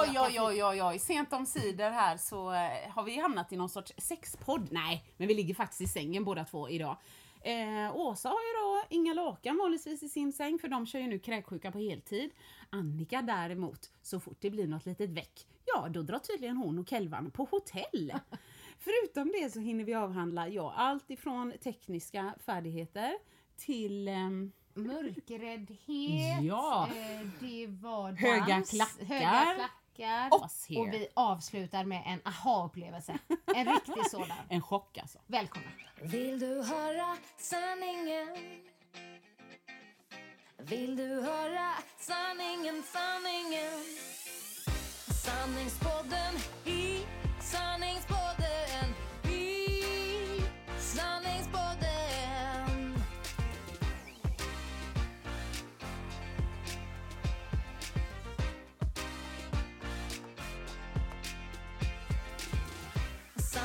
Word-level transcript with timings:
Oj, 0.00 0.18
oj, 0.20 0.40
oj, 0.40 0.64
oj, 0.64 0.82
oj. 0.82 0.98
Sent 0.98 1.32
om 1.32 1.46
sidor 1.46 1.90
här 1.90 2.16
så 2.16 2.52
eh, 2.52 2.90
har 2.90 3.02
vi 3.04 3.20
hamnat 3.20 3.52
i 3.52 3.56
någon 3.56 3.68
sorts 3.68 3.92
sexpodd. 3.98 4.68
Nej, 4.72 5.04
men 5.16 5.28
vi 5.28 5.34
ligger 5.34 5.54
faktiskt 5.54 5.80
i 5.80 5.86
sängen 5.86 6.24
båda 6.24 6.44
två 6.44 6.68
idag. 6.68 6.96
Eh, 7.44 7.96
Åsa 7.96 8.28
har 8.28 8.34
ju 8.40 8.52
då 8.62 8.82
inga 8.90 9.14
lakan 9.14 9.56
vanligtvis 9.58 10.02
i 10.02 10.08
sin 10.08 10.32
säng 10.32 10.58
för 10.58 10.68
de 10.68 10.86
kör 10.86 10.98
ju 10.98 11.06
nu 11.06 11.18
kräksjuka 11.18 11.72
på 11.72 11.78
heltid. 11.78 12.30
Annika 12.70 13.22
däremot, 13.22 13.90
så 14.02 14.20
fort 14.20 14.36
det 14.40 14.50
blir 14.50 14.66
något 14.66 14.86
litet 14.86 15.10
väck, 15.10 15.46
ja 15.66 15.88
då 15.90 16.02
drar 16.02 16.18
tydligen 16.18 16.56
hon 16.56 16.78
och 16.78 16.88
Kelvan 16.88 17.30
på 17.30 17.44
hotell. 17.50 18.12
Förutom 18.78 19.32
det 19.40 19.50
så 19.52 19.60
hinner 19.60 19.84
vi 19.84 19.94
avhandla, 19.94 20.48
ja, 20.48 20.72
allt 20.76 21.10
ifrån 21.10 21.52
tekniska 21.64 22.34
färdigheter 22.46 23.12
till 23.56 24.08
ehm, 24.08 24.52
Mörkräddhet, 24.74 26.42
Ja. 26.42 26.88
eh, 26.96 27.26
det 27.40 27.66
var 27.66 28.08
dans, 28.08 28.20
Höga 28.20 28.62
klackar. 28.62 29.04
höga 29.04 29.20
klackar. 29.20 29.70
Och- 30.30 30.42
och 30.76 30.92
vi 30.92 31.08
avslutar 31.14 31.84
med 31.84 32.02
en 32.06 32.20
aha-upplevelse. 32.24 33.18
En 33.54 33.72
riktig 33.74 34.10
sådan. 34.10 34.36
en 34.48 34.62
chock 34.62 34.98
alltså. 34.98 35.18
Välkomna! 35.26 35.68
Vill 36.02 36.38
du 36.40 36.62
höra 36.62 37.16
sanningen? 37.36 38.28
Vill 40.58 40.96
du 40.96 41.20
höra 41.22 41.70
sanningen, 41.98 42.82
sanningen? 42.82 43.72
Sanningspodden 45.24 46.34
i 46.64 47.06
sanningspodden 47.40 48.94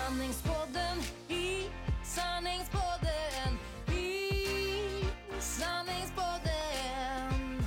Sanningspodden 0.07 0.97
i 1.27 1.69
sanningspodden 2.03 3.57
i 3.87 4.31
sanningspodden 5.39 7.61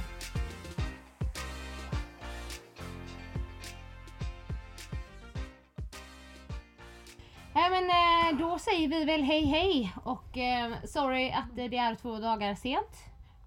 Ja, 7.54 7.68
men, 7.70 7.84
eh, 7.84 8.38
då 8.38 8.58
säger 8.58 8.88
vi 8.88 9.04
väl 9.04 9.22
hej 9.22 9.44
hej 9.44 9.92
och 10.04 10.38
eh, 10.38 10.72
sorry 10.84 11.30
att 11.30 11.58
eh, 11.58 11.70
det 11.70 11.76
är 11.76 11.94
två 11.94 12.18
dagar 12.18 12.54
sent. 12.54 12.96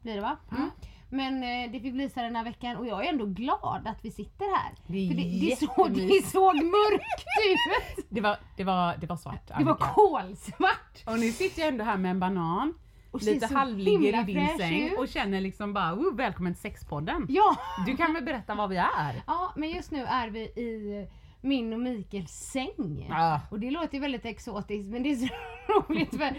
Blir 0.02 0.16
det 0.16 0.22
va? 0.22 0.38
Mm. 0.52 0.70
Men 1.14 1.44
eh, 1.44 1.72
det 1.72 1.80
fick 1.80 1.94
bli 1.94 2.10
så 2.10 2.20
den 2.20 2.36
här 2.36 2.44
veckan 2.44 2.78
och 2.78 2.88
jag 2.88 3.06
är 3.06 3.10
ändå 3.10 3.26
glad 3.26 3.88
att 3.88 4.06
vi 4.06 4.12
sitter 4.12 4.46
här. 4.56 4.74
Det 4.88 4.98
är 4.98 5.08
För 5.08 5.16
det, 5.16 5.24
det, 5.24 5.56
såg, 5.56 5.92
det 5.92 6.26
såg 6.26 6.56
mörkt 6.56 7.23
ut! 7.52 8.06
Det 8.10 8.22
var, 8.22 8.38
det 8.58 8.64
var, 8.64 8.98
det 8.98 9.08
var 9.08 9.16
svart 9.16 9.48
Det 9.48 9.54
var 9.54 9.60
Annika. 9.72 9.86
kolsvart! 9.94 11.04
Och 11.06 11.20
nu 11.20 11.32
sitter 11.32 11.62
jag 11.62 11.70
ändå 11.70 11.84
här 11.84 11.98
med 11.98 12.12
en 12.12 12.20
banan, 12.20 12.74
Och 13.12 13.22
lite 13.22 13.46
halvligger 13.56 14.22
i 14.22 14.34
din 14.34 14.58
säng 14.58 14.84
ut. 14.90 15.00
och 15.00 15.08
känner 15.08 15.42
liksom 15.42 15.74
bara 15.74 15.94
oh, 15.94 16.16
välkommen 16.16 16.54
till 16.54 16.62
sexpodden. 16.62 17.26
Ja! 17.30 17.56
Du 17.86 17.98
kan 17.98 18.14
väl 18.14 18.24
berätta 18.24 18.56
vad 18.56 18.70
vi 18.70 18.78
är? 18.78 19.22
Ja, 19.28 19.54
men 19.56 19.70
just 19.70 19.92
nu 19.92 20.04
är 20.04 20.30
vi 20.30 20.40
i 20.40 21.08
min 21.42 21.74
och 21.74 21.80
Mikaels 21.80 22.32
säng. 22.32 23.06
Ja. 23.10 23.42
Och 23.52 23.60
det 23.60 23.72
låter 23.72 23.94
ju 23.94 24.00
väldigt 24.00 24.26
exotiskt 24.26 24.90
men 24.90 25.04
det 25.04 25.12
är 25.12 25.16
så 25.16 25.28
roligt 25.90 26.10
för 26.18 26.36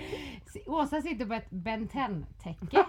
Åsa 0.67 1.03
sitter 1.03 1.27
på 1.27 1.35
ett 1.35 1.51
Ben 1.51 1.89
10-täcke. 1.89 2.85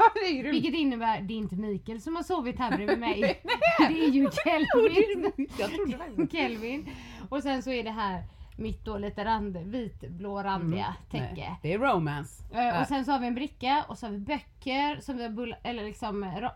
vilket 0.52 0.74
innebär 0.74 1.22
det 1.22 1.34
är 1.34 1.38
inte 1.38 1.56
Mikael 1.56 2.02
som 2.02 2.16
har 2.16 2.24
sovit 2.24 2.60
här 2.60 2.72
bredvid 2.78 3.00
mig. 3.00 3.22
det 3.78 4.06
är 4.06 4.10
ju 4.10 4.30
Kelvin. 4.44 5.32
Jag 5.58 5.72
trodde 5.72 5.98
faktiskt 5.98 6.32
Kelvin. 6.32 6.90
Och 7.30 7.44
sen 7.44 7.64
så 7.64 7.72
är 7.72 7.84
det 7.84 7.92
här 7.92 8.24
mitt 8.58 8.86
då 8.86 8.98
lite 8.98 9.26
rand, 9.26 9.58
vitblå 9.58 10.44
randiga 10.44 10.96
täcke. 11.12 11.26
Nej, 11.36 11.60
det 11.62 11.74
är 11.74 11.80
romance. 11.80 12.44
Eh, 12.54 12.82
Och 12.82 12.88
sen 12.88 13.06
så 13.06 13.12
har 13.12 13.20
vi 13.20 13.28
en 13.28 13.36
bricka 13.36 13.86
och 13.88 13.98
så 13.98 14.06
har 14.06 14.12
vi 14.12 14.20
böcker 14.20 15.00
som 15.00 15.18
vi 15.18 15.24
har 15.24 15.30
bull- 15.30 15.56
eller 15.64 15.84
liksom 15.84 16.24
ra 16.26 16.52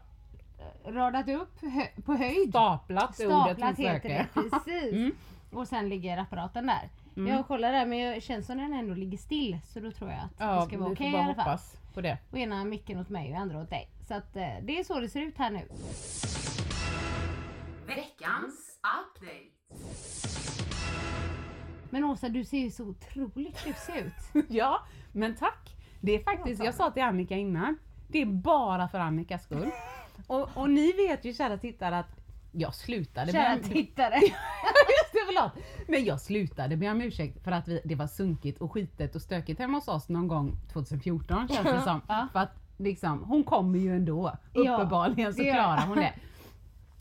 radat 0.85 1.27
upp 1.29 1.61
hö- 1.61 2.01
på 2.05 2.13
höjd. 2.13 2.49
Staplat 2.49 3.19
är 3.19 3.25
ordet 3.27 3.57
Staplat 3.57 3.79
heter 3.79 4.09
det, 4.09 4.27
precis. 4.33 4.93
Mm. 4.93 5.11
Och 5.51 5.67
sen 5.67 5.89
ligger 5.89 6.17
apparaten 6.17 6.67
där. 6.67 6.89
Jag 7.27 7.47
kollar 7.47 7.71
där 7.71 7.85
men 7.85 8.13
det 8.13 8.21
känns 8.23 8.45
som 8.45 8.57
den 8.57 8.73
ändå 8.73 8.93
ligger 8.93 9.17
still 9.17 9.57
så 9.73 9.79
då 9.79 9.91
tror 9.91 10.09
jag 10.09 10.19
att 10.19 10.31
Ja, 10.37 10.55
det 10.61 10.67
ska 10.67 10.77
vara 10.77 10.91
okej 10.91 11.11
får 11.11 11.19
i 11.19 11.23
alla 11.23 11.35
fall. 11.35 11.57
på 11.93 12.01
det. 12.01 12.17
Och 12.31 12.37
ena 12.37 12.65
micken 12.65 12.99
åt 12.99 13.09
mig 13.09 13.31
och 13.33 13.39
andra 13.39 13.61
åt 13.61 13.69
dig. 13.69 13.87
Så 14.07 14.13
att 14.13 14.35
eh, 14.35 14.47
det 14.61 14.79
är 14.79 14.83
så 14.83 14.99
det 14.99 15.09
ser 15.09 15.21
ut 15.21 15.37
här 15.37 15.49
nu. 15.49 15.61
Men 21.89 22.03
Åsa 22.03 22.29
du 22.29 22.45
ser 22.45 22.59
ju 22.59 22.71
så 22.71 22.83
otroligt 22.83 23.57
tjusig 23.57 23.93
ut. 23.95 24.45
Ja, 24.49 24.79
men 25.11 25.35
tack. 25.35 25.75
Det 26.01 26.15
är 26.15 26.23
faktiskt, 26.23 26.63
jag 26.63 26.73
sa 26.73 26.91
till 26.91 27.03
Annika 27.03 27.35
innan, 27.37 27.77
det 28.07 28.21
är 28.21 28.25
bara 28.25 28.87
för 28.87 28.99
Annikas 28.99 29.43
skull. 29.43 29.71
Och, 30.27 30.49
och 30.57 30.69
ni 30.69 30.91
vet 30.91 31.25
ju 31.25 31.33
kära 31.33 31.57
tittare 31.57 31.99
att 31.99 32.19
jag 32.51 32.75
slutade 32.75 33.31
Kära 33.31 33.55
med... 33.55 33.63
tittare. 33.63 34.15
Just 34.21 35.11
det, 35.13 35.19
förlåt! 35.25 35.51
Men 35.87 36.05
jag 36.05 36.21
slutade 36.21 36.77
be 36.77 36.91
om 36.91 37.01
ursäkt 37.01 37.43
för 37.43 37.51
att 37.51 37.67
vi, 37.67 37.81
det 37.85 37.95
var 37.95 38.07
sunkigt 38.07 38.61
och 38.61 38.71
skitet 38.73 39.15
och 39.15 39.21
stökigt 39.21 39.59
hemma 39.59 39.77
hos 39.77 39.87
oss 39.87 40.09
någon 40.09 40.27
gång 40.27 40.57
2014 40.73 41.47
känns 41.47 41.63
det 41.63 41.81
som. 41.81 42.01
Ja. 42.07 42.27
För 42.33 42.39
att 42.39 42.51
liksom, 42.77 43.23
hon 43.23 43.43
kommer 43.43 43.79
ju 43.79 43.95
ändå. 43.95 44.37
Ja, 44.53 44.75
Uppenbarligen 44.75 45.33
så 45.33 45.39
det 45.41 45.47
gör 45.47 45.53
klarar 45.53 45.77
hon 45.77 45.87
hon. 45.87 45.97
det. 45.97 46.13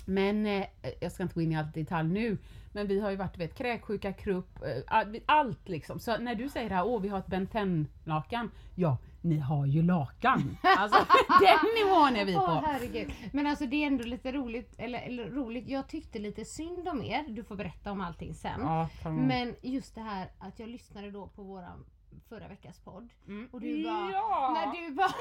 Men 0.05 0.47
eh, 0.47 0.65
jag 1.01 1.13
ska 1.13 1.23
inte 1.23 1.35
gå 1.35 1.43
in 1.43 1.53
i 1.53 1.57
allt 1.57 1.75
detalj 1.75 2.09
nu. 2.09 2.39
Men 2.73 2.87
vi 2.87 3.01
har 3.01 3.11
ju 3.11 3.17
varit 3.17 3.39
vet, 3.39 3.55
kräksjuka, 3.55 4.13
krupp, 4.13 4.63
eh, 4.63 4.83
all- 4.87 5.21
allt 5.27 5.69
liksom. 5.69 6.01
Så 6.01 6.19
när 6.19 6.35
du 6.35 6.49
säger 6.49 6.69
det 6.69 6.75
här, 6.75 6.87
åh 6.87 7.01
vi 7.01 7.09
har 7.09 7.19
ett 7.19 7.27
Ben 7.27 7.89
lakan 8.05 8.51
Ja, 8.75 8.97
ni 9.21 9.39
har 9.39 9.67
ju 9.67 9.83
lakan. 9.83 10.57
Alltså 10.79 11.07
den 11.41 11.59
nivån 11.85 12.17
är 12.17 12.25
vi 12.25 12.37
Åh 12.37 12.61
på. 12.61 12.67
herregud. 12.67 13.13
Men 13.33 13.47
alltså 13.47 13.67
det 13.67 13.83
är 13.83 13.87
ändå 13.87 14.05
lite 14.05 14.33
roligt, 14.33 14.75
eller, 14.79 14.99
eller 14.99 15.31
roligt, 15.31 15.69
jag 15.69 15.89
tyckte 15.89 16.19
lite 16.19 16.45
synd 16.45 16.89
om 16.89 17.03
er. 17.05 17.25
Du 17.29 17.45
får 17.45 17.57
berätta 17.57 17.93
om 17.93 18.01
allting 18.01 18.35
sen. 18.35 18.61
Ja, 18.61 18.89
Men 19.11 19.55
just 19.63 19.95
det 19.95 20.01
här 20.01 20.29
att 20.39 20.59
jag 20.59 20.69
lyssnade 20.69 21.11
då 21.11 21.27
på 21.27 21.43
våran 21.43 21.85
förra 22.29 22.49
veckas 22.49 22.79
podd. 22.81 23.09
Mm. 23.27 23.49
Och 23.53 23.61
du 23.61 23.85
bara, 23.85 24.11
Ja. 24.13 24.51
när 24.55 24.81
du 24.81 24.95
bara 24.95 25.09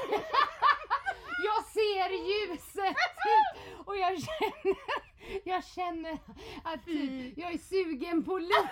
Jag 1.44 1.64
ser 1.64 2.10
ljuset! 2.28 2.96
Och 3.86 3.96
jag 3.96 4.18
känner, 4.22 4.76
jag 5.44 5.64
känner 5.64 6.18
att 6.64 6.84
typ, 6.84 7.38
jag 7.38 7.52
är 7.52 7.58
sugen 7.58 8.24
på 8.24 8.38
liv. 8.38 8.50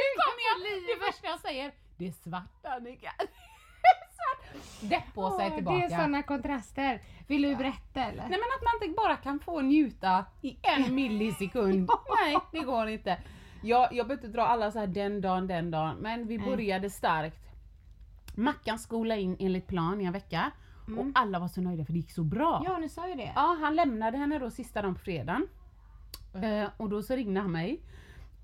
Nu 0.00 0.22
kommer 0.24 0.42
jag, 0.48 0.88
det 0.98 1.06
första 1.06 1.26
jag 1.26 1.40
säger, 1.40 1.72
det 1.96 2.06
är 2.06 2.12
svart 2.12 2.64
Annika. 2.64 3.12
Det 4.80 4.94
är 4.94 5.50
tillbaka. 5.50 5.80
Det 5.80 5.84
är 5.84 5.88
sådana 5.88 6.22
kontraster. 6.22 7.02
Vill 7.26 7.42
du 7.42 7.56
berätta 7.56 8.04
eller? 8.04 8.22
Nej 8.22 8.30
men 8.30 8.38
att 8.56 8.62
man 8.62 8.88
inte 8.88 8.96
bara 8.96 9.16
kan 9.16 9.40
få 9.40 9.60
njuta 9.60 10.24
i 10.42 10.58
en 10.62 10.94
millisekund. 10.94 11.90
Nej, 12.24 12.38
det 12.52 12.60
går 12.60 12.88
inte. 12.88 13.22
Jag, 13.62 13.92
jag 13.92 14.06
behöver 14.06 14.26
inte 14.26 14.38
dra 14.38 14.42
alla 14.42 14.70
så 14.70 14.78
här 14.78 14.86
den 14.86 15.20
dagen, 15.20 15.46
den 15.46 15.70
dagen, 15.70 15.96
men 15.96 16.26
vi 16.26 16.38
Nej. 16.38 16.48
började 16.48 16.90
starkt. 16.90 17.44
Mackan 18.34 18.78
skolade 18.78 19.20
in 19.20 19.36
enligt 19.38 19.66
plan 19.66 20.00
i 20.00 20.04
en 20.04 20.12
vecka 20.12 20.52
och 20.96 21.06
alla 21.14 21.38
var 21.38 21.48
så 21.48 21.60
nöjda 21.60 21.84
för 21.84 21.92
det 21.92 21.98
gick 21.98 22.10
så 22.10 22.24
bra. 22.24 22.62
Ja, 22.64 22.78
ni 22.78 22.88
sa 22.88 23.08
ju 23.08 23.14
det. 23.14 23.32
Ja, 23.34 23.56
han 23.60 23.76
lämnade 23.76 24.18
henne 24.18 24.38
då 24.38 24.50
sista 24.50 24.82
dagen 24.82 24.94
på 24.94 25.00
fredagen. 25.00 25.48
Eh, 26.34 26.68
och 26.76 26.88
då 26.88 27.02
så 27.02 27.16
ringde 27.16 27.40
han 27.40 27.52
mig. 27.52 27.82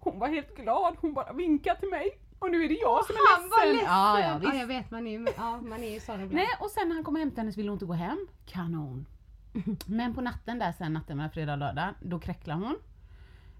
Hon 0.00 0.18
var 0.18 0.28
helt 0.28 0.56
glad, 0.56 0.96
hon 1.00 1.14
bara 1.14 1.32
vinkade 1.32 1.80
till 1.80 1.88
mig. 1.88 2.20
Och 2.38 2.50
nu 2.50 2.64
är 2.64 2.68
det 2.68 2.74
jag 2.74 3.04
som 3.04 3.14
är 3.14 3.40
Han 3.40 3.48
var 3.48 3.66
ledsen! 3.66 3.86
Ja, 3.86 4.20
ja, 4.20 4.26
ja, 4.26 4.38
visst. 4.38 4.54
jag 4.54 4.66
vet, 4.66 4.90
man 4.90 5.06
är 5.06 5.10
ju 5.10 5.26
ja, 5.36 5.60
man 5.60 5.82
är 5.82 5.94
ju 5.94 6.00
sån 6.00 6.14
ibland. 6.14 6.34
Nej, 6.34 6.48
och 6.60 6.70
sen 6.70 6.88
när 6.88 6.94
han 6.94 7.04
kom 7.04 7.14
och 7.14 7.20
hämtade 7.20 7.40
henne 7.40 7.52
så 7.52 7.56
ville 7.56 7.70
hon 7.70 7.74
inte 7.74 7.86
gå 7.86 7.92
hem. 7.92 8.26
Kanon. 8.46 9.06
Men 9.86 10.14
på 10.14 10.20
natten 10.20 10.58
där 10.58 10.72
sen, 10.72 10.92
natten 10.92 11.16
mellan 11.16 11.30
fredag 11.30 11.52
och 11.52 11.58
lördag, 11.58 11.94
då 12.00 12.18
kräcklade 12.18 12.60
hon. 12.60 12.76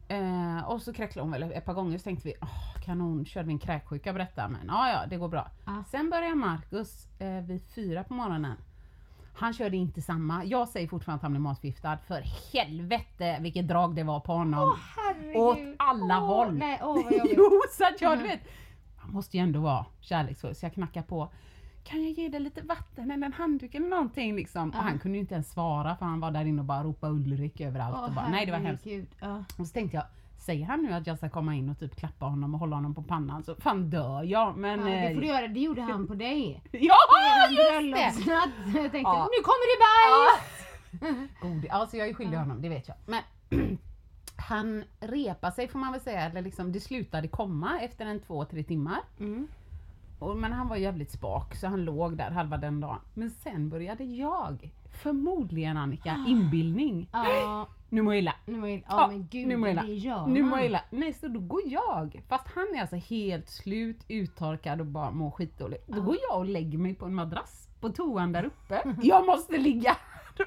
Eh, 0.08 0.64
och 0.68 0.82
så 0.82 0.92
kräcklade 0.92 1.24
hon 1.24 1.32
väl 1.32 1.42
ett 1.42 1.64
par 1.64 1.74
gånger 1.74 1.98
så 1.98 2.04
tänkte 2.04 2.28
vi, 2.28 2.34
åh 2.40 2.82
kanon, 2.84 3.24
körde 3.24 3.46
vi 3.46 3.52
en 3.52 3.58
kräksjuka 3.58 4.12
på 4.12 4.18
detta 4.18 4.48
men 4.48 4.66
ja 4.68 4.88
ja, 4.88 5.06
det 5.06 5.16
går 5.16 5.28
bra. 5.28 5.50
Ja. 5.64 5.84
Sen 5.90 6.10
börjar 6.10 6.34
Marcus 6.34 7.06
eh, 7.18 7.40
vid 7.40 7.62
fyra 7.74 8.04
på 8.04 8.14
morgonen. 8.14 8.56
Han 9.36 9.52
körde 9.52 9.76
inte 9.76 10.02
samma. 10.02 10.44
Jag 10.44 10.68
säger 10.68 10.88
fortfarande 10.88 11.16
att 11.16 11.22
han 11.22 11.32
blev 11.32 11.40
matförgiftad. 11.42 11.98
För 12.06 12.22
helvete 12.52 13.38
vilket 13.40 13.68
drag 13.68 13.94
det 13.94 14.02
var 14.02 14.20
på 14.20 14.32
honom. 14.32 14.78
Herregud. 14.96 15.36
Åt 15.36 15.58
alla 15.78 16.18
Åh, 16.18 16.26
håll. 16.26 16.54
Nej, 16.54 16.80
åh 16.82 16.94
vad 16.94 17.12
jo, 17.36 17.60
så 17.70 17.84
att 17.84 18.00
jag 18.00 18.18
du 18.18 18.22
vet. 18.22 18.40
Man 19.02 19.12
måste 19.12 19.36
ju 19.36 19.42
ändå 19.42 19.60
vara 19.60 19.86
kärleksfull 20.00 20.54
så 20.54 20.66
jag 20.66 20.74
knackar 20.74 21.02
på. 21.02 21.32
Kan 21.84 22.02
jag 22.02 22.12
ge 22.12 22.28
dig 22.28 22.40
lite 22.40 22.62
vatten 22.62 23.10
eller 23.10 23.26
en 23.26 23.32
handduk 23.32 23.74
eller 23.74 23.88
någonting 23.88 24.36
liksom? 24.36 24.68
Och 24.70 24.76
han 24.76 24.98
kunde 24.98 25.16
ju 25.16 25.20
inte 25.20 25.34
ens 25.34 25.50
svara 25.50 25.96
för 25.96 26.06
han 26.06 26.20
var 26.20 26.30
där 26.30 26.44
inne 26.44 26.60
och 26.60 26.66
bara 26.66 26.82
ropade 26.84 27.12
Ulrik 27.12 27.60
överallt. 27.60 27.96
Åh, 27.98 28.04
och 28.04 28.12
bara, 28.12 28.28
nej 28.28 28.46
det 28.46 28.52
var 28.52 28.58
hemskt. 28.58 28.86
Ja. 29.20 29.44
Och 29.58 29.66
så 29.66 29.72
tänkte 29.72 29.96
jag, 29.96 30.04
säger 30.38 30.66
han 30.66 30.82
nu 30.82 30.92
att 30.92 31.06
jag 31.06 31.18
ska 31.18 31.28
komma 31.28 31.54
in 31.54 31.68
och 31.68 31.78
typ 31.78 31.96
klappa 31.96 32.26
honom 32.26 32.54
och 32.54 32.60
hålla 32.60 32.76
honom 32.76 32.94
på 32.94 33.02
pannan 33.02 33.42
så 33.44 33.54
fan 33.54 33.90
dör 33.90 34.22
jag. 34.22 34.56
Men... 34.56 34.80
Ja, 34.80 34.86
det 34.86 35.06
eh, 35.06 35.14
får 35.14 35.20
du 35.20 35.26
göra, 35.26 35.48
det 35.48 35.60
gjorde 35.60 35.82
han 35.92 36.06
på 36.06 36.14
dig. 36.14 36.62
Ja, 36.72 36.96
just 37.50 37.94
det! 38.26 38.32
Jag 38.66 38.92
tänkte, 38.92 38.98
Ja. 38.98 39.28
nu 39.30 39.42
kommer 39.42 39.66
det 39.72 39.78
bajs! 39.84 41.30
God, 41.40 41.70
alltså 41.70 41.96
jag 41.96 42.08
är 42.08 42.14
skyldig 42.14 42.36
honom, 42.36 42.62
det 42.62 42.68
vet 42.68 42.88
jag. 42.88 42.96
Men 43.06 43.22
han 44.36 44.84
repar 45.00 45.50
sig 45.50 45.68
får 45.68 45.78
man 45.78 45.92
väl 45.92 46.00
säga, 46.00 46.20
eller 46.20 46.42
liksom 46.42 46.72
det 46.72 46.80
slutade 46.80 47.28
komma 47.28 47.80
efter 47.80 48.06
en 48.06 48.20
två, 48.20 48.44
tre 48.44 48.62
timmar. 48.62 48.98
Mm. 49.20 49.48
Och, 50.18 50.36
men 50.36 50.52
han 50.52 50.68
var 50.68 50.76
jävligt 50.76 51.10
spak 51.10 51.54
så 51.54 51.66
han 51.66 51.84
låg 51.84 52.16
där 52.16 52.30
halva 52.30 52.56
den 52.56 52.80
dagen. 52.80 52.98
Men 53.14 53.30
sen 53.30 53.68
började 53.68 54.04
jag, 54.04 54.70
förmodligen 55.02 55.76
Annika, 55.76 56.24
inbildning. 56.28 57.08
Ja, 57.12 57.68
Nu 57.88 58.02
mår 58.02 58.14
jag 58.14 58.18
illa. 58.18 58.34
nu 58.46 58.60
var 58.60 58.68
jag, 58.68 58.78
Ja, 58.78 58.84
ja 58.88 59.06
men 59.06 59.26
gud, 59.30 59.48
nu 59.48 59.56
mår 59.56 59.68
jag 59.68 59.72
illa. 59.74 59.82
det 59.82 59.94
gör 59.94 60.26
Nu 60.26 60.42
mår 60.42 60.58
jag 60.58 60.66
illa. 60.66 60.80
Nej, 60.90 61.12
så 61.12 61.28
då 61.28 61.40
går 61.40 61.60
jag, 61.66 62.22
fast 62.28 62.48
han 62.54 62.64
är 62.76 62.80
alltså 62.80 62.96
helt 62.96 63.48
slut, 63.48 64.04
uttorkad 64.08 64.80
och 64.80 64.86
bara 64.86 65.10
mår 65.10 65.30
skitdåligt. 65.30 65.88
Då 65.88 66.00
går 66.02 66.16
jag 66.28 66.38
och 66.38 66.44
lägger 66.46 66.78
mig 66.78 66.94
på 66.94 67.04
en 67.06 67.14
madrass 67.14 67.68
på 67.80 67.88
toan 67.88 68.32
där 68.32 68.44
uppe. 68.44 68.82
Jag 69.02 69.26
måste 69.26 69.58
ligga! 69.58 69.96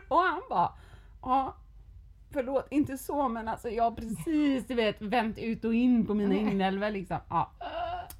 Och 0.07 0.17
han 0.19 0.41
bara, 0.49 0.71
ja, 1.21 1.55
förlåt, 2.31 2.67
inte 2.71 2.97
så 2.97 3.27
men 3.29 3.47
alltså 3.47 3.69
jag 3.69 3.83
har 3.83 3.91
precis 3.91 4.67
du 4.67 4.73
vet 4.75 5.01
vänt 5.01 5.37
ut 5.37 5.65
och 5.65 5.73
in 5.73 6.05
på 6.05 6.13
mina 6.13 6.35
inälvor 6.51 6.89
liksom. 6.89 7.17
Ja. 7.29 7.51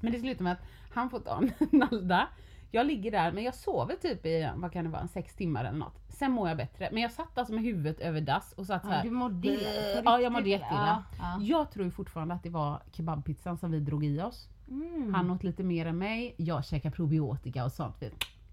Men 0.00 0.12
det 0.12 0.18
slutar 0.18 0.44
med 0.44 0.52
att 0.52 0.62
han 0.90 1.10
får 1.10 1.20
ta 1.20 1.42
Nalda. 1.72 2.28
Jag 2.70 2.86
ligger 2.86 3.10
där 3.10 3.32
men 3.32 3.44
jag 3.44 3.54
sover 3.54 3.94
typ 3.94 4.26
i, 4.26 4.50
vad 4.56 4.72
kan 4.72 4.84
det 4.84 4.90
vara, 4.90 5.08
sex 5.08 5.34
timmar 5.34 5.64
eller 5.64 5.78
något. 5.78 6.00
Sen 6.08 6.32
mår 6.32 6.48
jag 6.48 6.56
bättre. 6.56 6.88
Men 6.92 7.02
jag 7.02 7.12
satt 7.12 7.38
alltså 7.38 7.54
med 7.54 7.62
huvudet 7.62 8.00
över 8.00 8.20
dass 8.20 8.52
och 8.52 8.66
satt 8.66 8.82
Ja, 8.84 8.90
här. 8.90 9.02
du 9.04 9.10
mådde 9.10 9.48
illa, 9.48 10.02
Ja, 10.04 10.20
jag 10.20 10.32
mådde 10.32 10.48
jätteilla. 10.48 11.04
Ja, 11.18 11.24
ja. 11.38 11.44
Jag 11.44 11.70
tror 11.70 11.90
fortfarande 11.90 12.34
att 12.34 12.42
det 12.42 12.50
var 12.50 12.82
kebabpizzan 12.92 13.58
som 13.58 13.70
vi 13.70 13.80
drog 13.80 14.04
i 14.04 14.20
oss. 14.22 14.48
Mm. 14.70 15.14
Han 15.14 15.30
åt 15.30 15.42
lite 15.44 15.62
mer 15.62 15.86
än 15.86 15.98
mig, 15.98 16.34
jag 16.38 16.64
käkade 16.64 16.94
probiotika 16.96 17.64
och 17.64 17.72
sånt. 17.72 17.96
Vi 18.00 18.10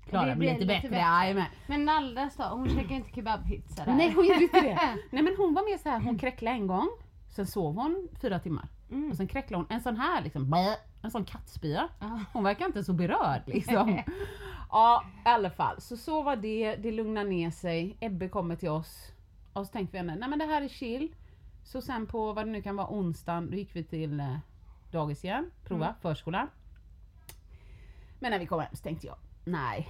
klarade 0.10 0.36
mig 0.36 0.48
lite 0.48 0.60
lite 0.60 0.68
bättre. 0.68 0.90
bättre. 0.90 1.02
Jajamän. 1.02 1.46
Men 1.68 1.86
Naldas 1.86 2.36
då, 2.36 2.44
hon 2.44 2.70
käkar 2.70 2.96
inte 2.96 3.10
kebabpizza 3.16 3.86
där. 3.86 3.94
Nej 3.94 4.12
hon 4.16 4.26
gjorde 4.26 4.44
inte 4.44 4.62
det. 4.62 4.80
Nej 5.12 5.24
men 5.24 5.36
hon 5.38 5.54
var 5.54 5.72
mer 5.72 5.78
så 5.78 5.90
här, 5.90 6.00
hon 6.00 6.18
kräcklade 6.18 6.56
en 6.58 6.68
gång, 6.68 6.88
sen 7.36 7.46
sov 7.48 7.76
hon 7.76 8.08
fyra 8.22 8.40
timmar. 8.40 8.68
Mm. 8.92 9.12
Och 9.12 9.18
sen 9.18 9.28
kräcklade 9.28 9.64
hon 9.64 9.76
en 9.76 9.82
sån 9.82 9.98
här 9.98 10.22
liksom, 10.22 10.50
blä, 10.50 10.78
en 11.02 11.12
sån 11.12 11.26
kattspya. 11.26 11.90
Hon 12.34 12.44
verkar 12.44 12.66
inte 12.66 12.84
så 12.84 12.94
berörd 12.94 13.42
liksom. 13.46 14.02
Ja 14.70 15.04
i 15.26 15.30
alla 15.30 15.50
fall, 15.50 15.82
så 15.82 15.98
så 15.98 16.24
var 16.24 16.36
det, 16.36 16.76
det 16.76 16.92
lugnade 16.92 17.30
ner 17.30 17.52
sig. 17.52 17.98
Ebbe 18.00 18.30
kommer 18.30 18.56
till 18.56 18.70
oss. 18.70 19.12
Och 19.54 19.66
så 19.66 19.72
tänkte 19.72 19.98
vi, 19.98 20.04
nej 20.04 20.30
men 20.30 20.40
det 20.40 20.46
här 20.46 20.62
är 20.62 20.68
chill. 20.68 21.16
Så 21.64 21.82
sen 21.82 22.06
på 22.08 22.34
vad 22.34 22.46
det 22.46 22.52
nu 22.52 22.62
kan 22.62 22.76
vara 22.76 22.88
onsdagen, 22.90 23.52
då 23.52 23.58
gick 23.58 23.76
vi 23.76 23.84
till 23.84 24.20
eh, 24.20 24.38
dagis 24.92 25.24
igen, 25.24 25.52
prova 25.64 25.86
Mm. 25.86 25.96
förskolan. 26.02 26.48
Men 28.20 28.32
när 28.32 28.40
vi 28.40 28.46
kom 28.46 28.60
hem 28.60 28.70
så 28.76 28.84
tänkte 28.84 29.08
jag, 29.08 29.16
nej. 29.46 29.90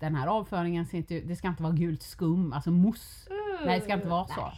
Den 0.00 0.14
här 0.14 0.26
avföringen 0.26 0.86
ser 0.86 0.98
inte 0.98 1.20
det 1.20 1.36
ska 1.36 1.48
inte 1.48 1.62
vara 1.62 1.72
gult 1.72 2.02
skum, 2.02 2.52
alltså 2.52 2.70
mousse. 2.70 3.30
Nej 3.64 3.78
det 3.78 3.84
ska 3.84 3.94
inte 3.94 4.08
vara. 4.08 4.26
Nej. 4.26 4.34
Så 4.36 4.52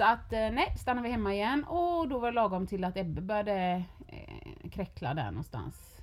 att 0.00 0.32
eh, 0.32 0.38
nej, 0.50 0.74
stannade 0.78 1.06
vi 1.08 1.12
hemma 1.12 1.34
igen 1.34 1.64
och 1.64 2.08
då 2.08 2.18
var 2.18 2.28
det 2.28 2.34
lagom 2.34 2.66
till 2.66 2.84
att 2.84 2.96
Ebbe 2.96 3.20
började 3.20 3.84
eh, 4.06 4.70
kräckla 4.70 5.14
där 5.14 5.30
någonstans. 5.30 6.00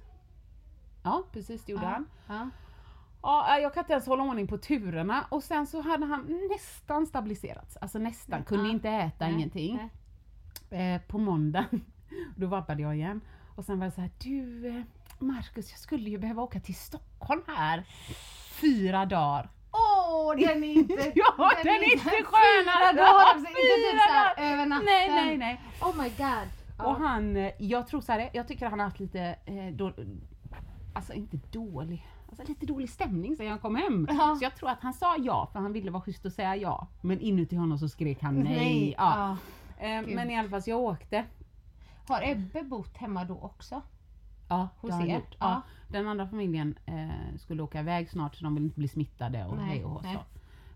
Ja 1.04 1.24
precis 1.32 1.66
det 1.66 1.72
gjorde 1.72 1.86
han. 1.86 2.06
Ja. 2.28 2.50
Ja, 3.22 3.60
jag 3.60 3.74
kan 3.74 3.84
inte 3.84 3.94
ens 3.94 4.08
hålla 4.08 4.24
ordning 4.24 4.48
på 4.48 4.58
turerna 4.58 5.26
och 5.30 5.44
sen 5.44 5.68
så 5.68 5.82
hade 5.82 6.06
han 6.06 6.40
nästan 6.52 7.08
stabiliserats. 7.08 7.78
Alltså 7.78 8.00
nästan, 8.00 8.44
kunde 8.44 8.66
Ja. 8.66 8.72
inte 8.72 8.90
äta 8.90 9.26
Nej, 9.26 9.34
ingenting. 9.34 9.90
nej. 10.70 10.96
Eh, 10.96 11.02
på 11.02 11.18
måndagen, 11.18 11.86
då 12.36 12.48
vabbade 12.48 12.82
jag 12.82 12.96
igen. 12.96 13.22
Och 13.56 13.66
sen 13.66 13.80
var 13.80 13.86
det 13.86 13.92
så 13.92 14.02
här, 14.02 14.12
du 14.20 14.68
eh, 14.68 14.84
Marcus 15.20 15.72
jag 15.72 15.80
skulle 15.80 16.10
ju 16.10 16.18
behöva 16.18 16.42
åka 16.42 16.60
till 16.60 16.76
Stockholm 16.76 17.42
här 17.48 17.84
fyra 18.62 19.06
dagar. 19.06 19.50
Åh, 20.08 20.36
den 20.38 20.64
är 20.64 20.74
inte... 20.74 20.94
Ja, 21.16 21.52
den 21.64 21.74
är 21.76 21.94
inte 21.94 22.04
Fyra 22.04 22.26
skönare! 22.26 22.94
dagar, 22.96 23.24
alltså, 23.34 23.50
inte 23.50 23.62
typ 23.62 23.92
Fyra 23.92 24.00
såhär 24.08 24.36
dagar. 24.36 24.54
över 24.54 24.66
natten. 24.66 24.86
Nej, 24.86 25.10
nej, 25.10 25.38
nej. 25.38 25.62
Oh 25.82 25.98
my 26.04 26.10
god. 26.10 26.48
Ja. 26.78 26.86
Och 26.86 26.96
han, 26.96 27.36
eh, 27.38 27.52
jag 27.58 27.88
tror 27.88 28.02
så 28.02 28.12
här, 28.12 28.30
jag 28.34 28.48
tycker 28.48 28.66
han 28.70 28.80
har 28.80 28.86
haft 28.88 29.00
lite, 29.00 29.20
eh, 29.46 29.74
då, 29.74 29.94
alltså 30.94 31.14
inte 31.14 31.38
dålig, 31.52 32.08
alltså 32.30 32.44
lite 32.48 32.66
dålig 32.66 32.90
stämning 32.90 33.36
sen 33.36 33.46
jag 33.46 33.62
kom 33.62 33.76
hem. 33.76 34.08
Ja. 34.10 34.36
Så 34.40 34.44
jag 34.46 34.56
tror 34.56 34.70
att 34.70 34.82
han 34.82 34.94
sa 34.94 35.16
ja 35.18 35.50
för 35.52 35.60
han 35.60 35.74
ville 35.74 35.92
vara 35.92 36.04
schysst 36.04 36.26
och 36.26 36.32
säga 36.32 36.56
ja. 36.56 36.88
Men 37.02 37.20
inuti 37.20 37.56
honom 37.56 37.78
så 37.78 37.90
skrek 37.90 38.22
han 38.22 38.36
nej. 38.36 38.54
Nej, 38.56 38.96
Ja. 38.98 39.38
ja. 39.80 39.86
Eh, 39.86 40.02
men 40.08 40.32
i 40.32 40.38
alla 40.40 40.50
fall 40.50 40.62
så 40.62 40.70
jag 40.70 40.80
åkte. 40.80 41.26
Har 42.08 42.22
Ebbe 42.24 42.64
bott 42.64 42.98
hemma 42.98 43.24
då 43.24 43.40
också? 43.42 43.82
Ja, 44.48 44.70
Hos 44.82 44.92
er? 44.92 45.08
Ja. 45.08 45.22
Ja. 45.40 45.62
Den 45.88 46.08
andra 46.08 46.28
familjen 46.28 46.78
eh, 46.86 47.38
skulle 47.38 47.64
åka 47.64 47.80
iväg 47.80 48.10
snart 48.10 48.36
så 48.36 48.44
de 48.44 48.56
vill 48.56 48.64
inte 48.64 48.80
bli 48.80 48.88
smittade 48.88 49.46
och 49.46 49.58
Nej, 49.58 49.66
hej 49.66 49.84
och 49.84 49.92
hå, 49.92 50.02
så. 50.02 50.20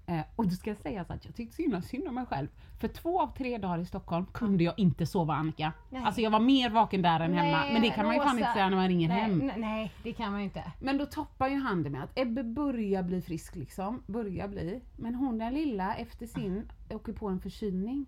Eh, 0.09 0.21
och 0.35 0.45
då 0.45 0.51
ska 0.51 0.69
jag 0.69 0.77
säga 0.77 1.05
så 1.05 1.13
att 1.13 1.25
jag 1.25 1.35
tyckte 1.35 1.55
synd, 1.55 1.83
synd 1.83 2.07
om 2.07 2.15
mig 2.15 2.25
själv. 2.25 2.47
För 2.79 2.87
två 2.87 3.21
av 3.21 3.27
tre 3.37 3.57
dagar 3.57 3.79
i 3.79 3.85
Stockholm 3.85 4.25
kunde 4.25 4.63
jag 4.63 4.79
inte 4.79 5.05
sova 5.05 5.33
Annika. 5.33 5.73
Nej. 5.89 6.03
Alltså 6.03 6.21
jag 6.21 6.31
var 6.31 6.39
mer 6.39 6.69
vaken 6.69 7.01
där 7.01 7.19
än 7.19 7.33
hemma. 7.33 7.57
Nej, 7.57 7.73
Men 7.73 7.81
det 7.81 7.89
kan 7.89 8.05
man 8.05 8.15
ju 8.15 8.21
fan 8.21 8.37
inte 8.37 8.53
säga 8.53 8.69
när 8.69 8.75
man 8.77 8.87
ringer 8.87 9.09
nej, 9.09 9.19
hem. 9.19 9.37
Nej, 9.37 9.55
nej, 9.57 9.91
det 10.03 10.13
kan 10.13 10.31
man 10.31 10.39
ju 10.41 10.45
inte. 10.45 10.71
Men 10.79 10.97
då 10.97 11.05
toppar 11.05 11.47
ju 11.47 11.55
han 11.55 11.83
det 11.83 11.89
med 11.89 12.03
att 12.03 12.19
Ebbe 12.19 12.43
börjar 12.43 13.03
bli 13.03 13.21
frisk 13.21 13.55
liksom. 13.55 14.03
Börjar 14.07 14.47
bli. 14.47 14.81
Men 14.95 15.15
hon 15.15 15.37
den 15.37 15.53
lilla 15.53 15.95
efter 15.95 16.25
sin 16.25 16.71
åker 16.89 17.13
på 17.13 17.27
en 17.27 17.39
förkylning. 17.39 18.05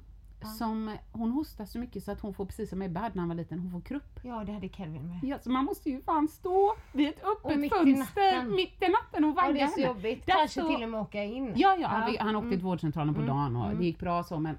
Som, 0.47 0.97
hon 1.11 1.31
hostar 1.31 1.65
så 1.65 1.79
mycket 1.79 2.03
så 2.03 2.11
att 2.11 2.21
hon 2.21 2.33
får 2.33 2.45
precis 2.45 2.69
som 2.69 2.81
Ebbe 2.81 2.99
hade 2.99 3.15
när 3.15 3.19
han 3.21 3.29
var 3.29 3.35
liten, 3.35 3.59
hon 3.59 3.71
får 3.71 3.81
krupp. 3.81 4.19
Ja, 4.23 4.43
det 4.45 4.51
hade 4.51 4.69
Kelvin 4.69 5.07
med. 5.07 5.19
Ja, 5.23 5.39
så 5.39 5.49
man 5.49 5.65
måste 5.65 5.89
ju 5.89 6.01
fan 6.01 6.27
stå 6.27 6.75
vid 6.93 7.09
ett 7.09 7.23
Och 7.23 7.31
öppet 7.45 7.59
mitt 7.59 7.71
i 7.73 7.75
fönster 7.75 8.33
natten. 8.35 8.55
mitt 8.55 8.81
i 8.83 8.87
natten 8.87 9.23
och 9.23 9.29
Ja, 9.29 9.33
vagga 9.33 9.53
det 9.53 9.61
är 9.61 9.67
så 9.67 9.73
henne. 9.81 9.87
jobbigt. 9.87 10.25
Där 10.25 10.33
Kanske 10.33 10.61
står- 10.61 10.73
till 10.75 10.83
och 10.83 10.89
med 10.89 10.99
åka 11.01 11.23
in. 11.23 11.53
Ja, 11.55 11.77
ja, 11.79 11.87
han, 11.87 12.15
han 12.19 12.35
åkte 12.35 12.49
till 12.49 12.61
vårdcentralen 12.61 13.13
på 13.13 13.21
Mm. 13.21 13.35
dagen 13.35 13.55
och 13.55 13.65
Mm. 13.65 13.77
det 13.77 13.85
gick 13.85 13.99
bra 13.99 14.23
så 14.23 14.39
men 14.39 14.57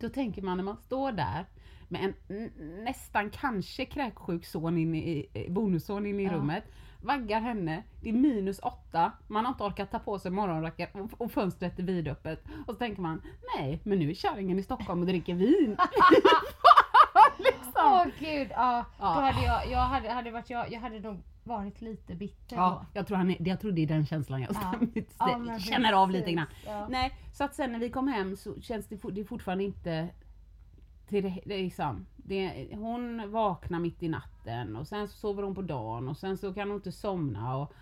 då 0.00 0.08
tänker 0.08 0.42
man 0.42 0.56
när 0.56 0.64
man 0.64 0.76
står 0.76 1.12
där 1.12 1.46
med 1.88 2.14
en 2.28 2.50
nästan 2.84 3.30
kanske 3.30 3.84
kräksjuk 3.84 4.44
son 4.46 4.78
in 4.78 4.94
i, 4.94 5.26
i- 5.34 5.50
bonusson 5.50 6.06
in 6.06 6.20
i 6.20 6.24
Ja. 6.24 6.32
rummet, 6.32 6.64
vaggar 7.06 7.40
henne, 7.40 7.82
det 8.00 8.08
är 8.08 8.12
minus 8.12 8.58
åtta, 8.58 9.12
man 9.26 9.44
har 9.44 9.52
inte 9.52 9.64
orkat 9.64 9.90
ta 9.90 9.98
på 9.98 10.18
sig 10.18 10.30
morgonrocken 10.30 10.88
och, 11.18 11.32
fönstret 11.32 11.78
är 11.78 11.82
vidöppet. 11.82 12.44
Och 12.66 12.74
så 12.74 12.78
tänker 12.78 13.02
man, 13.02 13.22
nej 13.56 13.80
men 13.84 13.98
nu 13.98 14.10
är 14.10 14.14
kärringen 14.14 14.58
i 14.58 14.62
Stockholm 14.62 15.00
och 15.00 15.06
dricker 15.06 15.34
vin. 15.34 15.76
liksom. 17.38 17.72
Åh 17.74 18.06
gud, 18.18 18.48
ja. 18.50 18.84
Ja. 19.00 19.14
Då 19.14 19.20
hade 19.20 19.46
jag, 19.46 19.70
jag 19.70 19.78
hade, 19.78 20.10
hade 20.10 20.30
varit 20.30 20.50
jag, 20.50 20.72
jag 20.72 20.80
hade 20.80 21.00
nog 21.00 21.22
varit 21.44 21.80
lite 21.80 22.14
bitter 22.14 22.56
Ja, 22.56 22.86
jag 22.94 23.06
tror, 23.06 23.16
han 23.16 23.30
är, 23.30 23.48
jag 23.48 23.60
tror 23.60 23.72
det 23.72 23.82
är 23.82 23.86
den 23.86 24.06
känslan 24.06 24.42
jag 24.42 24.50
Ja. 24.54 24.74
Ja, 25.18 25.58
känner 25.58 25.92
av 25.92 26.10
lite 26.10 26.32
grann. 26.32 26.46
Ja. 26.66 26.86
Nej, 26.88 27.18
så 27.32 27.44
att 27.44 27.54
sen 27.54 27.72
när 27.72 27.78
vi 27.78 27.90
kom 27.90 28.08
hem 28.08 28.36
så 28.36 28.60
känns 28.60 28.86
det, 28.86 28.98
det 29.12 29.24
fortfarande 29.24 29.64
inte 29.64 30.08
till 31.08 31.40
liksom, 31.44 32.06
det, 32.16 32.68
hon 32.72 33.30
vaknar 33.32 33.78
mitt 33.78 34.02
i 34.02 34.08
natten 34.08 34.76
och 34.76 34.88
sen 34.88 35.08
så 35.08 35.16
sover 35.16 35.42
hon 35.42 35.54
på 35.54 35.62
dagen 35.62 36.08
och 36.08 36.16
sen 36.16 36.36
så 36.36 36.54
kan 36.54 36.68
hon 36.68 36.76
inte 36.76 36.92
somna 36.92 37.56
och 37.56 37.72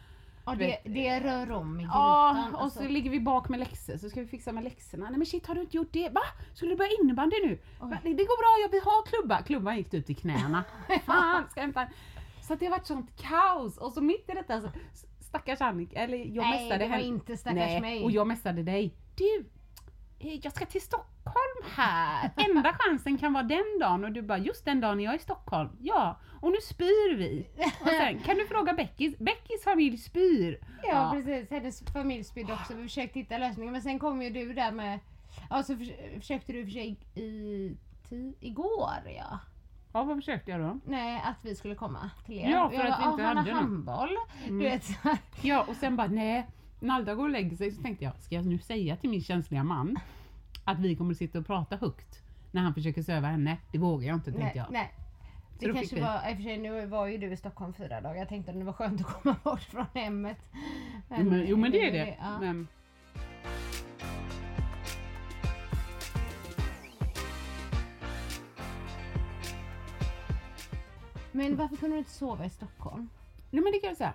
Och 0.44 0.56
det, 0.56 0.78
det 0.84 1.20
rör 1.20 1.52
om 1.52 1.80
i 1.80 1.82
grytan. 1.82 2.00
Ja, 2.00 2.48
och 2.52 2.62
alltså. 2.62 2.82
så 2.82 2.88
ligger 2.88 3.10
vi 3.10 3.20
bak 3.20 3.48
med 3.48 3.60
läxor 3.60 3.96
så 3.96 4.10
ska 4.10 4.20
vi 4.20 4.26
fixa 4.26 4.52
med 4.52 4.64
läxorna. 4.64 5.08
Nej 5.08 5.18
men 5.18 5.26
shit 5.26 5.46
har 5.46 5.54
du 5.54 5.60
inte 5.60 5.76
gjort 5.76 5.92
det? 5.92 6.08
Va? 6.08 6.20
Skulle 6.54 6.72
du 6.72 6.76
börja 6.76 6.90
innebandy 7.02 7.36
nu? 7.46 7.58
Va? 7.80 7.98
Det, 8.02 8.10
går 8.10 8.38
bra, 8.42 8.62
jag 8.64 8.70
vill 8.70 8.82
ha 8.82 9.02
klubba. 9.06 9.42
Klubban 9.42 9.76
gick 9.76 9.94
ut 9.94 10.10
i 10.10 10.14
knäna. 10.14 10.64
Fan, 11.06 11.44
ska 11.50 11.60
hämta? 11.60 11.86
Så 12.42 12.54
det 12.54 12.66
har 12.66 12.70
varit 12.70 12.86
sånt 12.86 13.16
kaos 13.16 13.78
och 13.78 13.92
så 13.92 14.00
mitt 14.00 14.30
i 14.30 14.32
detta 14.32 14.60
så 14.60 14.68
stackars 15.20 15.60
Annika, 15.60 16.00
eller 16.00 16.18
jag 16.18 16.42
Nej, 16.42 16.60
mästade 16.60 16.84
det 16.84 16.90
var 16.90 16.96
henne. 16.96 17.08
inte 17.08 17.36
stackars 17.36 17.56
Nej, 17.56 17.80
mig. 17.80 18.04
och 18.04 18.10
jag 18.10 18.26
mästade 18.26 18.62
dig. 18.62 18.94
Du, 19.14 19.44
jag 20.18 20.52
ska 20.52 20.66
till 20.66 20.80
Stockholm 20.82 21.64
här. 21.76 22.30
Enda 22.36 22.72
chansen 22.78 23.18
kan 23.18 23.32
vara 23.32 23.42
den 23.44 23.78
dagen 23.80 24.04
och 24.04 24.12
du 24.12 24.22
bara 24.22 24.38
just 24.38 24.64
den 24.64 24.80
dagen 24.80 25.00
jag 25.00 25.14
är 25.14 25.18
i 25.18 25.20
Stockholm. 25.22 25.70
Ja, 25.80 26.20
och 26.40 26.50
nu 26.50 26.56
spyr 26.62 27.16
vi. 27.16 27.46
Och 27.80 27.88
sen 27.88 28.20
kan 28.22 28.36
du 28.36 28.46
fråga 28.46 28.72
Beckis, 28.72 29.18
Beckis 29.18 29.64
familj 29.64 29.96
spyr. 29.98 30.58
Ja, 30.82 31.10
precis, 31.14 31.50
hennes 31.50 31.82
familj 31.92 32.24
spydde 32.24 32.52
också. 32.52 32.74
Vi 32.74 32.82
försökte 32.82 33.18
hitta 33.18 33.38
lösningar 33.38 33.72
men 33.72 33.82
sen 33.82 33.98
kom 33.98 34.22
ju 34.22 34.30
du 34.30 34.52
där 34.52 34.72
med, 34.72 34.98
ja 35.50 35.62
så 35.62 35.76
förs- 35.76 36.18
försökte 36.20 36.52
du 36.52 36.64
för 36.64 36.70
sig 36.72 36.96
i, 37.14 37.76
ti, 38.08 38.34
igår 38.40 38.90
ja. 39.18 39.38
Ja, 39.92 40.02
vad 40.04 40.16
försökte 40.16 40.50
jag 40.50 40.60
då? 40.60 40.78
Nej, 40.84 41.22
att 41.24 41.44
vi 41.44 41.54
skulle 41.54 41.74
komma 41.74 42.10
till 42.26 42.38
er. 42.38 42.48
Ja, 42.50 42.70
för 42.70 42.76
Jag 42.76 42.86
att 42.86 42.98
vi 42.98 43.02
bara, 43.02 43.10
inte 43.12 43.24
"Ah, 43.24 43.26
han 43.26 43.36
hade 43.36 43.50
någon." 43.52 43.62
handboll. 43.62 44.16
Du 44.48 44.58
vet, 44.58 44.84
så. 44.84 44.94
Ja, 45.42 45.64
och 45.68 45.76
sen 45.76 45.96
bara 45.96 46.06
nej. 46.06 46.46
Nalda 46.84 47.14
går 47.14 47.24
och 47.24 47.30
lägger 47.30 47.56
sig 47.56 47.70
så 47.70 47.82
tänkte 47.82 48.04
jag, 48.04 48.20
ska 48.20 48.34
jag 48.34 48.46
nu 48.46 48.58
säga 48.58 48.96
till 48.96 49.10
min 49.10 49.22
känsliga 49.22 49.64
man 49.64 49.96
att 50.64 50.78
vi 50.78 50.96
kommer 50.96 51.10
att 51.10 51.18
sitta 51.18 51.38
och 51.38 51.46
prata 51.46 51.76
högt 51.76 52.22
när 52.50 52.62
han 52.62 52.74
försöker 52.74 53.02
söva 53.02 53.28
henne? 53.28 53.58
Det 53.72 53.78
vågar 53.78 54.08
jag 54.08 54.16
inte 54.16 54.32
tänkte 54.32 54.44
nej, 54.44 54.52
jag. 54.56 54.66
nej. 54.70 54.94
Så 55.60 55.66
Det 55.66 55.72
kanske 55.72 56.00
var, 56.00 56.30
i 56.30 56.32
och 56.32 56.36
för 56.36 56.42
sig 56.42 56.58
nu 56.58 56.86
var 56.86 57.06
ju 57.06 57.18
du 57.18 57.32
i 57.32 57.36
Stockholm 57.36 57.74
fyra 57.74 58.00
dagar. 58.00 58.14
Jag 58.14 58.28
tänkte 58.28 58.50
att 58.52 58.58
det 58.58 58.64
var 58.64 58.72
skönt 58.72 59.00
att 59.00 59.06
komma 59.06 59.36
bort 59.42 59.60
från 59.60 59.86
hemmet. 59.94 60.38
Jo 61.10 61.24
men, 61.24 61.46
jo 61.46 61.56
men 61.56 61.70
det 61.70 61.88
är 61.88 61.92
det. 61.92 62.16
Ja. 62.20 62.38
Men, 62.40 62.68
Men 71.32 71.56
varför 71.56 71.76
kunde 71.76 71.96
du 71.96 71.98
inte 71.98 72.10
sova 72.10 72.44
i 72.44 72.50
Stockholm? 72.50 73.08
nej 73.50 73.62
men 73.62 73.72
det 73.72 73.78
kan 73.78 73.88
jag 73.88 73.96
säga. 73.96 74.14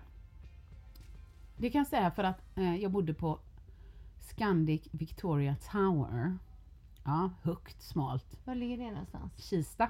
Det 1.59 1.69
kan 1.69 1.79
jag 1.79 1.87
säga 1.87 2.11
för 2.11 2.23
att 2.23 2.57
eh, 2.57 2.75
jag 2.75 2.91
bodde 2.91 3.13
på 3.13 3.39
Scandic 4.19 4.87
Victoria 4.91 5.55
Tower. 5.71 6.37
Ja, 7.03 7.29
högt, 7.43 7.81
smalt. 7.81 8.39
Var 8.45 8.55
ligger 8.55 8.77
det 8.77 8.91
någonstans? 8.91 9.33
Kista. 9.37 9.87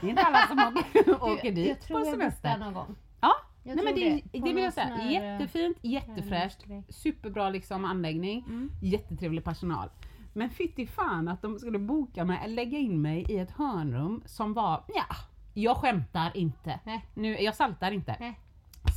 Det 0.00 0.06
är 0.06 0.10
inte 0.10 0.22
alla 0.22 0.46
som 0.48 0.58
åker, 0.58 1.22
åker 1.32 1.52
dit 1.52 1.68
jag 1.68 1.80
tror 1.80 2.00
på 2.00 2.06
jag 2.06 2.12
semester. 2.12 2.58
någon 2.58 2.74
gång. 2.74 2.94
Ja, 3.20 3.32
Jag 3.62 3.76
nej 3.76 3.84
men 3.84 3.94
det, 3.94 4.22
det. 4.32 4.38
det, 4.38 4.52
vill 4.54 4.64
jag 4.64 4.72
säga. 4.72 4.86
här, 4.86 5.10
Jättefint, 5.10 5.76
jättefräscht, 5.82 6.64
superbra 6.88 7.50
liksom 7.50 7.84
anläggning, 7.84 8.44
Mm. 8.48 8.70
jättetrevlig 8.82 9.44
personal. 9.44 9.90
Men 10.32 10.50
fytti 10.50 10.86
fan 10.86 11.28
att 11.28 11.42
de 11.42 11.58
skulle 11.58 11.78
boka 11.78 12.24
mig, 12.24 12.40
eller 12.44 12.54
lägga 12.54 12.78
in 12.78 13.02
mig 13.02 13.26
i 13.28 13.38
ett 13.38 13.50
hörnrum 13.50 14.22
som 14.26 14.54
var, 14.54 14.84
ja, 14.94 15.04
jag 15.54 15.76
skämtar 15.76 16.36
inte. 16.36 16.80
Nej. 16.84 17.06
Nu, 17.14 17.38
jag 17.38 17.54
saltar 17.54 17.90
inte. 17.90 18.16
Nej. 18.20 18.40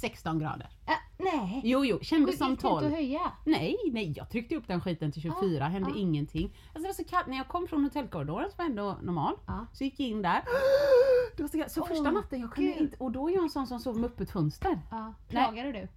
16 0.02 0.40
grader. 0.40 0.70
Äh, 0.88 0.94
nej! 1.18 1.62
Jo, 1.64 1.86
jo, 1.86 2.00
kändes 2.02 2.38
som 2.38 2.50
Gick 2.52 2.62
det 2.62 2.68
inte 2.68 2.82
12. 2.82 2.86
att 2.86 2.92
höja? 2.92 3.32
Nej, 3.46 3.78
nej, 3.92 4.14
jag 4.18 4.30
tryckte 4.30 4.56
upp 4.56 4.68
den 4.68 4.82
skiten 4.82 5.12
till 5.12 5.22
24, 5.22 5.66
hände 5.66 5.92
ah. 5.92 5.98
ingenting. 5.98 6.46
Alltså 6.46 6.82
det 6.82 6.88
var 6.88 6.94
så 6.94 7.04
kallt, 7.04 7.28
när 7.28 7.38
jag 7.38 7.48
kom 7.48 7.68
från 7.68 7.84
hotellkorridoren 7.84 8.52
som 8.52 8.58
var 8.58 8.66
ändå 8.66 8.98
normal, 9.02 9.34
Ja. 9.48 9.66
så 9.74 9.84
gick 9.84 10.00
jag 10.00 10.10
in 10.10 10.22
där. 10.22 10.42
Det 11.38 11.44
var 11.44 11.50
så, 11.50 11.58
kallt. 11.58 11.72
så 11.72 11.86
första 11.86 12.04
Åh, 12.04 12.14
natten, 12.14 12.42
jag 12.42 12.54
kunde 12.54 12.80
inte, 12.80 12.98
och 13.00 13.12
då 13.12 13.30
är 13.30 13.34
jag 13.34 13.44
en 13.44 13.50
sån 13.50 13.68
som 13.68 13.80
sover 13.80 14.00
med 14.00 14.10
öppet 14.10 14.32
fönster. 14.32 14.80
Ja. 14.92 15.14
Klagade 15.30 15.72
du? 15.72 15.88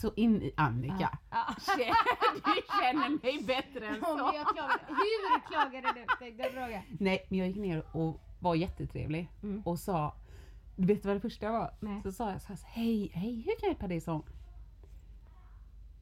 Så 0.00 0.12
in 0.16 0.42
i 0.42 0.52
Annika. 0.56 1.18
Ja. 1.30 1.54
Du 2.44 2.62
känner 2.82 3.08
mig 3.22 3.44
bättre 3.46 3.86
än 3.88 4.00
så. 4.00 4.30
jag 4.34 4.46
klagade. 4.46 4.80
Hur 4.88 5.48
klagade 5.48 5.92
du? 5.94 7.04
Nej, 7.04 7.26
men 7.28 7.38
jag 7.38 7.48
gick 7.48 7.56
ner 7.56 7.96
och 7.96 8.20
var 8.40 8.54
jättetrevlig 8.54 9.30
och 9.64 9.78
sa, 9.78 10.14
du 10.76 10.86
vet 10.86 11.04
vad 11.04 11.16
det 11.16 11.20
första 11.20 11.52
var? 11.52 11.74
Nej. 11.80 12.02
Så 12.02 12.12
sa 12.12 12.30
jag 12.30 12.42
så 12.42 12.48
här, 12.48 12.58
hej, 12.64 13.10
hej, 13.14 13.34
hur 13.36 13.42
kan 13.42 13.58
jag 13.60 13.68
hjälpa 13.68 13.88
dig? 13.88 14.02
hon. 14.06 14.22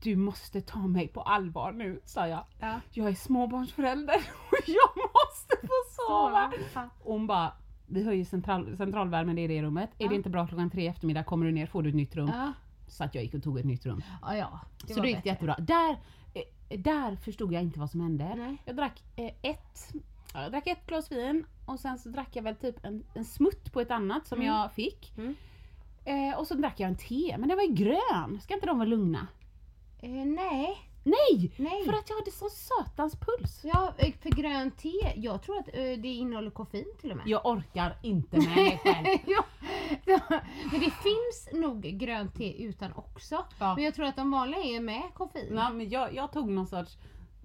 Du 0.02 0.16
måste 0.16 0.60
ta 0.60 0.78
mig 0.78 1.08
på 1.08 1.22
allvar 1.22 1.72
nu, 1.72 2.00
sa 2.04 2.28
jag. 2.28 2.44
Ja. 2.60 2.80
Jag 2.90 3.08
är 3.08 3.14
småbarnsförälder 3.14 4.16
och 4.50 4.68
jag 4.68 4.90
måste 4.96 5.66
få 5.66 5.72
sova. 6.08 6.52
Ja. 6.74 6.88
Och 7.02 7.12
hon 7.12 7.26
bara, 7.26 7.52
vi 7.86 8.04
höjer 8.04 8.24
central, 8.24 8.76
centralvärmen 8.76 9.38
i 9.38 9.46
det 9.46 9.62
rummet. 9.62 9.90
Är 9.98 10.08
det 10.08 10.14
inte 10.14 10.30
bra 10.30 10.46
klockan 10.46 10.70
tre 10.70 10.82
i 10.82 10.86
eftermiddag 10.86 11.24
kommer 11.24 11.46
du 11.46 11.52
ner 11.52 11.66
får 11.66 11.82
du 11.82 11.88
ett 11.88 11.94
nytt 11.94 12.16
rum. 12.16 12.28
Ja. 12.28 12.52
Så 12.88 13.04
att 13.04 13.14
jag 13.14 13.24
gick 13.24 13.34
och 13.34 13.42
tog 13.42 13.58
ett 13.58 13.64
nytt 13.64 13.86
rum. 13.86 14.02
Ja, 14.22 14.36
ja. 14.36 14.60
Det 14.86 14.94
så 14.94 15.00
då 15.00 15.06
gick 15.06 15.22
det 15.22 15.28
jättebra. 15.28 15.56
Där, 15.58 15.96
där 16.68 17.16
förstod 17.16 17.52
jag 17.52 17.62
inte 17.62 17.80
vad 17.80 17.90
som 17.90 18.00
hände. 18.00 18.34
Nej. 18.34 18.56
Jag 18.64 18.76
drack 18.76 19.02
eh, 19.16 19.30
ett 19.42 19.92
ja, 20.34 20.42
jag 20.42 20.52
drack 20.52 20.66
ett 20.66 20.86
glas 20.86 21.12
vin 21.12 21.46
och 21.66 21.80
sen 21.80 21.98
så 21.98 22.08
drack 22.08 22.28
jag 22.32 22.42
väl 22.42 22.56
typ 22.56 22.84
en, 22.84 23.04
en 23.14 23.24
smutt 23.24 23.72
på 23.72 23.80
ett 23.80 23.90
annat 23.90 24.26
som 24.26 24.42
jag 24.42 24.72
fick. 24.72 25.12
Mm. 25.18 25.34
Eh, 26.04 26.38
och 26.38 26.46
så 26.46 26.54
drack 26.54 26.80
jag 26.80 26.88
en 26.88 26.96
te, 26.96 27.36
men 27.38 27.48
den 27.48 27.58
var 27.58 27.64
ju 27.64 27.72
grön. 27.74 28.40
Ska 28.42 28.54
inte 28.54 28.66
de 28.66 28.78
vara 28.78 28.88
lugna? 28.88 29.26
Eh, 30.02 30.10
nej. 30.10 30.88
Nej! 31.04 31.52
Nej. 31.56 31.84
För 31.84 31.92
att 31.92 32.08
jag 32.10 32.16
hade 32.16 32.30
så 32.30 32.48
sötans 32.50 33.16
puls. 33.16 33.60
Ja, 33.64 33.94
eh, 33.98 34.12
för 34.22 34.30
grönt 34.30 34.78
te. 34.78 35.12
Jag 35.16 35.42
tror 35.42 35.58
att 35.58 35.68
eh, 35.68 35.74
det 35.82 36.08
innehåller 36.08 36.50
koffein 36.50 36.84
till 37.00 37.10
och 37.10 37.16
med. 37.16 37.26
Jag 37.28 37.46
orkar 37.46 37.96
inte 38.02 38.36
med 38.36 38.48
mig 38.48 38.80
själv. 38.84 39.18
ja. 39.26 39.44
Men 40.70 40.80
det 40.80 40.90
finns 40.90 41.48
nog 41.52 41.82
grönt 41.82 42.34
te 42.34 42.62
utan 42.62 42.92
också. 42.92 43.44
Ja. 43.58 43.74
Men 43.74 43.84
jag 43.84 43.94
tror 43.94 44.06
att 44.06 44.16
de 44.16 44.30
vanliga 44.30 44.60
är 44.60 44.80
med 44.80 45.02
koffein. 45.14 45.54
Nej, 45.54 45.72
men 45.72 45.88
jag, 45.88 46.14
jag 46.14 46.32
tog 46.32 46.48
någon 46.48 46.66
sorts 46.66 46.98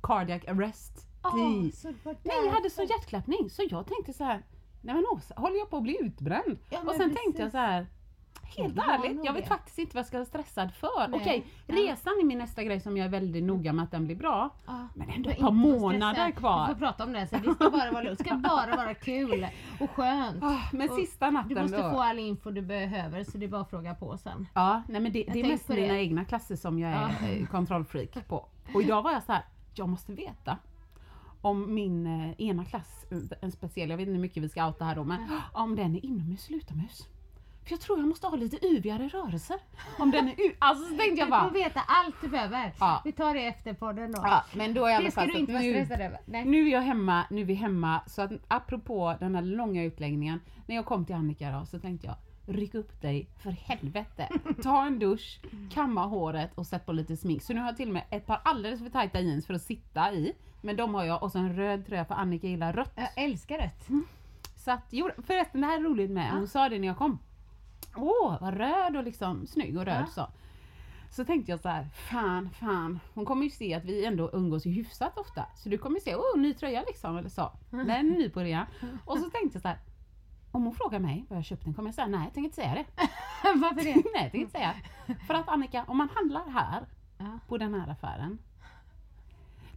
cardiac 0.03 0.41
arrest 0.47 1.06
Ah, 1.27 1.31
tea. 1.31 1.71
så 1.71 1.87
Nej, 2.23 2.45
jag 2.45 2.51
hade 2.51 2.69
så 2.69 2.83
hjärtklappning 2.83 3.49
så 3.49 3.63
jag 3.69 3.85
tänkte 3.87 4.13
så 4.13 4.23
här. 4.23 4.41
Nej 4.81 4.95
men 4.95 5.05
Åsa, 5.11 5.33
håller 5.37 5.57
jag 5.57 5.69
på 5.69 5.77
att 5.77 5.83
bli 5.83 5.97
utbränd? 6.01 6.57
Ja, 6.69 6.79
och 6.85 6.91
sen 6.95 6.97
precis. 7.09 7.23
tänkte 7.23 7.41
jag 7.41 7.51
så 7.51 7.57
här. 7.57 7.87
Helt 8.57 8.77
ärligt, 8.77 9.25
jag 9.25 9.33
vet 9.33 9.43
det. 9.43 9.47
faktiskt 9.49 9.77
inte 9.79 9.95
vad 9.95 9.99
jag 9.99 10.07
ska 10.07 10.17
vara 10.17 10.25
stressad 10.25 10.73
för. 10.73 11.07
Nej. 11.07 11.19
Okej, 11.21 11.45
resan 11.67 12.13
är 12.21 12.25
min 12.25 12.37
nästa 12.37 12.63
grej 12.63 12.79
som 12.79 12.97
jag 12.97 13.05
är 13.05 13.09
väldigt 13.09 13.43
noga 13.43 13.73
med 13.73 13.83
att 13.83 13.91
den 13.91 14.05
blir 14.05 14.15
bra. 14.15 14.49
Ja. 14.67 14.87
Men 14.95 15.09
ändå 15.09 15.29
ett 15.29 15.39
par 15.39 15.51
månader 15.51 16.13
stressad. 16.13 16.35
kvar. 16.35 16.67
Vi 16.67 16.73
får 16.73 16.79
prata 16.79 17.03
om 17.03 17.13
det 17.13 17.27
sen. 17.27 17.41
Det 17.41 17.53
ska 17.53 17.69
bara 17.69 17.91
vara 17.91 18.01
lugnt. 18.03 18.17
Det 18.19 18.23
ska 18.25 18.35
bara 18.35 18.75
vara 18.75 18.93
kul 18.93 19.47
och 19.79 19.89
skönt. 19.91 20.43
Ah, 20.43 20.57
Men 20.71 20.89
Och 20.89 20.95
sista 20.95 21.29
natten 21.29 21.49
Du 21.55 21.61
måste 21.61 21.77
då. 21.83 21.89
få 21.91 21.99
all 22.01 22.19
info 22.19 22.51
du 22.51 22.61
behöver 22.61 23.23
så 23.23 23.37
det 23.37 23.45
är 23.45 23.49
bara 23.49 23.61
att 23.61 23.69
fråga 23.69 23.95
på 23.95 24.17
sen. 24.17 24.47
Ja, 24.53 24.81
nej 24.87 25.01
men 25.01 25.11
det, 25.11 25.23
det 25.33 25.39
är 25.39 25.47
mest 25.47 25.69
mina 25.69 25.97
egna 25.99 26.25
klasser 26.25 26.55
som 26.55 26.79
jag 26.79 26.91
är 26.91 27.09
eh, 27.41 27.47
kontrollfreak 27.47 28.27
på. 28.27 28.45
Och 28.73 28.81
idag 28.81 29.01
var 29.01 29.11
jag 29.11 29.23
så 29.23 29.31
här, 29.31 29.45
jag 29.75 29.89
måste 29.89 30.13
veta 30.13 30.57
om 31.41 31.75
min 31.75 32.07
eh, 32.07 32.41
ena 32.41 32.65
klass, 32.65 33.05
eh, 33.11 33.17
en 33.41 33.51
speciell, 33.51 33.89
jag 33.89 33.97
vet 33.97 34.07
inte 34.07 34.15
hur 34.15 34.21
mycket 34.21 34.43
vi 34.43 34.49
ska 34.49 34.67
outa 34.67 34.85
här 34.85 34.95
då, 34.95 35.03
men 35.03 35.19
om 35.53 35.75
den 35.75 35.95
är 35.95 36.05
inomhus 36.05 36.47
eller 36.47 36.57
utomhus. 36.57 37.07
För 37.63 37.71
jag 37.73 37.81
tror 37.81 37.99
jag 37.99 38.07
måste 38.07 38.27
ha 38.27 38.35
lite 38.35 38.65
yvigare 38.65 39.07
rörelser. 39.07 39.57
Om 39.99 40.11
den 40.11 40.27
är 40.27 40.31
u- 40.37 40.55
Alltså 40.59 40.83
så 40.83 40.97
tänkte 40.97 41.19
jag 41.19 41.27
Du 41.27 41.31
bara, 41.31 41.43
får 41.43 41.51
veta 41.53 41.81
allt 41.87 42.15
du 42.21 42.27
behöver. 42.27 42.73
Ja. 42.79 43.01
Vi 43.05 43.11
tar 43.11 43.33
det 43.33 43.45
efter 43.45 43.73
podden 43.73 44.11
då. 44.11 44.19
ja, 44.23 44.43
men 44.53 44.73
då 44.73 44.85
är 44.85 45.01
det 45.01 45.11
ska 45.11 45.25
du 45.25 45.33
inte 45.33 45.53
vara 45.53 45.61
nu, 45.63 45.73
stressad 45.73 46.01
över. 46.05 46.19
Nej. 46.25 46.45
nu 46.45 46.67
är 46.67 46.71
jag 46.71 46.81
hemma, 46.81 47.23
nu 47.29 47.41
är 47.41 47.45
vi 47.45 47.53
hemma. 47.53 48.01
Så 48.07 48.21
att 48.21 48.31
apropå 48.47 49.15
den 49.19 49.35
här 49.35 49.41
långa 49.41 49.83
utläggningen, 49.83 50.39
när 50.67 50.75
jag 50.75 50.85
kom 50.85 51.05
till 51.05 51.15
Annika 51.15 51.51
då 51.51 51.65
så 51.65 51.79
tänkte 51.79 52.07
jag 52.07 52.15
Ryck 52.49 52.75
upp 52.75 53.01
dig 53.01 53.27
för 53.37 53.51
helvete. 53.51 54.29
Ta 54.63 54.85
en 54.85 54.99
dusch, 54.99 55.39
kamma 55.71 56.05
håret 56.05 56.51
och 56.55 56.67
sätt 56.67 56.85
på 56.85 56.91
lite 56.91 57.17
smink. 57.17 57.41
Så 57.41 57.53
nu 57.53 57.59
har 57.59 57.67
jag 57.67 57.77
till 57.77 57.87
och 57.87 57.93
med 57.93 58.03
ett 58.09 58.25
par 58.25 58.41
alldeles 58.43 58.79
för 58.83 58.89
tajta 58.89 59.19
jeans 59.21 59.45
för 59.47 59.53
att 59.53 59.61
sitta 59.61 60.13
i. 60.13 60.33
Men 60.61 60.75
de 60.75 60.93
har 60.95 61.03
jag 61.03 61.23
och 61.23 61.31
så 61.31 61.37
en 61.39 61.55
röd 61.55 61.85
tröja 61.85 62.05
för 62.05 62.15
Annika 62.15 62.47
gillar 62.47 62.73
rött. 62.73 62.93
Jag 62.95 63.09
älskar 63.23 63.57
rött. 63.57 63.87
Så 64.55 64.71
att, 64.71 64.83
jo, 64.89 65.09
förresten 65.23 65.61
det 65.61 65.67
här 65.67 65.79
är 65.79 65.83
roligt 65.83 66.11
med, 66.11 66.31
hon 66.31 66.47
sa 66.47 66.69
det 66.69 66.79
när 66.79 66.87
jag 66.87 66.97
kom. 66.97 67.19
Åh, 67.95 68.37
vad 68.41 68.53
röd 68.57 68.97
och 68.97 69.03
liksom 69.03 69.47
snygg 69.47 69.77
och 69.77 69.85
röd 69.85 70.01
Ja. 70.01 70.05
så. 70.07 70.27
Så 71.11 71.25
tänkte 71.25 71.51
jag 71.51 71.59
så 71.59 71.69
här, 71.69 71.87
fan, 72.09 72.49
fan. 72.49 72.99
Hon 73.13 73.25
kommer 73.25 73.43
ju 73.43 73.49
se 73.49 73.73
att 73.73 73.85
vi 73.85 74.05
ändå 74.05 74.29
umgås 74.33 74.65
ju 74.65 74.71
hyfsat 74.71 75.17
ofta. 75.17 75.45
Så 75.55 75.69
du 75.69 75.77
kommer 75.77 75.99
se, 75.99 76.15
åh, 76.15 76.39
ny 76.41 76.53
tröja 76.53 76.83
liksom, 76.87 77.17
eller 77.17 77.29
så. 77.29 77.51
Den 77.69 77.89
är 77.89 78.03
ny 78.03 78.29
på 78.29 78.39
rea. 78.39 78.67
Och 79.05 79.17
så 79.17 79.29
tänkte 79.29 79.55
jag 79.55 79.61
så 79.61 79.67
här, 79.67 79.77
om 80.57 80.63
hon 80.63 80.75
frågar 80.75 80.99
mig 80.99 81.25
vad 81.29 81.37
jag 81.37 81.45
köpt 81.45 81.63
den 81.65 81.73
kommer 81.73 81.87
jag 81.89 81.95
säga 81.95 82.07
nej, 82.07 82.19
jag 82.23 82.33
tänker 82.33 82.45
inte 82.47 82.55
säga 82.55 82.73
det. 82.73 82.85
Varför 83.59 83.83
det? 83.83 83.93
nej, 83.95 84.03
jag 84.13 84.21
tänker 84.21 84.37
inte 84.37 84.51
säga. 84.51 84.73
För 85.27 85.33
att 85.33 85.49
Annika, 85.49 85.83
om 85.87 85.97
man 85.97 86.09
handlar 86.15 86.49
här, 86.49 86.85
Ja. 87.17 87.39
på 87.47 87.57
den 87.57 87.73
här 87.73 87.87
affären. 87.91 88.37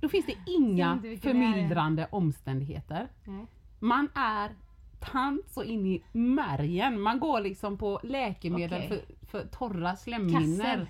Då 0.00 0.08
finns 0.08 0.26
det 0.26 0.34
inga 0.46 0.98
förmildrande 1.22 2.08
omständigheter. 2.12 3.08
Nej. 3.24 3.46
Man 3.78 4.08
är 4.14 4.50
tant 5.00 5.48
så 5.50 5.62
in 5.62 5.86
i 5.86 6.02
märgen. 6.12 7.00
Man 7.00 7.20
går 7.20 7.40
liksom 7.40 7.78
på 7.78 8.00
läkemedel 8.02 8.82
Okej. 8.84 8.88
för, 8.88 9.26
för 9.26 9.46
torra 9.46 9.96
slemhinnor. 9.96 10.86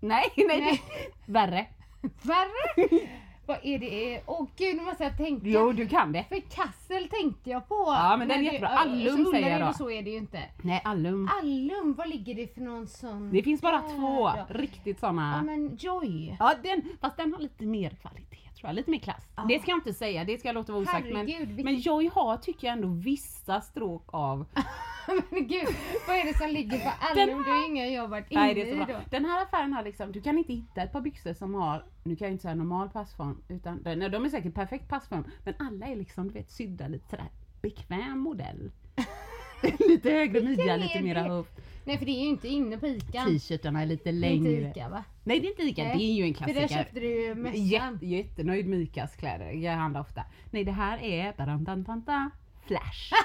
Nej, 0.00 0.24
Nej. 0.36 0.46
nej. 0.60 0.82
Värre. 1.26 1.66
Värre? 2.22 3.08
Vad 3.46 3.58
är 3.62 3.78
det? 3.78 4.20
Åh 4.26 4.46
gud, 4.56 4.76
nu 4.76 4.82
måste 4.82 5.04
jag 5.04 5.16
tänka. 5.16 5.46
Jo, 5.48 5.72
du 5.72 5.88
kan 5.88 6.12
det. 6.12 6.24
För 6.28 6.40
Kassel 6.40 7.08
tänkte 7.08 7.50
jag 7.50 7.68
på. 7.68 7.84
Ja, 7.88 8.16
men 8.18 8.28
den 8.28 8.38
är 8.38 8.42
jättebra. 8.42 8.70
ja, 8.72 8.78
Allum 8.78 9.24
så 9.24 9.30
säger 9.30 9.58
jag 9.58 9.68
då. 9.68 9.72
så 9.72 9.90
är 9.90 10.02
det 10.02 10.10
ju 10.10 10.16
inte. 10.16 10.42
Nej, 10.62 10.82
Allum. 10.84 11.30
Allum, 11.42 11.94
vad 11.98 12.08
ligger 12.08 12.34
det 12.34 12.54
för 12.54 12.60
någon 12.60 12.86
sån? 12.86 13.30
Det 13.32 13.42
finns 13.42 13.60
bara 13.60 13.80
två 13.80 14.28
då? 14.28 14.46
riktigt 14.48 14.98
Ja 15.02 15.08
såna. 15.08 15.42
men 15.42 15.76
Joy. 15.76 16.36
Ja, 16.38 16.54
den, 16.62 16.82
fast 17.00 17.16
den 17.16 17.32
har 17.32 17.40
lite 17.40 17.64
mer 17.64 17.90
kvalitet 17.90 18.45
va? 18.66 18.72
Lite 18.72 18.90
mer 18.90 18.98
klass. 18.98 19.28
Det 19.48 19.58
ska 19.62 19.70
jag 19.70 19.78
inte 19.78 19.94
säga, 19.94 20.24
det 20.24 20.38
ska 20.38 20.48
jag 20.48 20.54
låta 20.54 20.72
vara 20.72 20.82
osagt. 20.82 21.06
Men, 21.06 21.16
Herregud, 21.16 21.48
vilken- 21.48 21.64
men 21.64 21.74
Joy 21.76 22.08
har 22.14 22.36
tycker 22.36 22.66
jag 22.66 22.72
ändå 22.76 22.88
vissa 22.88 23.60
stråk 23.60 24.04
av 24.06 24.46
Men 25.30 25.46
gud, 25.48 25.68
vad 26.08 26.16
är 26.16 26.24
det 26.24 26.38
som 26.38 26.48
ligger 26.48 26.78
på 26.78 26.90
alla? 27.00 27.26
Den 27.26 27.42
Det 27.42 27.50
är 27.50 27.66
inga 27.68 27.86
jag 27.86 28.08
varit 28.08 28.26
Nej, 28.30 28.52
inne 28.60 28.84
så 28.84 28.90
i 28.90 28.94
då. 28.94 29.00
Den 29.10 29.24
här 29.24 29.42
affären 29.42 29.72
har 29.72 29.82
liksom, 29.84 30.12
du 30.12 30.20
kan 30.22 30.38
inte 30.38 30.52
hitta 30.52 30.82
ett 30.82 30.92
par 30.92 31.00
byxor 31.00 31.32
som 31.34 31.54
har, 31.54 31.84
nu 32.04 32.16
kan 32.16 32.26
jag 32.26 32.32
inte 32.32 32.42
säga 32.42 32.54
normal 32.54 32.88
passform, 32.90 33.42
utan 33.48 33.80
nej, 33.84 33.96
de 34.10 34.24
är 34.24 34.28
säkert 34.28 34.54
perfekt 34.54 34.88
passform, 34.88 35.24
men 35.44 35.54
alla 35.58 35.86
är 35.86 35.96
liksom 35.96 36.28
du 36.28 36.34
vet 36.34 36.50
sydda 36.50 36.88
lite 36.88 37.08
sådär 37.08 37.28
bekväm 37.62 38.18
modell. 38.18 38.70
lite 39.88 40.10
högre 40.10 40.40
midja, 40.40 40.76
lite 40.76 41.02
mera 41.02 41.22
höft. 41.22 41.60
Nej 41.86 41.98
för 41.98 42.04
det 42.06 42.12
är 42.12 42.20
ju 42.22 42.28
inte 42.28 42.48
inne 42.48 42.78
på 42.78 42.86
Ica. 42.86 43.24
T-shirtarna 43.24 43.82
är 43.82 43.86
lite 43.86 44.04
Det 44.04 44.10
är 44.10 44.12
längre. 44.20 44.52
inte 44.52 44.70
Ica 44.80 44.88
va? 44.88 45.04
Nej 45.24 45.40
det 45.40 45.46
är 45.46 45.50
inte 45.50 45.62
Ica, 45.62 45.84
det 45.84 46.02
är 46.04 46.12
ju 46.14 46.24
en 46.24 46.34
För 46.34 46.44
där 46.46 46.52
klassiker. 46.52 46.82
köpte 46.84 47.00
du 47.00 47.06
ju 47.24 47.34
mössan. 47.34 47.66
Jätte, 47.66 48.06
jättenöjd 48.06 48.66
med 48.68 48.80
Icas 48.80 49.16
kläder, 49.16 49.50
jag 49.52 49.72
handlar 49.72 50.00
ofta. 50.00 50.22
Nej 50.50 50.64
det 50.64 50.72
här 50.72 50.98
är 51.02 51.32
badantantanta, 51.36 52.30
Flash. 52.66 53.12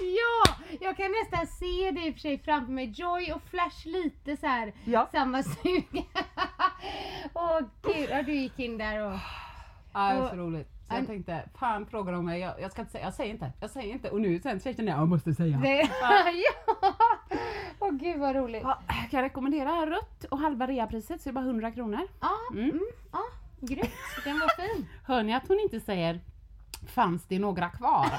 Ja! 0.00 0.54
Jag 0.80 0.96
kan 0.96 1.10
nästan 1.22 1.46
se 1.46 1.90
det 1.90 2.06
i 2.06 2.10
och 2.10 2.14
för 2.14 2.20
sig 2.20 2.38
framför 2.38 2.72
mig. 2.72 2.92
Joy 2.96 3.32
och 3.32 3.42
Flash 3.50 3.86
lite 3.86 4.36
så 4.36 4.46
här 4.46 4.72
Ja. 4.84 5.08
samma 5.12 5.42
sug. 5.42 5.84
Åh 7.34 7.60
gud, 7.82 8.08
ja, 8.10 8.22
du 8.22 8.32
gick 8.34 8.58
in 8.58 8.78
där 8.78 9.06
och... 9.06 9.18
Ja, 9.92 10.00
det 10.08 10.14
är 10.14 10.22
Och- 10.22 10.28
så 10.30 10.36
roligt. 10.36 10.68
Så 10.92 10.98
jag 10.98 11.06
tänkte, 11.06 11.48
fan 11.54 11.86
frågar 11.86 12.12
de 12.12 12.24
mig, 12.24 12.40
jag, 12.40 12.60
jag 12.60 12.72
ska 12.72 12.80
inte 12.82 12.92
säga, 12.92 13.04
jag 13.04 13.14
säger 13.14 13.30
inte, 13.30 13.52
jag 13.60 13.70
säger 13.70 13.92
inte. 13.92 14.10
Och 14.10 14.20
nu 14.20 14.40
sen 14.40 14.60
kände 14.60 14.84
jag, 14.84 15.00
jag 15.00 15.08
måste 15.08 15.34
säga. 15.34 15.58
Det, 15.58 15.80
ja! 16.00 16.94
Åh 17.78 17.90
gud 17.90 18.18
vad 18.20 18.36
roligt. 18.36 18.62
Ja, 18.62 18.78
jag 18.88 19.10
kan 19.10 19.22
rekommendera 19.22 19.86
rött 19.86 20.24
och 20.24 20.38
halva 20.38 20.66
reapriset 20.66 21.22
så 21.22 21.28
är 21.28 21.32
det 21.32 21.34
bara 21.34 21.44
100 21.44 21.70
kronor. 21.70 22.00
Ja, 22.20 22.30
mm, 22.52 22.80
ja, 23.12 23.20
grymt. 23.60 23.90
Den 24.24 24.38
var 24.38 24.48
fin. 24.48 24.88
Hör 25.06 25.22
ni 25.22 25.34
att 25.34 25.48
hon 25.48 25.60
inte 25.60 25.80
säger 25.80 26.20
fanns 26.86 27.24
det 27.28 27.38
några 27.38 27.68
kvar? 27.68 28.06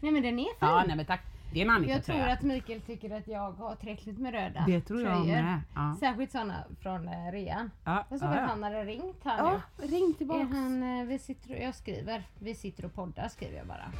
Nej 0.00 0.12
men 0.12 0.22
den 0.22 0.38
är 0.38 0.44
fin. 0.44 0.54
ja, 0.58 0.84
nej 0.86 0.96
men 0.96 1.06
tack. 1.06 1.20
Det 1.58 1.62
är 1.62 1.64
en 1.64 1.70
Annika 1.70 1.92
jag 1.92 2.04
tror 2.04 2.20
att 2.28 2.42
Mikael 2.42 2.80
tycker 2.80 3.10
att 3.16 3.28
jag 3.28 3.52
har 3.52 3.74
tillräckligt 3.76 4.18
med 4.18 4.32
röda 4.32 4.64
Det 4.66 4.80
tror 4.80 5.00
jag 5.02 5.12
tröjor. 5.24 5.42
med. 5.42 5.60
Ja. 5.74 5.96
Särskilt 6.00 6.32
sådana 6.32 6.64
från 6.82 7.08
eh, 7.08 7.32
rean. 7.32 7.70
Ja, 7.84 8.04
Jag 8.10 8.18
såg 8.20 8.28
ja, 8.28 8.32
att 8.40 8.50
han 8.50 8.62
hade 8.62 8.84
ringt 8.84 9.24
här 9.24 9.38
ja, 9.38 9.60
nu. 9.78 9.86
ring 9.86 10.10
Är 10.10 10.14
tillbaks. 10.14 10.52
han, 10.52 10.98
eh, 11.00 11.04
vi 11.06 11.18
sitter, 11.18 11.50
och- 11.56 11.62
jag 11.62 11.74
skriver, 11.74 12.22
vi 12.38 12.54
sitter 12.54 12.84
och 12.84 12.94
poddar 12.94 13.28
skriver 13.28 13.56
jag 13.58 13.66
bara. 13.66 13.92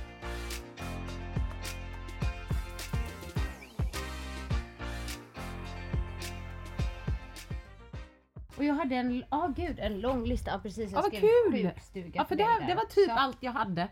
Och 8.56 8.64
jag 8.64 8.74
hade 8.74 8.94
en, 8.96 9.24
ja 9.30 9.52
gud, 9.56 9.78
en 9.78 10.00
lång 10.00 10.24
lista. 10.24 10.50
Ja, 10.50 10.58
precis, 10.62 10.92
jag 10.92 10.98
Ja, 10.98 11.02
vad 11.02 11.06
skrev 11.16 11.20
kul! 11.50 11.70
sjukstuga 11.74 12.10
Ja, 12.14 12.24
för 12.24 12.36
det, 12.36 12.42
där 12.44 12.66
det 12.66 12.74
var 12.74 12.84
typ 12.84 13.08
också. 13.10 13.20
allt 13.20 13.36
jag 13.40 13.52
hade. 13.52 13.88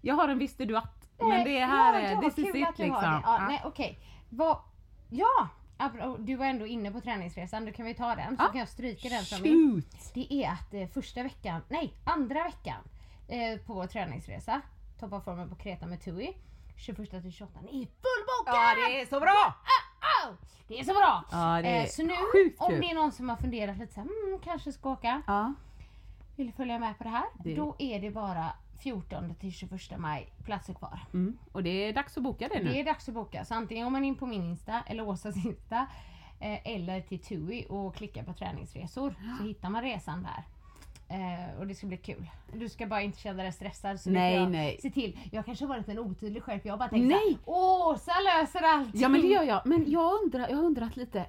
Jag 0.00 0.14
har 0.14 0.28
en 0.28 0.38
visste 0.38 0.64
du 0.64 0.76
att. 0.76 1.03
Men 1.18 1.28
Nej, 1.28 1.44
det 1.44 1.64
här 1.64 2.00
ja, 2.00 2.08
är, 2.08 2.16
this 2.22 2.38
is 2.38 2.48
it 2.48 2.54
liksom. 2.54 2.76
det. 2.78 3.20
Ja. 3.24 3.38
Nej, 3.48 3.62
okej. 3.64 3.98
Ja! 5.10 5.48
Du 6.18 6.36
var 6.36 6.46
ändå 6.46 6.66
inne 6.66 6.90
på 6.90 7.00
träningsresan, 7.00 7.64
då 7.64 7.72
kan 7.72 7.86
vi 7.86 7.94
ta 7.94 8.14
den. 8.14 8.36
Så 8.36 8.42
Ja. 8.42 8.48
kan 8.48 8.58
jag 8.58 8.68
stryka 8.68 9.08
den 9.08 9.24
från 9.24 9.42
min. 9.42 9.82
Det 10.14 10.32
är 10.44 10.50
att 10.52 10.74
eh, 10.74 10.88
första 10.88 11.22
veckan, 11.22 11.60
nej 11.68 11.94
andra 12.04 12.44
veckan 12.44 12.80
eh, 13.28 13.58
på 13.66 13.74
vår 13.74 13.86
träningsresa, 13.86 14.60
toppa 15.00 15.20
formen 15.20 15.48
på 15.48 15.54
Kreta 15.56 15.86
med 15.86 16.00
TUI, 16.02 16.36
21 16.76 17.10
till 17.10 17.32
28 17.32 17.58
är 17.58 17.70
fullbokad! 17.70 18.54
Ja, 18.54 18.74
det 18.88 19.00
är 19.00 19.06
så 19.06 19.20
bra! 19.20 19.54
Au! 20.24 20.36
Det 20.68 20.80
är 20.80 20.84
så 20.84 20.92
bra! 20.94 21.24
Ja, 21.30 21.62
det 21.62 21.68
är 21.68 21.80
eh, 21.82 21.86
så 21.88 22.02
nu 22.02 22.14
sjukt 22.32 22.60
om 22.60 22.80
det 22.80 22.90
är 22.90 22.94
någon 22.94 23.12
som 23.12 23.28
har 23.28 23.36
funderat 23.36 23.76
lite 23.78 23.94
såhär, 23.94 24.08
mm, 24.26 24.40
kanske 24.44 24.72
ska 24.72 24.90
åka, 24.90 25.22
Ja. 25.26 25.52
vill 26.36 26.52
följa 26.52 26.78
med 26.78 26.98
på 26.98 27.04
det 27.04 27.10
här, 27.10 27.24
Det- 27.44 27.54
då 27.54 27.76
är 27.78 28.00
det 28.00 28.10
bara 28.10 28.46
14 28.78 29.34
till 29.34 29.52
21 29.52 29.70
maj 29.98 30.32
platser 30.44 30.74
kvar. 30.74 31.00
Mm. 31.12 31.38
Och 31.52 31.62
det 31.62 31.70
är 31.70 31.92
dags 31.92 32.16
att 32.16 32.22
boka 32.22 32.48
det 32.48 32.62
nu. 32.62 32.72
Det 32.72 32.80
är 32.80 32.84
dags 32.84 33.08
att 33.08 33.14
boka, 33.14 33.44
så 33.44 33.54
antingen 33.54 33.86
om 33.86 33.92
man 33.92 34.04
in 34.04 34.16
på 34.16 34.26
min 34.26 34.42
Insta 34.42 34.82
eller 34.86 35.08
Åsas 35.08 35.44
Insta 35.44 35.86
eh, 36.40 36.74
eller 36.74 37.00
till 37.00 37.18
TUI 37.18 37.66
och 37.68 37.94
klickar 37.94 38.22
på 38.22 38.32
träningsresor 38.32 39.14
så 39.38 39.44
hittar 39.44 39.70
man 39.70 39.82
resan 39.82 40.22
där. 40.22 40.44
Eh, 41.08 41.58
och 41.58 41.66
det 41.66 41.74
ska 41.74 41.86
bli 41.86 41.96
kul. 41.96 42.30
Du 42.52 42.68
ska 42.68 42.86
bara 42.86 43.02
inte 43.02 43.20
känna 43.20 43.42
dig 43.42 43.52
stressad. 43.52 44.00
Så 44.00 44.10
Nej, 44.10 44.34
jag 44.34 44.50
nej. 44.50 44.78
Se 44.82 44.90
till. 44.90 45.18
Jag 45.32 45.44
kanske 45.44 45.64
har 45.64 45.68
varit 45.68 45.88
en 45.88 45.98
otydlig 45.98 46.42
själv 46.42 46.60
för 46.60 46.68
jag 46.68 46.72
har 46.72 46.78
bara 46.78 46.88
tänkt 46.88 47.08
Nej. 47.08 47.38
Åsa 47.44 48.12
löser 48.20 48.62
allt. 48.62 48.94
Ja 48.94 49.08
men 49.08 49.20
det 49.20 49.26
gör 49.26 49.42
jag. 49.42 49.62
Men 49.64 49.90
jag 49.90 50.22
undrar, 50.22 50.48
jag 50.48 50.56
har 50.56 50.64
undrat 50.64 50.96
lite. 50.96 51.26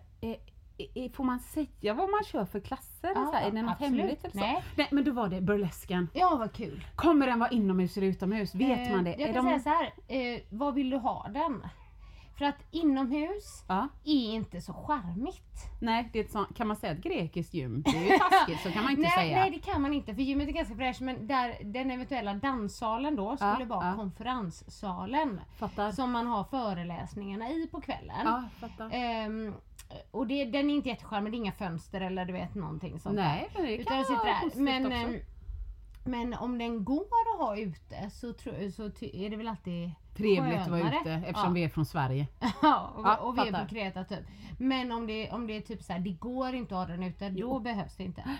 Eh, 0.77 1.03
eh, 1.05 1.12
får 1.12 1.24
man 1.24 1.39
säga 1.39 1.94
vad 1.94 2.10
man 2.10 2.24
kör 2.24 2.46
för 2.46 2.60
klasser? 2.60 3.12
Ja, 3.15 3.25
så 3.25 3.32
här, 3.38 3.48
är 3.48 3.51
det 3.51 3.62
något 3.62 3.72
absolut. 3.72 4.00
hemligt 4.01 4.24
eller 4.24 4.32
så? 4.34 4.39
Nej. 4.39 4.63
Nej 4.75 4.88
men 4.91 5.03
då 5.03 5.12
var 5.12 5.27
det 5.29 5.41
burlesken. 5.41 6.10
Ja 6.13 6.36
vad 6.39 6.53
kul. 6.53 6.86
Kommer 6.96 7.27
den 7.27 7.39
vara 7.39 7.50
inomhus 7.50 7.98
eller 7.98 8.07
utomhus? 8.07 8.55
Vet 8.55 8.88
Eh, 8.90 8.96
man 8.96 9.03
det? 9.03 9.16
Jag 9.20 9.33
kan 9.33 9.46
de- 9.46 9.59
säga 9.59 9.59
så 9.59 9.70
här. 9.70 10.33
Eh, 10.35 10.42
vad 10.50 10.74
vill 10.74 10.90
du 10.90 10.98
ha 10.98 11.27
den? 11.33 11.64
För 12.37 12.45
att 12.45 12.55
inomhus 12.71 13.63
Ja. 13.67 13.87
är 14.03 14.33
inte 14.33 14.61
så 14.61 14.74
charmigt. 14.74 15.41
Nej, 15.81 16.09
det 16.13 16.19
är 16.19 16.24
ett 16.24 16.31
sånt, 16.31 16.55
kan 16.57 16.67
man 16.67 16.77
säga 16.77 16.93
ett 16.93 17.03
grekiskt 17.03 17.53
gym? 17.53 17.81
Det 17.81 17.89
är 17.98 18.03
ju 18.13 18.19
taskigt, 18.31 18.61
så 18.63 18.71
kan 18.71 18.83
man 18.83 18.91
inte 18.91 19.01
nej, 19.01 19.11
säga. 19.11 19.35
nej 19.39 19.51
det 19.51 19.59
kan 19.59 19.81
man 19.81 19.93
inte 19.93 20.15
för 20.15 20.21
gymmet 20.21 20.48
är 20.48 20.51
ganska 20.51 20.75
fräscht 20.75 21.01
men 21.01 21.27
där, 21.27 21.57
den 21.63 21.91
eventuella 21.91 22.33
danssalen 22.33 23.15
då 23.15 23.37
skulle 23.37 23.55
Ja, 23.59 23.65
vara 23.65 23.87
ja. 23.87 23.95
konferenssalen. 23.95 25.41
Fattar. 25.57 25.91
Som 25.91 26.11
man 26.11 26.27
har 26.27 26.43
föreläsningarna 26.43 27.50
i 27.50 27.67
på 27.71 27.81
kvällen. 27.81 28.15
Ja, 28.25 28.43
fattar. 28.59 28.89
Ehm, 28.93 29.53
och 30.11 30.27
det, 30.27 30.45
den 30.45 30.69
är 30.69 30.75
inte 30.75 30.89
jättecharmig, 30.89 31.33
det 31.33 31.35
är 31.35 31.39
inga 31.39 31.51
fönster 31.51 32.01
eller 32.01 32.25
du 32.25 32.33
vet 32.33 32.55
någonting 32.55 33.00
sånt 33.00 33.15
Nej, 33.15 33.50
men 33.55 33.63
det 33.65 33.83
kan 33.83 34.00
Utan 34.00 34.15
vara 34.17 34.33
positivt 34.41 34.63
Men, 34.63 34.85
också. 34.85 34.98
ehm, 34.98 35.19
men 36.05 36.33
om 36.33 36.57
den 36.57 36.83
går 36.85 37.05
att 37.35 37.39
ha 37.39 37.57
ute 37.57 38.09
så, 38.09 38.33
tror, 38.33 38.69
så 38.69 39.05
är 39.05 39.29
det 39.29 39.35
väl 39.37 39.48
alltid 39.48 39.91
Trevligt 40.18 40.60
att 40.62 40.68
vara 40.68 40.80
skönare. 40.82 41.00
ute 41.01 41.12
eftersom 41.14 41.50
ja. 41.50 41.54
vi 41.54 41.64
är 41.64 41.70
från 41.70 41.86
Sverige. 41.86 42.28
Ja, 42.62 42.92
och, 42.96 43.06
Ja, 43.08 43.16
och 43.18 43.38
vi 43.38 43.42
är 43.42 43.46
fattar. 43.46 43.64
på 43.64 43.70
Kreta 43.70 44.04
typ. 44.04 44.20
Men 44.58 44.92
om 44.92 45.08
det, 45.08 45.32
om 45.32 45.48
det 45.48 45.58
är 45.58 45.62
typ 45.62 45.84
så 45.84 45.94
här, 45.94 46.00
det 46.00 46.12
går 46.12 46.54
inte 46.54 46.75
att 46.80 46.88
ha 46.88 46.96
den 46.96 47.04
ute, 47.04 47.30
då 47.30 47.60
behövs 47.60 47.96
det 47.96 48.04
inte. 48.04 48.24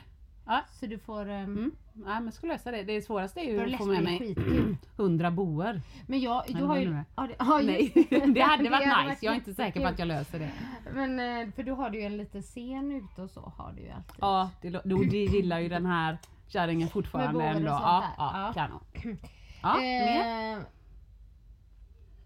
Ja. 0.48 0.62
Så 0.80 0.86
du 0.86 1.00
får... 1.00 1.30
ehm, 1.30 1.44
Mm. 1.44 1.72
Nej 1.94 2.22
men 2.22 2.32
ska 2.32 2.48
lösa 2.48 2.72
det. 2.72 2.84
Det 2.84 3.02
svåraste 3.02 3.40
är 3.40 3.44
ju 3.44 3.74
att 3.74 3.78
få 3.78 3.86
med 3.86 4.04
mig 4.04 4.20
skitkul. 4.20 4.78
100 4.98 5.32
boor. 5.32 5.82
Men 6.08 6.20
jag, 6.20 6.44
du 6.48 6.64
har 6.64 6.78
ju... 6.78 6.92
är. 6.94 7.06
Ja, 7.16 7.28
det, 7.28 7.36
ja, 7.40 7.60
Nej, 7.64 7.92
det 8.36 8.42
hade 8.42 8.70
varit 8.70 9.08
nice. 9.10 9.26
Jag 9.26 9.32
är 9.32 9.36
inte 9.36 9.54
säker 9.54 9.80
på 9.82 9.88
att 9.88 10.00
jag 10.00 10.08
löser 10.08 10.40
det. 10.40 10.50
Men 10.94 11.20
eh, 11.20 11.52
för 11.54 11.64
du 11.64 11.72
har 11.72 11.90
du 11.90 12.00
ju 12.00 12.06
en 12.06 12.18
liten 12.18 12.42
scen 12.42 12.92
ute 12.92 13.22
och 13.22 13.30
så 13.30 13.54
har 13.58 13.72
du 13.74 13.82
ju 13.82 13.90
alltid. 13.90 14.16
Ja, 14.22 14.50
det, 14.62 14.70
då, 14.70 14.98
det 15.04 15.18
gillar 15.18 15.60
ju 15.60 15.70
den 15.70 15.86
här 15.86 16.18
kärringen 16.48 16.88
fortfarande 16.88 17.44
ändå. 17.44 17.68
Ja, 17.70 18.04
ja, 18.18 18.32
Ja. 18.48 18.54
kanon. 18.54 18.80
Ja? 19.62 19.82
Eh, 19.84 20.58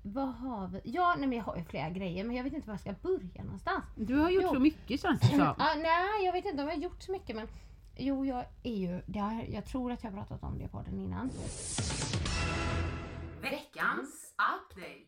vad 0.02 0.34
har 0.34 0.68
vi? 0.68 0.82
Ja, 0.84 1.16
nej 1.18 1.28
men 1.28 1.38
jag 1.38 1.46
har 1.46 1.58
ju 1.58 1.64
flera 1.64 1.90
grejer 1.90 2.24
men 2.24 2.36
jag 2.36 2.44
vet 2.44 2.54
inte 2.54 2.68
var 2.68 2.74
jag 2.74 2.80
ska 2.82 2.94
börja 3.10 3.44
någonstans. 3.44 3.84
Du 3.96 4.16
har 4.16 4.30
gjort 4.30 4.44
Jo. 4.44 4.54
så 4.54 4.60
mycket 4.60 5.02
känns 5.02 5.20
det 5.20 5.28
som. 5.28 5.40
Ah, 5.58 5.76
nej, 5.76 6.26
jag 6.26 6.34
vet 6.34 6.46
inte 6.46 6.62
om 6.64 6.68
jag 6.70 6.76
har 6.76 6.82
gjort 6.84 7.02
så 7.04 7.12
mycket 7.12 7.36
men 7.36 7.48
Jo, 7.98 8.26
jag 8.26 8.46
är 8.64 8.76
ju, 8.76 9.20
har, 9.20 9.44
jag 9.50 9.66
tror 9.66 9.92
att 9.92 10.04
jag 10.04 10.12
har 10.12 10.18
pratat 10.18 10.44
om 10.44 10.58
det 10.58 10.68
på 10.68 10.82
den 10.82 11.00
innan. 11.00 11.30
Veckans 13.42 14.34
update. 14.56 15.06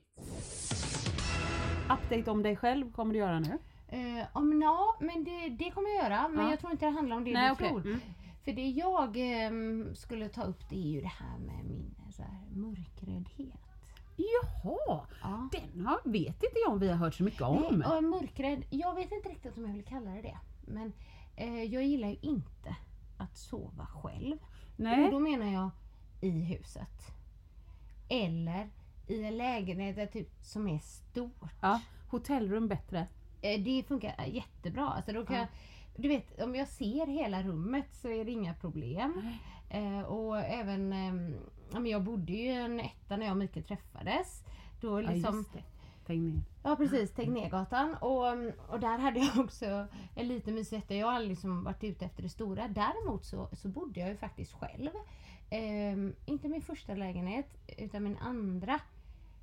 Update 1.94 2.32
om 2.32 2.44
dig 2.44 2.56
själv 2.56 2.92
kommer 2.92 3.14
du 3.14 3.20
göra 3.20 3.40
nu? 3.40 3.58
Eh, 3.88 4.26
om, 4.34 4.62
ja, 4.62 4.98
men 5.00 5.24
det, 5.24 5.50
det 5.50 5.72
kommer 5.72 5.90
jag 5.90 6.04
göra. 6.04 6.28
Men 6.28 6.46
Ja. 6.46 6.50
jag 6.52 6.60
tror 6.60 6.72
inte 6.72 6.86
det 6.86 6.92
handlar 6.92 7.16
om 7.16 7.24
det 7.24 7.34
Nej, 7.34 7.48
du 7.48 7.54
okej. 7.54 7.70
tror. 7.70 7.82
Mm. 7.86 8.00
För 8.46 8.52
det 8.52 8.68
jag 8.70 9.18
ehm, 9.18 9.96
skulle 9.96 10.30
ta 10.30 10.44
upp 10.44 10.70
det 10.70 10.76
är 10.76 10.90
ju 10.92 11.02
det 11.02 11.08
här 11.20 11.38
med 11.40 11.66
min 11.66 11.96
så 12.12 12.22
här, 12.24 12.42
mörkräddhet. 12.52 13.61
Jaha, 14.22 15.06
Ja. 15.22 15.50
den 15.52 15.86
har, 15.86 16.00
vet 16.04 16.28
inte 16.44 16.60
jag 16.66 16.72
om 16.74 16.80
vi 16.80 16.88
har 16.90 16.96
hört 16.96 17.14
så 17.14 17.24
mycket 17.24 17.42
om. 17.42 17.84
Nej, 17.90 18.02
mörkrädd, 18.02 18.64
jag 18.70 18.96
vet 18.96 19.12
inte 19.12 19.30
riktigt 19.30 19.58
om 19.58 19.66
jag 19.66 19.74
vill 19.74 19.86
kalla 19.86 20.12
det 20.12 20.22
det. 20.22 20.38
Men 20.62 20.94
eh, 21.36 21.64
jag 21.64 21.84
gillar 21.84 22.08
ju 22.10 22.18
inte 22.22 22.76
att 23.18 23.38
sova 23.38 23.86
själv. 23.86 24.38
Nej. 24.76 25.06
Och 25.06 25.12
då 25.12 25.20
menar 25.20 25.46
jag 25.54 25.70
i 26.22 26.30
huset. 26.30 27.12
Eller 28.10 28.70
i 29.08 29.24
en 29.24 29.38
lägenhet 29.38 30.12
typ, 30.14 30.30
som 30.42 30.68
är 30.68 30.80
stort. 30.80 31.54
Ja, 31.62 31.82
hotellrum 32.10 32.68
bättre. 32.68 33.08
Eh, 33.42 33.64
Det 33.64 33.84
funkar 33.88 34.26
jättebra. 34.26 34.88
Alltså 34.90 35.12
då 35.14 35.26
kan 35.26 35.36
Ja. 35.36 35.42
jag, 35.42 35.50
du 36.04 36.08
vet, 36.08 36.42
om 36.42 36.56
jag 36.56 36.68
ser 36.68 37.08
hela 37.08 37.44
rummet 37.44 37.86
så 37.94 38.08
är 38.10 38.26
det 38.26 38.32
inga 38.32 38.54
problem. 38.54 39.28
Eh, 39.70 40.02
och 40.02 40.38
även, 40.40 40.94
ehm, 40.94 41.36
ja, 41.74 41.80
men 41.80 41.92
jag 41.92 42.04
bodde 42.04 42.34
ju 42.34 42.40
i 42.40 42.56
en 42.56 42.80
etta 42.80 43.18
när 43.18 43.26
jag 43.26 43.32
och 43.32 43.38
Mikael 43.38 43.66
träffades. 43.66 44.44
Då 44.82 45.02
Ja, 45.02 45.12
liksom, 45.12 45.38
just 45.38 45.54
det. 45.54 45.64
Tänk 46.06 46.22
ner. 46.22 46.42
Ja 46.64 46.76
precis, 46.76 47.12
Tegnérgatan. 47.12 47.96
Och, 47.96 48.28
och 48.74 48.80
där 48.80 48.98
hade 48.98 49.20
jag 49.20 49.46
också 49.46 49.88
en 50.16 50.28
liten 50.28 50.56
mysig 50.56 50.78
etta. 50.78 50.96
Jag 50.96 51.08
har 51.08 51.14
aldrig 51.14 51.30
liksom 51.30 51.64
varit 51.64 51.84
ute 51.84 52.06
efter 52.06 52.24
det 52.24 52.30
stora. 52.30 52.68
Däremot 52.68 53.26
så, 53.26 53.50
så 53.54 53.68
bodde 53.68 54.00
jag 54.00 54.10
ju 54.10 54.18
faktiskt 54.18 54.54
själv. 54.54 54.90
Ehm, 55.50 56.16
inte 56.26 56.48
min 56.48 56.62
första 56.62 56.96
lägenhet 56.96 57.48
utan 57.78 58.04
min 58.04 58.18
andra 58.18 58.80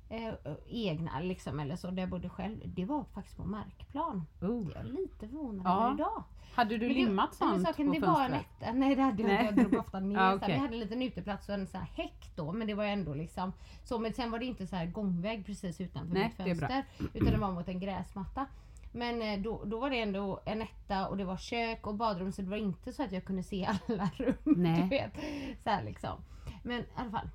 eh, 0.09 0.33
egna 0.67 1.19
liksom 1.19 1.59
eller 1.59 1.75
så, 1.75 1.91
där 1.91 2.01
jag 2.01 2.09
bodde 2.09 2.29
själv. 2.29 2.57
Det 2.65 2.85
var 2.85 3.03
faktiskt 3.03 3.37
på 3.37 3.43
markplan. 3.45 4.25
Oh. 4.41 4.67
Jag 4.73 4.81
är 4.81 4.83
lite 4.83 5.27
förvånad 5.27 5.61
Ja. 5.65 5.83
över 5.85 5.93
idag. 5.95 6.23
Hade 6.55 6.77
du 6.77 6.87
Men 6.87 6.87
det- 6.87 6.93
limmat 7.05 7.29
men 7.39 7.49
sånt 7.49 7.67
saken, 7.67 7.87
på 7.87 7.93
det 7.93 7.99
var 7.99 8.23
en 8.25 8.31
fönstret? 8.31 8.45
etta, 8.61 8.73
nej 8.73 8.95
det 8.95 9.01
hade 9.01 9.23
jag 9.23 9.31
inte. 9.31 9.43
Jag 9.43 9.55
drog 9.69 9.79
ofta 9.79 9.99
ner. 9.99 10.15
Ja, 10.15 10.35
okej. 10.35 10.47
här, 10.47 10.55
Vi 10.55 10.59
hade 10.61 10.73
en 10.73 10.79
liten 10.79 11.01
uteplats 11.01 11.49
och 11.49 11.55
en 11.55 11.67
sån 11.67 11.79
här 11.81 11.87
häck 12.03 12.31
då 12.35 12.51
men 12.51 12.67
det 12.67 12.73
var 12.73 12.83
ändå 12.85 13.13
liksom 13.13 13.53
så. 13.83 13.99
Men 13.99 14.13
sen 14.13 14.31
var 14.31 14.39
det 14.39 14.45
inte 14.45 14.67
så 14.67 14.75
här 14.75 14.85
gångväg 14.85 15.45
precis 15.45 15.81
utanför 15.81 16.13
Nej, 16.13 16.23
mitt 16.23 16.37
det 16.37 16.43
fönster. 16.45 16.83
Utan 17.13 17.31
det 17.33 17.37
var 17.39 17.51
mot 17.51 17.67
en 17.67 17.79
gräsmatta. 17.79 18.45
Men 18.91 19.21
eh, 19.21 19.39
då, 19.39 19.63
då 19.65 19.79
var 19.79 19.89
det 19.89 20.01
ändå 20.01 20.39
en 20.45 20.61
etta 20.61 21.07
och 21.07 21.17
det 21.17 21.25
var 21.25 21.37
kök 21.37 21.87
och 21.87 21.95
badrum 21.95 22.31
så 22.31 22.41
det 22.41 22.49
var 22.49 22.57
inte 22.57 22.93
så 22.93 23.03
att 23.03 23.11
jag 23.11 23.25
kunde 23.25 23.43
se 23.43 23.65
alla 23.87 24.09
rum. 24.17 24.35
Nej. 24.45 24.81
Du 24.83 24.89
vet. 24.89 25.13
Så 25.63 25.85
liksom. 25.85 26.17
Men 26.63 26.79
i 26.81 26.85
alla 26.95 27.11
fall. 27.11 27.29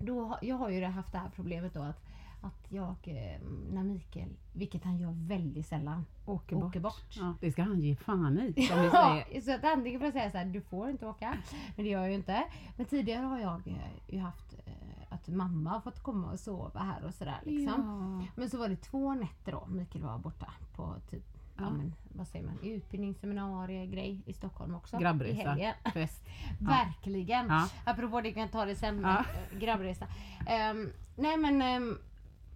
Då, 0.00 0.38
jag 0.42 0.56
har 0.56 0.70
ju 0.70 0.84
haft 0.84 1.12
det 1.12 1.18
här 1.18 1.30
problemet 1.34 1.74
då 1.74 1.82
att, 1.82 2.02
att 2.40 2.72
jag, 2.72 2.96
eh, 3.04 3.40
när 3.72 3.82
Mikael, 3.82 4.28
vilket 4.52 4.84
han 4.84 4.98
gör 4.98 5.12
väldigt 5.28 5.66
sällan, 5.66 6.06
Åker 6.26 6.56
bort. 6.56 6.64
åker 6.64 6.80
bort. 6.80 7.16
Ja, 7.16 7.34
det 7.40 7.52
ska 7.52 7.62
han 7.62 7.80
ge 7.80 7.96
fan 7.96 8.38
i 8.38 8.62
som 8.66 8.78
Ja, 8.78 9.22
så 9.44 9.54
att 9.54 9.64
antingen 9.64 10.00
får 10.00 10.06
jag 10.06 10.12
säga 10.12 10.30
så 10.30 10.38
här, 10.38 10.44
du 10.44 10.60
får 10.60 10.90
inte 10.90 11.06
åka. 11.06 11.36
Men 11.76 11.84
det 11.84 11.90
gör 11.90 12.00
jag 12.00 12.08
ju 12.08 12.14
inte. 12.14 12.44
Men 12.76 12.86
tidigare 12.86 13.24
har 13.26 13.38
jag 13.38 13.68
eh, 13.68 14.14
ju 14.14 14.18
haft 14.18 14.54
eh, 14.66 14.72
att 15.08 15.28
mamma 15.28 15.70
har 15.70 15.80
fått 15.80 16.02
komma 16.02 16.32
och 16.32 16.40
sova 16.40 16.80
här 16.80 17.04
och 17.04 17.14
sådär 17.14 17.40
liksom. 17.44 18.20
Ja. 18.20 18.26
Men 18.36 18.50
så 18.50 18.58
var 18.58 18.68
det 18.68 18.76
två 18.76 19.14
nätter 19.14 19.52
då 19.52 19.66
Mikael 19.66 20.04
var 20.04 20.18
borta 20.18 20.52
på 20.76 20.94
typ, 21.10 21.39
ja, 21.60 21.66
Ja. 21.66 21.70
men 21.70 21.94
vad 22.14 22.26
säger 22.28 22.46
man, 22.46 22.58
utbildningsseminarier 22.62 23.84
grej 23.86 24.22
i 24.26 24.32
Stockholm 24.32 24.74
också. 24.74 24.96
I 24.96 25.00
Grabbresa. 25.00 25.50
helgen. 25.50 25.74
Fest. 25.92 26.24
Verkligen. 26.60 27.46
Ja. 27.48 27.68
Apropå 27.84 28.20
det 28.20 28.32
kan 28.32 28.42
jag 28.42 28.52
ta 28.52 28.64
det 28.64 28.74
sen 28.76 29.00
Ja. 29.00 29.18
eh, 29.52 29.58
grabbresa. 29.58 30.06
Ehm, 30.46 30.92
nej 31.16 31.36
men, 31.36 31.62
ehm, 31.62 31.98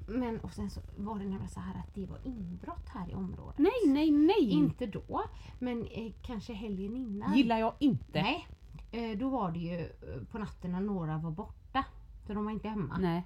men 0.09 0.41
och 0.41 0.53
sen 0.53 0.71
så 0.71 0.81
var 0.97 1.15
det 1.19 1.25
nämligen 1.25 1.49
så 1.49 1.61
här 1.61 1.75
att 1.81 1.95
det 1.95 2.07
var 2.07 2.19
inbrott 2.25 2.89
här 2.89 3.11
i 3.11 3.15
området. 3.15 3.59
Nej, 3.59 3.93
nej, 3.93 4.11
nej! 4.11 4.51
Inte 4.51 4.87
då, 4.87 5.23
men 5.59 5.87
eh, 5.87 6.13
kanske 6.23 6.53
helgen 6.53 6.97
innan. 6.97 7.35
Gillar 7.37 7.59
jag 7.59 7.75
inte. 7.79 8.23
Nej. 8.23 8.47
Eh, 8.93 9.19
då 9.19 9.29
var 9.29 9.53
det 9.53 9.59
ju 9.59 9.81
eh, 9.81 10.23
på 10.31 10.39
natten 10.39 10.73
när 10.73 10.81
några 10.81 11.19
var 11.19 11.31
borta. 11.31 11.85
Så 12.27 12.35
de 12.35 12.45
var 12.45 12.53
inte 12.53 12.69
hemma. 12.69 12.97
Nej. 13.01 13.25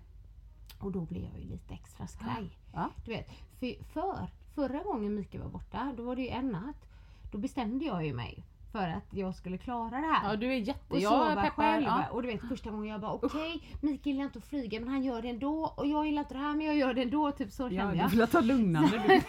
Och 0.81 0.93
då 0.93 1.01
blev 1.01 1.25
jag 1.25 1.39
ju 1.41 1.45
lite 1.49 1.75
extra 1.75 2.07
skraj. 2.07 2.59
Ja. 2.73 2.91
Du 3.05 3.11
vet, 3.11 3.29
för, 3.59 3.85
för 3.85 4.29
förra 4.59 4.83
gången 4.83 5.15
Mikael 5.15 5.43
var 5.43 5.51
borta, 5.51 5.93
då 5.97 6.03
var 6.03 6.17
det 6.17 6.23
ju 6.23 6.29
en 6.29 6.49
natt. 6.49 6.89
Då 7.33 7.39
bestämde 7.39 7.85
jag 7.85 8.07
ju 8.07 8.13
mig 8.15 8.45
för 8.73 8.89
att 8.89 9.15
jag 9.15 9.35
skulle 9.35 9.59
klara 9.59 9.91
det 9.91 10.07
här. 10.07 10.31
Ja, 10.31 10.37
du 10.37 10.47
är 10.53 10.57
jätte... 10.57 10.95
och 10.95 11.01
jag 11.01 11.29
peppar. 11.29 11.51
själv. 11.51 11.85
Ja. 11.85 12.09
Och 12.11 12.23
du 12.23 12.29
vet 12.29 12.49
första 12.49 12.71
gången 12.71 12.89
jag 12.91 13.01
bara 13.01 13.13
okej, 13.13 13.63
Mikael 13.81 14.01
gillar 14.15 14.25
inte 14.25 14.39
att 14.39 14.45
flyga 14.45 14.81
men 14.81 14.89
han 14.89 15.03
gör 15.03 15.23
det 15.23 15.29
ändå. 15.29 15.73
Och 15.77 15.87
jag 15.87 16.07
gillar 16.07 16.23
inte 16.23 16.35
det 16.35 16.41
här 16.41 16.55
men 16.55 16.67
jag 16.67 16.77
gör 16.77 16.95
det 16.95 17.03
ändå. 17.03 17.33
Typ 17.33 17.53
så 17.53 17.63
Ja, 17.63 17.71
kände 17.71 17.93
du 17.93 17.99
jag. 17.99 18.09
vill 18.09 18.27
ta 18.27 18.41
lugnande 18.41 19.03
du. 19.09 19.21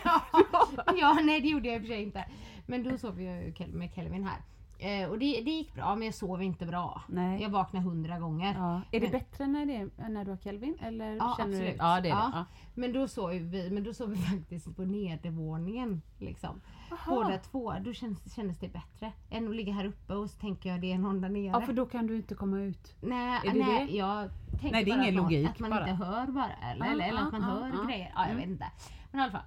ja, 0.99 1.19
nej 1.23 1.41
det 1.41 1.47
gjorde 1.47 1.67
jag 1.67 1.75
i 1.75 1.79
och 1.79 1.81
för 1.81 1.87
sig 1.87 2.03
inte. 2.03 2.25
Men 2.67 2.83
då 2.83 2.97
sov 2.97 3.21
jag 3.21 3.43
ju 3.43 3.67
med 3.67 3.93
Kelvin 3.95 4.23
här. 4.23 4.41
Eh, 4.81 5.09
och 5.09 5.19
det, 5.19 5.41
det 5.41 5.51
gick 5.51 5.73
bra 5.75 5.95
men 5.95 6.05
jag 6.05 6.15
sov 6.15 6.41
inte 6.41 6.65
bra. 6.65 7.01
Nej. 7.07 7.41
Jag 7.41 7.49
vaknade 7.49 7.85
hundra 7.85 8.19
gånger. 8.19 8.53
Ja. 8.57 8.81
Är 8.91 8.99
det 8.99 9.11
Men- 9.11 9.11
bättre 9.11 9.47
när, 9.47 9.65
det 9.65 9.75
är, 9.75 10.09
när 10.09 10.25
du 10.25 10.31
har 10.31 10.37
Kelvin? 10.37 10.77
Eller 10.81 11.15
Ja, 11.15 11.35
känner 11.37 11.49
absolut. 11.53 11.77
Du, 11.77 11.83
ja, 11.85 12.01
det 12.01 12.09
är 12.09 12.11
Ja. 12.11 12.15
det. 12.15 12.31
Ja. 12.33 12.45
Men 12.75 12.93
då 12.93 13.07
sov 13.07 13.29
vi, 13.29 13.69
men 13.69 13.83
då 13.83 13.93
sov 13.93 14.09
vi 14.09 14.15
faktiskt 14.37 14.75
på 14.75 14.81
nedervåningen. 14.85 16.01
Liksom. 16.19 16.61
Aha. 16.91 17.15
Båda 17.15 17.37
två. 17.37 17.73
Då 17.81 17.93
kändes, 17.93 18.35
kändes 18.35 18.59
det 18.59 18.67
bättre. 18.67 19.11
Än 19.29 19.47
att 19.47 19.55
ligga 19.55 19.73
här 19.73 19.85
uppe 19.85 20.13
och 20.13 20.29
så 20.29 20.39
tänker 20.39 20.69
jag 20.69 20.81
det 20.81 20.91
är 20.93 20.97
någon 20.97 21.21
där 21.21 21.29
nere. 21.29 21.43
ja, 21.43 21.61
för 21.61 21.73
då 21.73 21.85
kan 21.85 22.07
du 22.07 22.15
inte 22.15 22.35
komma 22.35 22.59
ut. 22.59 22.95
nej, 23.01 23.39
är 23.45 23.53
det 23.53 23.59
nej, 23.59 23.87
det? 23.87 23.97
jag 23.97 24.29
tänker 24.51 24.71
Nej, 24.71 24.83
det 24.85 24.91
är 24.91 24.95
bara 24.97 25.03
ingen 25.03 25.15
logik 25.15 25.49
att 25.49 25.59
man 25.59 25.69
bara. 25.69 25.89
inte 25.89 26.05
hör 26.05 26.27
bara. 26.27 26.51
Eller, 26.71 26.85
Ja, 26.85 26.91
eller, 26.91 27.05
eller 27.07 27.17
ja, 27.19 27.25
att 27.25 27.31
man 27.31 27.41
ja, 27.41 27.47
hör 27.47 27.85
grejer. 27.87 28.11
Ja, 28.15 28.21
jag 28.21 28.25
Mm. 28.31 28.37
vet 28.37 28.47
inte. 28.49 28.65
Men 29.11 29.19
i 29.21 29.23
alla 29.23 29.31
fall. 29.31 29.41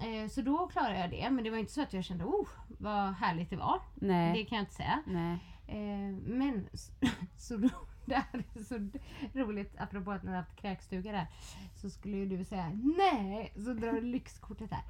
Eh, 0.00 0.28
så 0.28 0.42
då 0.42 0.66
klarade 0.68 0.98
jag 0.98 1.10
det. 1.10 1.30
Men 1.30 1.44
det 1.44 1.50
var 1.50 1.58
inte 1.58 1.72
så 1.72 1.82
att 1.82 1.92
jag 1.92 2.04
kände 2.04 2.24
oh 2.24 2.48
vad 2.68 3.14
härligt 3.14 3.50
det 3.50 3.56
var. 3.56 3.80
Nej. 3.94 4.32
Det 4.32 4.44
kan 4.44 4.56
jag 4.56 4.62
inte 4.62 4.74
säga. 4.74 5.02
Nej. 5.06 5.38
Eh, 5.66 6.16
men 6.16 6.68
så, 7.36 7.56
då, 7.56 7.68
det 8.04 8.14
här 8.14 8.44
är 8.54 8.62
så 8.62 8.90
roligt 9.38 9.74
apropå 9.78 10.12
att 10.12 10.22
ni 10.22 10.30
har 10.30 10.36
haft 10.36 10.56
kräkstuga 10.56 11.12
där. 11.12 11.26
Så 11.74 11.90
skulle 11.90 12.16
ju 12.16 12.26
du 12.26 12.44
säga 12.44 12.70
nej, 12.98 13.52
så 13.54 13.72
drar 13.72 13.92
du 13.92 14.00
lyxkortet 14.00 14.70
här. 14.70 14.84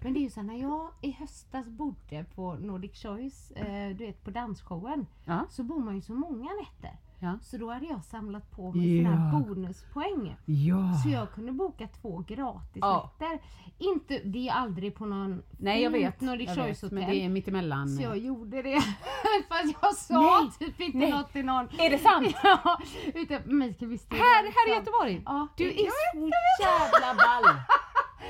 Men 0.00 0.12
det 0.12 0.18
är 0.18 0.22
ju 0.22 0.30
så 0.30 0.40
här, 0.40 0.46
när 0.46 0.60
jag 0.60 0.90
i 1.02 1.10
höstas 1.10 1.68
bodde 1.68 2.24
på 2.24 2.54
Nordic 2.54 3.02
Choice, 3.02 3.50
eh, 3.50 3.96
du 3.96 4.06
vet 4.06 4.24
på 4.24 4.30
dansshowen. 4.30 5.06
Ja. 5.24 5.46
Så 5.50 5.62
bor 5.62 5.80
man 5.80 5.94
ju 5.94 6.02
så 6.02 6.12
många 6.12 6.50
nätter. 6.62 6.98
Ja. 7.18 7.38
Så 7.42 7.56
då 7.56 7.70
hade 7.72 7.86
jag 7.86 8.04
samlat 8.04 8.50
på 8.50 8.72
mig 8.72 9.04
såna 9.04 9.16
här 9.16 9.32
Ja. 9.32 9.38
bonuspoäng. 9.38 10.36
Ja. 10.44 10.92
Så 11.02 11.08
jag 11.08 11.32
kunde 11.32 11.52
boka 11.52 11.88
två 12.02 12.24
gratis 12.28 12.78
Ja. 12.80 13.12
nätter. 13.18 13.38
Inte, 13.78 14.18
det 14.24 14.48
är 14.48 14.52
aldrig 14.52 14.94
på 14.94 15.06
någon 15.06 15.42
Nej 15.58 15.82
jag 15.82 15.90
vet. 15.90 16.20
Nordic 16.20 16.48
jag 16.56 16.64
vet 16.64 16.82
men 16.92 17.10
det 17.10 17.16
är 17.16 17.28
mittemellan. 17.28 17.88
Så 17.88 18.02
jag 18.02 18.18
gjorde 18.18 18.62
det. 18.62 18.80
Fast 19.48 19.74
jag 19.82 19.94
sa 19.94 20.20
Nej, 20.20 20.50
typ 20.68 20.80
inte 20.80 20.98
nej. 20.98 21.10
något 21.10 21.32
till 21.32 21.44
någon. 21.44 21.68
Är 21.78 21.90
det 21.90 21.98
sant? 21.98 22.34
Ja, 22.42 22.78
utan 23.14 23.58
Mikael 23.58 23.90
visste 23.90 24.16
Här, 24.16 24.42
här 24.42 24.68
i. 24.72 24.74
Göteborg? 24.78 25.22
Ja, 25.24 25.48
Du 25.56 25.68
är 25.70 25.74
så 25.76 26.30
jävla 26.62 27.14
ball! 27.14 27.54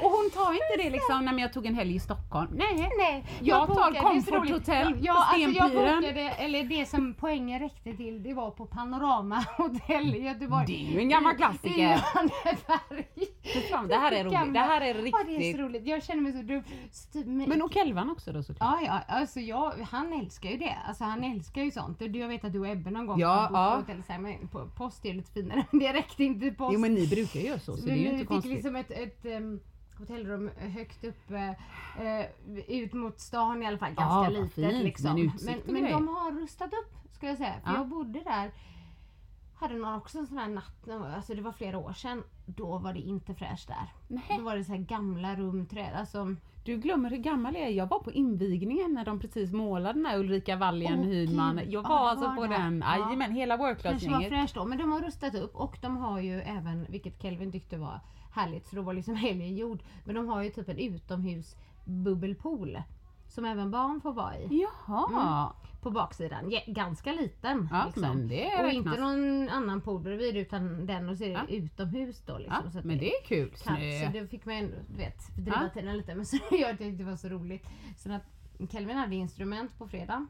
Och 0.02 0.10
hon 0.10 0.30
tar 0.30 0.52
inte 0.52 0.82
det 0.84 0.90
liksom 0.90 1.24
när 1.24 1.38
jag 1.38 1.52
tog 1.52 1.66
en 1.66 1.74
helg 1.74 1.94
i 1.94 2.00
Stockholm. 2.00 2.50
Nej. 2.54 2.90
Nej, 2.98 3.24
Jag 3.40 3.66
tar 3.68 3.90
är 3.90 3.94
så 4.20 4.30
Comfort. 4.30 4.50
Hotel 4.50 4.98
ja, 5.02 5.12
på 5.12 5.18
alltså 5.18 5.38
jag 5.50 5.70
Stenpiren. 5.70 6.00
bokade, 6.00 6.20
eller 6.30 6.64
det 6.64 6.86
som 6.88 7.14
poängen 7.14 7.60
räckte 7.60 7.92
till, 7.96 8.22
det 8.22 8.34
var 8.34 8.50
på 8.50 8.66
Panorama 8.66 9.44
Hotel 9.56 10.14
i 10.14 10.22
Göteborg. 10.22 10.66
Det 10.66 10.86
är 10.88 10.92
ju 10.92 10.98
en 11.00 11.08
gammal 11.08 11.36
klassiker. 11.36 12.00
I 13.14 13.28
det 13.88 13.94
här 13.96 14.12
är 14.12 14.24
roligt. 14.24 14.54
Det 14.54 14.58
här 14.58 14.80
är 14.80 14.94
Ja, 14.94 15.02
det 15.26 15.34
är 15.34 15.38
riktigt. 15.38 15.56
så 15.56 15.62
roligt. 15.62 15.86
Jag 15.86 16.02
känner 16.04 16.22
mig 16.22 16.32
så 16.32 16.42
dum. 16.42 16.62
Men 17.48 17.62
och 17.62 17.72
Kelvan 17.72 18.10
också 18.10 18.32
då 18.32 18.42
såklart. 18.42 18.78
Ja, 18.82 18.86
ja, 19.08 19.14
alltså 19.14 19.40
jag, 19.40 19.72
han 19.90 20.12
älskar 20.12 20.50
ju 20.50 20.56
det. 20.56 20.76
Alltså 20.88 21.04
han 21.04 21.24
älskar 21.24 21.62
ju 21.62 21.70
sånt. 21.70 22.00
Jag 22.00 22.28
vet 22.28 22.44
att 22.44 22.52
du 22.52 22.60
och 22.60 22.68
Ebbe 22.68 22.90
någon 22.90 23.06
gång 23.06 23.20
Ja, 23.20 23.50
ja. 23.52 23.76
hotell 23.76 24.02
så 24.02 24.12
här, 24.12 24.18
men 24.20 24.48
på 24.48 24.66
post 24.76 25.04
är 25.06 25.14
lite 25.14 25.32
finare 25.32 25.64
det 25.72 25.92
räckte 25.92 26.24
inte 26.24 26.40
till 26.40 26.54
post. 26.56 26.72
Jo 26.74 26.80
men 26.80 26.94
ni 26.94 27.06
brukar 27.06 27.40
ju 27.40 27.46
göra 27.46 27.58
så, 27.58 27.76
så 27.76 27.86
det 27.86 27.92
är 27.92 27.96
ju 27.96 28.08
inte 28.12 28.26
konstigt. 28.26 28.52
liksom 28.52 28.76
ett, 28.76 28.90
ett 28.90 29.24
em, 29.26 29.60
hotellrum 29.98 30.50
högt 30.56 31.04
upp 31.04 31.30
eh, 31.30 32.26
ut 32.68 32.92
mot 32.92 33.20
stan 33.20 33.62
i 33.62 33.66
alla 33.66 33.78
fall. 33.78 33.92
Ja, 33.96 34.02
Ganska 34.02 34.20
vad 34.20 34.32
litet 34.32 34.52
fint, 34.54 34.84
liksom. 34.84 35.14
men 35.44 35.60
men, 35.66 35.74
men 35.82 35.92
de 35.92 36.08
har 36.08 36.32
rustat 36.32 36.72
upp 36.72 37.12
ska 37.12 37.26
jag 37.26 37.36
säga. 37.38 37.54
För 37.64 37.70
Ja. 37.70 37.76
jag 37.76 37.88
bodde 37.88 38.20
där 38.20 38.50
hade 39.54 39.74
någon 39.74 39.94
också 39.94 40.18
en 40.18 40.26
sån 40.26 40.38
här 40.38 40.48
natt, 40.48 40.88
alltså 41.16 41.34
det 41.34 41.42
var 41.42 41.52
flera 41.52 41.78
år 41.78 41.92
sedan. 41.92 42.22
Då 42.46 42.78
var 42.78 42.92
det 42.92 43.00
inte 43.00 43.34
fräscht 43.34 43.68
där. 43.68 43.92
Nej. 44.08 44.38
Då 44.38 44.44
var 44.44 44.56
det 44.56 44.64
så 44.64 44.72
här 44.72 44.78
gamla 44.78 45.36
rumträd. 45.36 45.94
Alltså, 45.94 46.36
Du 46.66 46.76
glömmer 46.76 47.10
hur 47.10 47.16
gammal 47.16 47.54
jag 47.54 47.62
är. 47.62 47.70
Jag 47.70 47.86
var 47.86 47.98
på 47.98 48.12
invigningen 48.12 48.94
när 48.94 49.04
de 49.04 49.20
precis 49.20 49.52
målade 49.52 49.98
den 49.98 50.06
här 50.06 50.18
Ulrika 50.18 50.56
Wallien 50.56 50.98
Åh, 50.98 51.04
Hydman. 51.06 51.56
Jag 51.56 51.84
Ja, 51.84 51.88
var 51.88 52.04
det 52.04 52.10
alltså 52.10 52.26
var 52.26 52.36
på 52.36 52.46
det. 52.46 52.48
den. 52.48 52.84
Ja. 52.86 52.98
Jajamän, 52.98 53.32
hela 53.32 53.74
kanske 53.74 54.10
var 54.10 54.22
fräscht 54.22 54.54
då. 54.54 54.64
Men 54.64 54.78
de 54.78 54.92
har 54.92 55.00
rustat 55.00 55.34
upp 55.34 55.56
och 55.56 55.78
de 55.82 55.96
har 55.96 56.20
ju 56.20 56.40
även, 56.40 56.86
vilket 56.88 57.22
Kelvin 57.22 57.52
tyckte 57.52 57.76
var 57.76 58.00
härligt, 58.32 58.66
så 58.66 58.76
då 58.76 58.82
var 58.82 58.94
liksom 58.94 59.14
helgen 59.26 59.56
gjord. 59.56 59.82
Men 60.04 60.14
de 60.14 60.28
har 60.28 60.42
ju 60.42 60.50
typ 60.50 60.68
en 60.68 60.78
utomhus 60.78 61.56
bubbelpool. 61.84 62.78
Som 63.28 63.44
även 63.44 63.70
barn 63.70 64.00
får 64.00 64.12
vara 64.12 64.38
i. 64.38 64.66
Jaha. 64.86 65.52
På 65.82 65.90
baksidan. 65.90 66.50
Ja, 66.50 66.60
ganska 66.66 67.12
liten. 67.12 67.68
Ja, 67.72 67.84
liksom. 67.86 68.02
men 68.02 68.28
det 68.28 68.46
och 68.58 68.64
räknas. 68.64 68.74
inte 68.74 69.00
någon 69.00 69.48
annan 69.48 69.80
pool 69.80 70.02
bredvid 70.02 70.36
utan 70.36 70.86
den 70.86 71.08
och 71.08 71.18
så 71.18 71.24
är 71.24 71.28
det 71.28 71.34
Ja. 71.48 71.56
utomhus 71.56 72.22
då. 72.26 72.38
Liksom, 72.38 72.56
Ja, 72.64 72.70
så 72.70 72.80
men 72.88 72.98
det 72.98 73.10
är 73.10 73.24
kul. 73.24 73.50
kan, 73.64 73.76
så 73.76 74.12
det 74.12 74.26
fick 74.30 74.44
man 74.44 74.54
ändå, 74.54 74.76
du 74.88 74.96
vet, 74.98 75.22
fördriva 75.34 75.62
Ja. 75.62 75.68
tiden 75.80 75.96
lite. 75.96 76.14
Men 76.14 76.26
så 76.26 76.36
jag 76.50 76.70
tyckte 76.78 77.04
det 77.04 77.04
var 77.10 77.16
så 77.16 77.28
roligt. 77.28 77.66
Så 77.96 78.12
att 78.12 78.22
Kelvin 78.72 78.96
hade 78.96 79.14
instrument 79.14 79.78
på 79.78 79.88
fredag. 79.88 80.26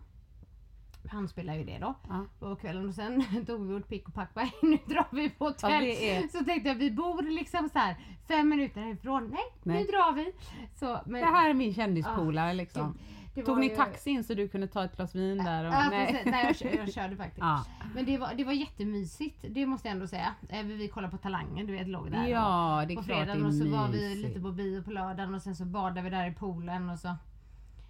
Han 1.11 1.29
spelar 1.29 1.55
ju 1.55 1.65
det 1.65 1.79
då 1.79 1.95
Ja. 2.09 2.25
på 2.39 2.57
kvällen 2.57 2.89
och 2.89 2.95
sen 2.95 3.25
tog 3.47 3.67
vi 3.67 3.73
vårt 3.75 3.89
pick 3.89 4.09
och 4.09 4.15
pack 4.15 4.35
bara, 4.35 4.49
nu 4.63 4.79
drar 4.87 5.07
vi 5.13 5.31
på 5.31 5.45
hotell. 5.45 5.85
Ja, 5.87 6.23
Så 6.33 6.45
tänkte 6.45 6.69
jag 6.69 6.77
vi 6.77 6.91
bor 6.91 7.23
liksom 7.23 7.69
så 7.69 7.79
här 7.79 7.97
fem 8.29 8.49
minuter 8.49 8.81
härifrån. 8.81 9.29
Nej, 9.33 9.41
Nej. 9.63 9.79
nu 9.81 9.85
drar 9.85 10.13
vi. 10.13 10.33
Så, 10.75 11.01
men, 11.07 11.21
Det 11.21 11.27
här 11.27 11.51
är 11.51 11.55
min 11.55 11.75
kändispolare 11.75 12.55
liksom. 12.55 12.93
Gud, 12.93 13.01
det 13.35 13.43
Tog 13.43 13.59
ni 13.61 13.69
ju- 13.69 13.77
taxi 13.77 14.11
in 14.11 14.25
så 14.25 14.35
du 14.35 14.49
kunde 14.49 14.67
ta 14.67 14.85
ett 14.85 14.97
glas 14.97 15.15
vin 15.15 15.39
där? 15.39 15.65
Och, 15.65 15.73
Ja, 15.73 15.87
nej. 15.91 16.07
precis. 16.07 16.27
Nej, 16.33 16.47
jag, 16.47 16.57
kör, 16.57 16.69
jag 16.77 16.93
körde 16.93 17.17
faktiskt. 17.17 17.39
Ja. 17.41 17.65
Men 17.95 18.05
det 18.05 18.19
var, 18.19 18.35
det 18.35 18.45
var 18.45 18.53
jättemysigt, 18.53 19.45
det 19.49 19.67
måste 19.67 19.89
jag 19.89 19.93
ändå 19.95 20.07
säga. 20.07 20.35
Vi 20.65 20.89
kollade 20.89 21.11
på 21.11 21.19
Talangen, 21.19 21.67
du 21.67 21.73
vet, 21.73 21.89
låg 21.89 22.11
där. 22.11 22.27
Ja, 22.27 22.85
det 22.89 22.95
är 22.95 22.97
på 22.97 23.03
fredagen 23.03 23.47
och 23.47 23.55
så 23.55 23.69
var 23.69 23.89
vi 23.89 24.09
mysigt. 24.09 24.29
lite 24.29 24.41
på 24.41 24.53
bio 24.53 24.83
på 24.83 24.91
lördagen 24.91 25.35
och 25.35 25.43
sen 25.43 25.57
så 25.57 25.65
badade 25.65 26.03
vi 26.03 26.11
där 26.11 26.31
i 26.31 26.35
poolen 26.35 26.91
och 26.91 26.99
så 26.99 27.15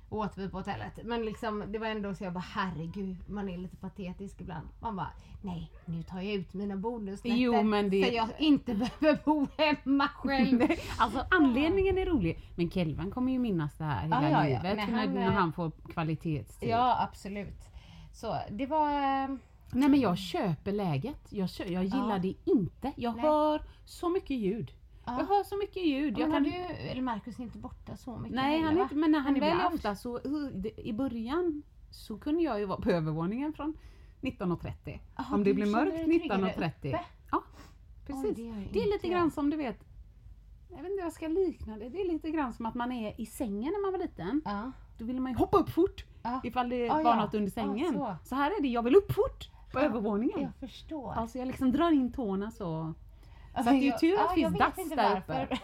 åt 0.08 0.38
vi 0.38 0.48
på 0.48 0.56
hotellet. 0.56 0.92
Men 1.04 1.24
liksom 1.24 1.64
det 1.72 1.78
var 1.78 1.86
ändå 1.86 2.14
så 2.14 2.24
jag 2.24 2.32
bara 2.32 2.44
herregud, 2.54 3.16
man 3.28 3.48
är 3.48 3.58
lite 3.58 3.76
patetisk 3.76 4.40
ibland. 4.40 4.68
Man 4.80 4.96
bara 4.96 5.10
nej, 5.42 5.70
nu 5.84 6.02
tar 6.02 6.16
jag 6.20 6.34
ut 6.34 6.54
mina 6.54 6.76
bonusnätter 6.76 7.36
Jo, 7.38 7.62
men 7.62 7.90
det- 7.90 8.04
så 8.08 8.14
jag 8.14 8.28
inte 8.38 8.74
behöver 8.74 9.18
bo 9.24 9.46
hemma 9.58 10.08
själv. 10.08 10.58
Nej, 10.68 10.78
alltså 10.98 11.24
anledningen 11.30 11.98
är 11.98 12.06
rolig. 12.06 12.38
Men 12.56 12.70
Kelvan 12.70 13.10
kommer 13.10 13.32
ju 13.32 13.38
minnas 13.38 13.78
det 13.78 13.84
här 13.84 14.02
hela 14.02 14.22
Ja, 14.22 14.28
ja, 14.30 14.48
ja. 14.48 14.62
livet 14.62 14.76
Nej, 14.76 14.86
när, 14.90 14.98
han, 15.06 15.14
när 15.14 15.30
han 15.30 15.52
får 15.52 15.70
kvalitetstid. 15.92 16.68
Ja, 16.68 17.02
absolut. 17.10 17.60
Så 18.12 18.36
det 18.50 18.66
var, 18.66 18.88
eh, 18.90 19.28
Nej 19.72 19.88
men 19.88 20.00
jag 20.00 20.18
köper 20.18 20.72
läget. 20.72 21.26
Jag, 21.32 21.50
kö- 21.50 21.64
jag 21.68 21.84
gillar 21.84 22.10
Ja. 22.10 22.18
det 22.18 22.34
inte. 22.44 22.92
Jag 22.96 23.16
Nej. 23.16 23.22
hör 23.22 23.62
så 23.84 24.08
mycket 24.08 24.36
ljud. 24.36 24.72
Ja. 25.06 25.18
Jag 25.18 25.26
hör 25.26 25.44
så 25.44 25.56
mycket 25.56 25.86
ljud. 25.86 26.12
Men 26.12 26.20
Jag 26.20 26.26
har 26.28 26.34
kan... 26.34 26.42
du, 26.42 26.50
eller 26.90 27.02
Marcus 27.02 27.38
är 27.38 27.42
inte 27.42 27.58
borta 27.58 27.96
så 27.96 28.16
mycket 28.16 28.34
Nej, 28.34 28.50
heller, 28.52 28.64
han 28.66 28.78
är 28.78 28.82
inte, 28.82 28.94
men 28.94 29.10
när 29.12 29.18
han 29.18 29.32
Men 29.32 29.40
väl 29.40 29.60
är 29.60 29.74
ofta 29.74 29.94
så 29.96 30.18
uh, 30.18 30.66
i 30.76 30.92
början 30.92 31.62
så 31.90 32.18
kunde 32.18 32.42
jag 32.42 32.58
ju 32.60 32.64
vara 32.64 32.80
på 32.80 32.90
övervåningen 32.90 33.52
från 33.52 33.76
19.30. 34.20 34.98
Jaha, 35.16 35.26
Om 35.34 35.44
det 35.44 35.54
blir 35.54 35.66
mörkt 35.66 35.92
dig 35.92 36.18
tryggare 36.18 36.40
19.30. 36.40 36.88
uppe? 36.88 37.00
Ja, 37.30 37.42
precis. 38.06 38.38
Oj, 38.38 38.44
det 38.44 38.68
det 38.72 38.78
är 38.82 38.92
lite 38.92 39.08
grann 39.08 39.30
som 39.30 39.50
du 39.50 39.56
vet, 39.56 39.84
jag 40.68 40.76
vet 40.76 40.86
inte 40.86 41.00
hur 41.00 41.06
jag 41.06 41.12
ska 41.12 41.28
likna 41.28 41.76
det. 41.78 41.88
Det 41.88 42.00
är 42.00 42.12
lite 42.12 42.30
grann 42.30 42.52
som 42.52 42.66
att 42.66 42.74
man 42.74 42.92
är 42.92 43.20
i 43.20 43.26
sängen 43.26 43.72
när 43.72 43.82
man 43.82 43.92
var 43.92 43.98
liten. 43.98 44.42
Ja. 44.44 44.72
Då 44.98 45.04
ville 45.04 45.20
man 45.20 45.32
ju 45.32 45.38
hoppa 45.38 45.58
upp 45.58 45.70
fort 45.70 46.04
Ja. 46.22 46.40
ifall 46.44 46.68
det 46.68 46.76
Ja, 46.86 46.94
var 46.94 47.02
ja. 47.02 47.16
något 47.16 47.34
under 47.34 47.50
sängen. 47.50 47.92
så. 47.92 48.16
så. 48.24 48.34
här 48.34 48.50
är 48.50 48.62
det, 48.62 48.68
jag 48.68 48.82
vill 48.82 48.96
upp 48.96 49.12
fort 49.12 49.50
på 49.72 49.78
övervåningen. 49.78 50.40
Jag 50.40 50.54
förstår. 50.70 51.12
Alltså 51.12 51.38
jag 51.38 51.46
liksom 51.48 51.72
drar 51.72 51.90
in 51.90 52.12
tårna 52.12 52.50
så. 52.50 52.94
Ja, 53.56 53.62
Så 53.62 53.68
att 53.68 53.74
det 53.74 53.78
är 53.78 53.82
ju 53.82 53.88
jag- 53.88 54.00
tur 54.00 54.20
att 54.20 54.28
det 54.28 54.34
finns 54.34 54.52
vet 54.54 54.58
dass 54.60 54.78
inte 54.78 54.96
där 54.96 55.22
varför. 55.26 55.58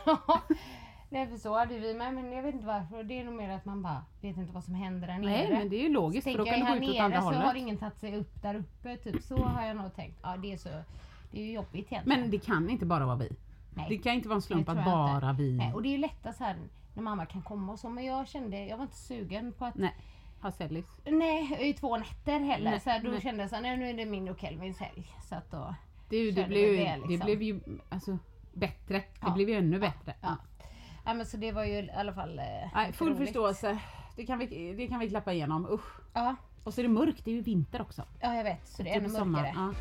Nej 1.09 1.27
för 1.27 1.37
så 1.37 1.59
hade 1.59 1.79
vi 1.79 1.95
med 1.95 2.15
men 2.15 2.33
jag 2.33 2.43
vet 2.43 2.55
inte 2.55 2.67
varför. 2.67 3.03
Det 3.03 3.21
är 3.21 3.25
nog 3.25 3.35
mer 3.35 3.51
att 3.51 3.65
man 3.65 3.83
bara 3.83 4.05
vet 4.21 4.37
inte 4.37 4.53
vad 4.53 4.65
som 4.65 4.75
händer 4.75 5.07
där 5.09 5.19
nere. 5.19 5.31
Nej 5.31 5.51
men 5.51 5.69
det 5.69 5.77
är 5.77 5.83
ju 5.83 5.89
logiskt 5.89 6.25
för 6.31 6.39
då 6.39 6.45
kan 6.45 6.61
du 6.61 6.67
gå 6.67 6.85
ut 6.85 6.91
åt 6.91 7.01
andra 7.01 7.09
nere 7.09 7.21
så 7.21 7.27
har 7.39 7.45
hållet. 7.45 7.57
ingen 7.63 7.77
tagit 7.77 7.99
sig 7.99 8.17
upp 8.17 8.43
där 8.43 8.55
uppe. 8.55 8.97
Typ 8.97 9.23
så 9.23 9.37
har 9.37 9.67
jag 9.67 9.77
nog 9.77 9.95
tänkt. 9.95 10.19
Ja 10.23 10.37
det 10.37 10.53
är 10.53 10.57
så. 10.57 10.69
Det 11.31 11.41
är 11.41 11.45
ju 11.45 11.53
jobbigt 11.53 11.93
egentligen. 11.93 12.21
Men 12.21 12.31
det 12.31 12.39
kan 12.39 12.71
inte 12.71 12.87
bara 12.87 13.07
vara 13.07 13.17
vi. 13.17 13.37
Nej. 13.75 13.87
Det 13.89 13.99
kan 13.99 14.13
inte 14.15 14.29
vara 14.29 14.37
en 14.37 14.43
slump 14.43 14.67
Det 14.67 14.73
att 14.73 14.79
jag 14.79 14.83
inte. 15.11 15.21
bara 15.21 15.33
vi 15.33 15.53
Nej, 15.53 15.73
och 15.75 15.83
det 15.83 15.89
är 15.89 15.93
ju 15.93 15.99
lättast 15.99 16.41
här 16.41 16.57
när 16.95 17.03
mamma 17.03 17.27
kan 17.27 17.43
komma 17.43 17.73
och 17.73 17.79
så. 17.79 17.89
Men 17.89 18.05
jag 18.05 18.29
kände, 18.29 18.65
jag 18.67 18.77
var 18.77 18.85
inte 18.85 18.97
sugen 18.97 19.53
på 19.53 19.65
att 19.65 19.75
Nej, 19.75 19.95
har 20.41 20.51
sällis. 20.51 20.87
Nej, 21.07 21.59
i 21.69 21.73
två 21.73 21.97
nätter 21.97 22.41
heller. 22.41 22.71
Nej, 22.71 22.81
så 22.81 22.91
här, 22.91 23.03
då 23.03 23.11
nej. 23.11 23.21
kände 23.21 23.43
jag 23.43 23.51
så 23.51 23.61
nej 23.61 23.77
nu 23.77 23.91
är 23.91 23.95
det 23.95 24.07
min 24.07 24.29
och 24.29 24.41
Kelvins 24.41 24.79
helg. 24.81 25.07
Så 25.29 25.35
att 25.35 25.51
då, 25.51 25.75
Det, 26.13 26.31
det, 26.31 26.45
blev, 26.49 26.73
det, 26.73 26.77
det 27.03 27.09
liksom. 27.09 27.27
blev 27.27 27.43
ju 27.43 27.61
alltså, 27.89 28.19
bättre. 28.53 28.95
Det 28.99 29.05
Ja. 29.21 29.31
blev 29.35 29.49
ju 29.49 29.55
ännu 29.55 29.79
bättre. 29.79 30.15
ja. 30.21 30.37
ja 31.05 31.15
men 31.15 31.27
så 31.27 31.37
det 31.37 31.53
var 31.53 31.65
ju 31.65 31.73
i 31.73 31.91
alla 31.91 32.13
fall 32.13 32.39
eh, 32.39 32.45
Nej, 32.75 32.93
full 32.93 33.09
roligt. 33.09 33.19
förståelse. 33.29 33.79
Det 34.17 34.27
kan, 34.27 34.39
vi, 34.39 34.75
det 34.75 34.87
kan 34.89 34.99
vi 35.01 35.09
klappa 35.09 35.33
igenom. 35.33 35.67
Usch. 35.71 36.01
Ja, 36.15 36.37
Och 36.65 36.75
så 36.75 36.81
är 36.81 36.83
det 36.83 36.89
mörkt, 36.89 37.25
det 37.25 37.31
är 37.31 37.35
ju 37.35 37.41
vinter 37.43 37.83
också. 37.83 38.03
ja 38.21 38.35
jag 38.35 38.45
vet. 38.45 38.69
Så 38.69 38.83
det 38.83 38.91
är 38.95 39.01
Typ 39.01 39.15
ännu 39.17 39.25
mörkare. 39.25 39.53
Ja. 39.55 39.75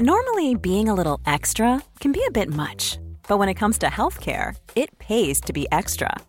Normally, 0.00 0.54
being 0.54 0.88
a 0.88 0.94
little 0.94 1.18
extra 1.26 1.80
can 1.98 2.12
be 2.12 2.20
a 2.28 2.30
bit 2.30 2.48
much, 2.48 2.98
but 3.28 3.38
when 3.38 3.48
it 3.48 3.58
comes 3.58 3.78
to 3.78 3.86
healthcare, 3.86 4.54
it 4.76 4.96
pays 4.98 5.40
to 5.40 5.52
be 5.52 5.66
extra. 5.72 6.16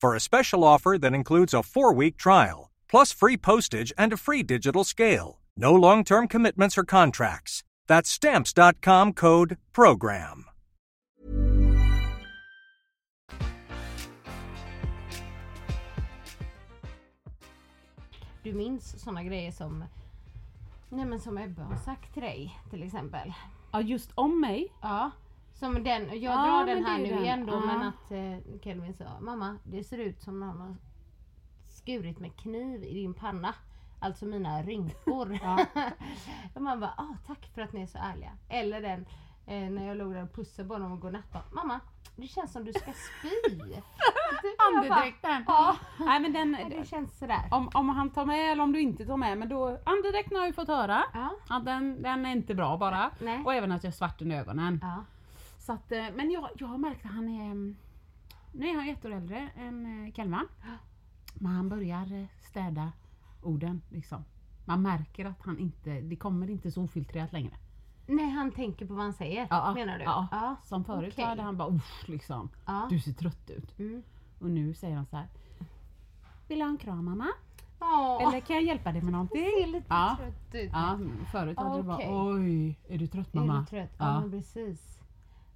for 0.00 0.14
a 0.14 0.20
special 0.20 0.64
offer 0.64 0.98
that 0.98 1.14
includes 1.14 1.54
a 1.54 1.62
four 1.62 1.92
week 1.92 2.16
trial, 2.16 2.70
plus 2.88 3.12
free 3.12 3.36
postage 3.36 3.92
and 3.98 4.12
a 4.12 4.16
free 4.16 4.42
digital 4.42 4.84
scale. 4.84 5.38
No 5.56 5.74
long 5.74 6.04
term 6.04 6.28
commitments 6.28 6.78
or 6.78 6.84
contracts. 6.84 7.62
That's 7.86 8.10
Stamps.com 8.10 9.12
code 9.14 9.56
PROGRAM. 9.72 10.44
Du 18.42 18.52
minns 18.54 19.00
sådana 19.00 19.22
grejer 19.22 19.52
som 19.52 19.84
Nej 20.88 21.04
men 21.04 21.20
som 21.20 21.38
Ebbe 21.38 21.62
har 21.62 21.76
sagt 21.76 22.14
till 22.14 22.22
dig 22.22 22.60
till 22.70 22.82
exempel. 22.82 23.32
ja, 23.72 23.80
just 23.82 24.10
om 24.14 24.40
mig. 24.40 24.72
Ja. 24.82 25.10
Som 25.60 25.82
den, 25.84 26.02
jag 26.08 26.16
Ja, 26.18 26.46
drar 26.46 26.66
den 26.66 26.84
här 26.84 26.98
är 26.98 27.02
nu 27.02 27.08
den. 27.08 27.18
igen 27.24 27.46
då 27.46 27.52
Ja. 27.52 27.60
men 27.66 27.82
att 27.82 28.10
eh, 28.10 28.58
Kelvin 28.62 28.94
sa 28.94 29.04
Mamma 29.20 29.56
det 29.64 29.84
ser 29.84 29.98
ut 29.98 30.20
som 30.22 30.40
någon 30.40 30.60
har 30.60 30.76
skurit 31.68 32.18
med 32.18 32.36
kniv 32.36 32.84
i 32.84 32.94
din 32.94 33.14
panna. 33.14 33.54
Alltså 34.00 34.24
mina 34.26 34.62
rynkor. 34.62 35.38
och 36.54 36.62
man 36.62 36.80
bara 36.80 36.94
ah, 36.96 37.16
tack 37.26 37.50
för 37.54 37.62
att 37.62 37.72
ni 37.72 37.82
är 37.82 37.86
så 37.86 37.98
ärliga. 37.98 38.30
Eller 38.48 38.80
den 38.80 39.06
eh, 39.46 39.70
när 39.70 39.86
jag 39.88 39.96
låg 39.96 40.14
där 40.14 40.22
och 40.22 40.32
pussade 40.34 40.68
på 40.68 40.74
honom 40.74 40.92
och 40.92 41.00
godnatt 41.00 41.32
bara, 41.32 41.42
Mamma 41.52 41.80
det 42.16 42.26
känns 42.26 42.52
som 42.52 42.64
du 42.64 42.72
ska 42.72 42.92
spy. 42.92 43.58
Typ, 44.42 44.56
Andedräkten. 44.74 45.44
Ja. 45.46 45.76
Nej, 45.98 46.20
men 46.20 46.32
den, 46.32 46.56
Ja, 46.60 46.68
det 46.78 46.88
känns 46.88 47.18
sådär. 47.18 47.48
om, 47.50 47.70
om 47.74 47.88
han 47.88 48.10
tar 48.10 48.26
med 48.26 48.52
eller 48.52 48.62
om 48.62 48.72
du 48.72 48.80
inte 48.80 49.06
tar 49.06 49.16
med. 49.16 49.38
Men 49.38 49.48
då, 49.48 49.78
andedräkten 49.84 50.36
har 50.36 50.42
jag 50.42 50.46
ju 50.48 50.52
fått 50.52 50.68
höra. 50.68 51.02
Ja. 51.14 51.30
Att 51.48 51.64
den, 51.64 52.02
den 52.02 52.26
är 52.26 52.32
inte 52.32 52.54
bra 52.54 52.76
bara. 52.76 53.10
Nej. 53.18 53.42
Och 53.44 53.54
även 53.54 53.72
att 53.72 53.84
jag 53.84 53.90
har 53.90 53.96
svart 53.96 54.22
under 54.22 54.36
ögonen. 54.36 54.78
Ja. 54.82 55.04
Så 55.70 55.74
att, 55.74 55.92
eh, 55.92 56.04
men 56.14 56.30
jag, 56.30 56.48
jag 56.58 56.66
har 56.66 56.78
märkt 56.78 57.04
att 57.04 57.12
han 57.12 57.28
är... 57.28 57.44
mm, 57.44 57.76
Nu 58.52 58.68
är 58.68 58.74
han 58.76 58.86
ju 58.86 58.92
ett 58.92 59.04
år 59.04 59.10
äldre 59.12 59.50
än 59.56 60.06
eh, 60.06 60.12
Kelman. 60.12 60.46
Men 61.34 61.52
han 61.52 61.68
börjar 61.68 62.12
eh, 62.12 62.26
städa 62.40 62.92
orden 63.42 63.82
liksom. 63.90 64.24
Man 64.64 64.82
märker 64.82 65.24
att 65.24 65.42
han 65.42 65.58
inte, 65.58 66.00
det 66.00 66.16
kommer 66.16 66.50
inte 66.50 66.70
så 66.70 66.82
ofiltrerat 66.82 67.32
längre. 67.32 67.52
Nej 68.06 68.30
han 68.30 68.50
tänker 68.52 68.86
på 68.86 68.94
vad 68.94 69.02
han 69.04 69.12
säger 69.12 69.74
menar 69.74 69.98
du? 69.98 70.04
Ja, 70.04 70.56
som 70.64 70.84
förut 70.84 71.12
okej. 71.12 71.24
hade 71.24 71.42
han 71.42 71.56
bara 71.56 71.68
usch 71.74 72.08
liksom. 72.08 72.48
Ja. 72.66 72.86
Du 72.90 73.00
ser 73.00 73.12
trött 73.12 73.50
ut. 73.50 73.78
Mm. 73.78 74.02
Och 74.40 74.50
nu 74.50 74.74
säger 74.74 74.96
han 74.96 75.06
så 75.06 75.16
här. 75.16 75.28
Vill 76.48 76.58
du 76.58 76.64
ha 76.64 76.70
en 76.70 76.78
kram 76.78 77.04
mamma? 77.04 77.26
Åh, 77.80 78.28
Eller 78.28 78.40
kan 78.40 78.56
jag 78.56 78.64
hjälpa 78.64 78.92
dig 78.92 79.02
med 79.02 79.12
någonting? 79.12 79.44
ser 79.60 79.66
lite 79.66 79.86
Ja. 79.88 80.16
trött 80.18 80.54
ut. 80.54 80.70
Ja, 80.72 80.98
förut 81.32 81.58
hade 81.58 81.82
det 81.82 81.92
Okej. 81.92 82.08
bara 82.08 82.24
oj, 82.34 82.78
är 82.88 82.98
du 82.98 83.06
trött 83.06 83.34
mamma? 83.34 83.54
Är 83.56 83.60
du 83.60 83.66
trött? 83.66 83.94
Ja, 83.98 84.22
Ja. 84.24 84.30
precis. 84.30 84.99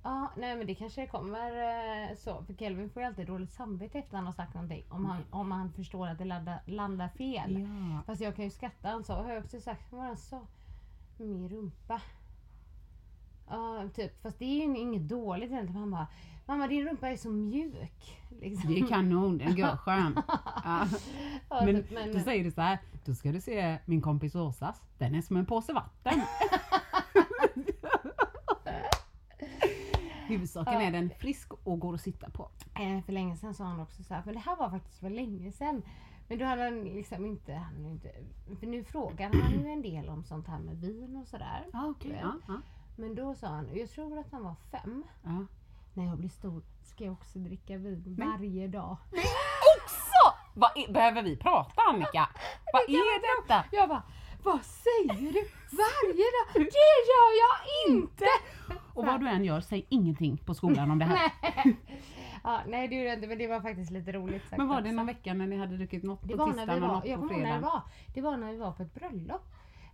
Ja, 0.05 0.31
nej 0.37 0.57
men 0.57 0.67
det 0.67 0.75
kanske 0.75 1.07
kommer 1.07 1.51
eh, 1.51 2.17
så. 2.17 2.45
För 2.45 2.55
Kelvin 2.55 2.91
får 2.91 3.03
ju 3.03 3.09
alltid 3.09 3.27
dåligt 3.27 3.53
samvete 3.53 3.99
efter 3.99 4.17
han 4.17 4.27
har 4.27 4.33
sagt 4.33 4.55
någonting. 4.55 4.85
Om 4.89 5.05
han, 5.05 5.23
om 5.31 5.51
han 5.53 5.73
förstår 5.73 6.09
att 6.09 6.19
det 6.19 6.25
landar, 6.25 6.59
landar 6.67 7.09
fel. 7.09 7.61
Ja. 7.61 8.03
Fast 8.07 8.21
jag 8.21 8.37
kan 8.37 8.45
ju 8.45 8.51
skratta. 8.51 8.89
Han 8.89 9.05
sa, 9.05 9.23
har 9.23 9.33
jag 9.33 9.45
också 9.45 9.61
sagt 9.61 9.93
vad 9.93 10.03
han 10.03 10.17
sa? 10.17 10.41
Min 11.19 11.49
rumpa. 11.49 12.01
Ja, 13.49 13.89
typ. 13.95 14.23
Fast 14.23 14.39
det 14.39 14.45
är 14.45 14.67
ju 14.67 14.79
inget 14.79 15.09
dåligt 15.09 15.51
egentligen. 15.51 15.81
Han 15.81 15.91
bara, 15.91 16.07
mamma 16.47 16.69
din 16.69 16.89
rumpa 16.89 17.09
är 17.09 17.17
så 17.17 17.31
mjuk. 17.31 18.19
Liksom. 18.41 18.75
Det 18.75 18.81
är 18.81 18.87
kanon, 18.87 19.39
den 19.39 19.49
är 19.49 19.57
görskön. 19.57 20.15
Ja. 20.65 20.87
Ja, 21.51 21.65
Men, 21.65 21.77
typ, 21.77 21.91
men 21.91 22.13
då 22.13 22.21
säger 22.21 22.45
du 22.45 22.51
så 22.51 22.61
här, 22.61 22.79
då 23.05 23.15
ska 23.15 23.33
du 23.33 23.41
se 23.41 23.79
min 23.87 24.03
kompis 24.03 24.35
Åsas, 24.35 24.83
den 24.99 25.15
är 25.15 25.23
som 25.23 25.37
en 25.37 25.47
påse 25.47 25.73
vatten. 25.73 26.23
Huvudsaken 30.27 30.81
är 30.81 30.93
den 30.93 31.11
frisk 31.11 31.53
och 31.65 31.79
går 31.81 31.95
att 31.95 32.01
sitta 32.01 32.31
på. 32.31 32.49
Eh, 32.75 33.05
för 33.05 33.13
länge 33.13 33.37
sedan 33.37 33.55
sa 33.55 33.65
han 33.65 33.81
också 33.81 34.03
så 34.03 34.15
här, 34.15 34.23
men 34.25 34.35
det 34.35 34.41
här 34.41 34.57
var 34.57 34.71
faktiskt 34.71 34.99
för 34.99 35.11
länge 35.11 35.53
sedan. 35.53 35.83
Men 36.29 36.39
då 36.39 36.45
hade 36.45 36.63
han 36.63 36.85
liksom 36.85 37.27
inte, 37.27 37.53
han 37.55 37.87
inte 37.87 38.11
för 38.61 38.67
nu 38.67 38.85
frågar 38.85 39.31
han 39.33 39.53
ju 39.53 39.69
en 39.69 39.83
del 39.83 40.09
om 40.09 40.25
sånt 40.25 40.49
här 40.49 40.59
med 40.59 40.81
vin 40.81 41.17
och 41.17 41.29
sådär. 41.29 41.67
Ja, 41.73 41.87
okej. 41.87 42.19
Ja, 42.23 42.33
ja. 42.49 42.61
Men 42.97 43.15
då 43.15 43.35
sa 43.35 43.47
han, 43.47 43.69
jag 43.75 43.91
tror 43.91 44.19
att 44.19 44.33
han 44.33 44.45
var 44.45 44.55
fem. 44.71 45.05
Ja. 45.23 45.47
när 45.95 46.07
jag 46.07 46.19
blir 46.19 46.29
stor 46.29 46.63
ska 46.83 47.05
jag 47.05 47.13
också 47.13 47.39
dricka 47.39 47.77
vin 47.77 48.17
varje 48.19 48.69
dag. 48.69 48.97
Så! 49.89 50.33
Vad 50.55 50.71
är, 50.75 50.93
behöver 50.93 51.23
vi 51.23 51.37
prata 51.37 51.83
Annika? 51.89 52.29
Vad 52.73 52.83
är 52.83 53.43
detta? 53.43 53.65
Jag 53.73 53.89
bara, 53.89 54.03
vad 54.43 54.65
säger 54.65 55.33
du? 55.33 55.49
Varje 55.77 56.25
dag? 56.37 56.55
Det 56.55 56.97
gör 57.11 57.31
jag 57.45 57.57
inte! 57.89 58.25
Och 58.95 59.07
vad 59.07 59.21
du 59.21 59.29
än 59.29 59.45
gör, 59.45 59.61
säg 59.61 59.87
ingenting 59.89 60.37
på 60.37 60.55
skolan 60.55 60.91
om 60.91 60.99
det 60.99 61.05
här. 61.05 61.33
Nej. 61.43 61.77
Ja, 62.47 62.61
nej 62.69 62.89
det 62.89 62.95
gjorde 62.95 63.07
jag 63.09 63.15
inte 63.17 63.29
men 63.29 63.39
det 63.39 63.47
var 63.47 63.61
faktiskt 63.61 63.91
lite 63.91 64.13
roligt 64.13 64.43
sagt 64.43 64.59
Men 64.59 64.69
var 64.69 64.77
det 64.81 64.89
också. 64.89 64.97
någon 64.97 65.07
vecka 65.07 65.35
när 65.35 65.47
ni 65.47 65.57
hade 65.57 65.77
druckit 65.77 66.03
något 66.03 66.21
Det 66.23 66.37
på 66.37 66.47
tisdagen 66.47 66.83
och 66.83 66.89
något 66.89 67.03
på 67.05 67.09
när 67.09 67.29
det 67.29 67.35
fredagen? 67.35 67.63
var. 67.63 67.83
Det 68.15 68.21
var 68.21 68.37
när 68.37 68.53
vi 68.53 68.59
var 68.59 68.73
på 68.73 68.83
ett 68.83 68.95
bröllop. 68.95 69.43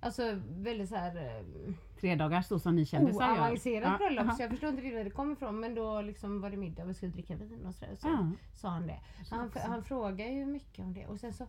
Alltså 0.01 0.23
väldigt 0.49 0.89
så 0.89 0.97
här 0.97 1.17
eh, 1.17 1.73
Tre 2.01 2.15
dagar 2.15 2.43
så 2.43 2.59
som 2.59 2.77
ni 2.77 2.87
kändisar 2.87 3.27
gör. 3.29 3.33
oavancerat 3.43 3.89
Ja, 3.93 3.99
bröllop 4.07 4.25
aha. 4.27 4.35
så 4.37 4.43
jag 4.43 4.51
förstår 4.51 4.69
inte 4.71 4.83
riktigt 4.83 4.97
var 4.99 5.05
det 5.05 5.11
kom 5.11 5.33
ifrån 5.33 5.61
men 5.61 5.75
då 5.75 6.01
liksom 6.01 6.41
var 6.41 6.51
det 6.51 6.57
middag 6.57 6.83
och 6.83 6.89
vi 6.91 6.95
skulle 6.95 7.13
dricka 7.13 7.37
vin 7.37 7.67
och 7.67 7.75
sådär. 7.75 7.95
Så 7.99 8.09
Ja. 8.09 8.31
sa 8.55 8.69
han 8.69 8.87
det. 8.87 9.01
Han, 9.31 9.51
han 9.69 9.85
frågar 9.85 10.27
ju 10.27 10.47
mycket 10.47 10.85
om 10.85 10.95
det 10.95 11.07
och 11.07 11.21
sen 11.21 11.33
så 11.33 11.47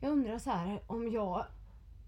Jag 0.00 0.12
undrar 0.12 0.38
så 0.38 0.50
här 0.50 0.80
om 0.86 1.10
jag 1.12 1.44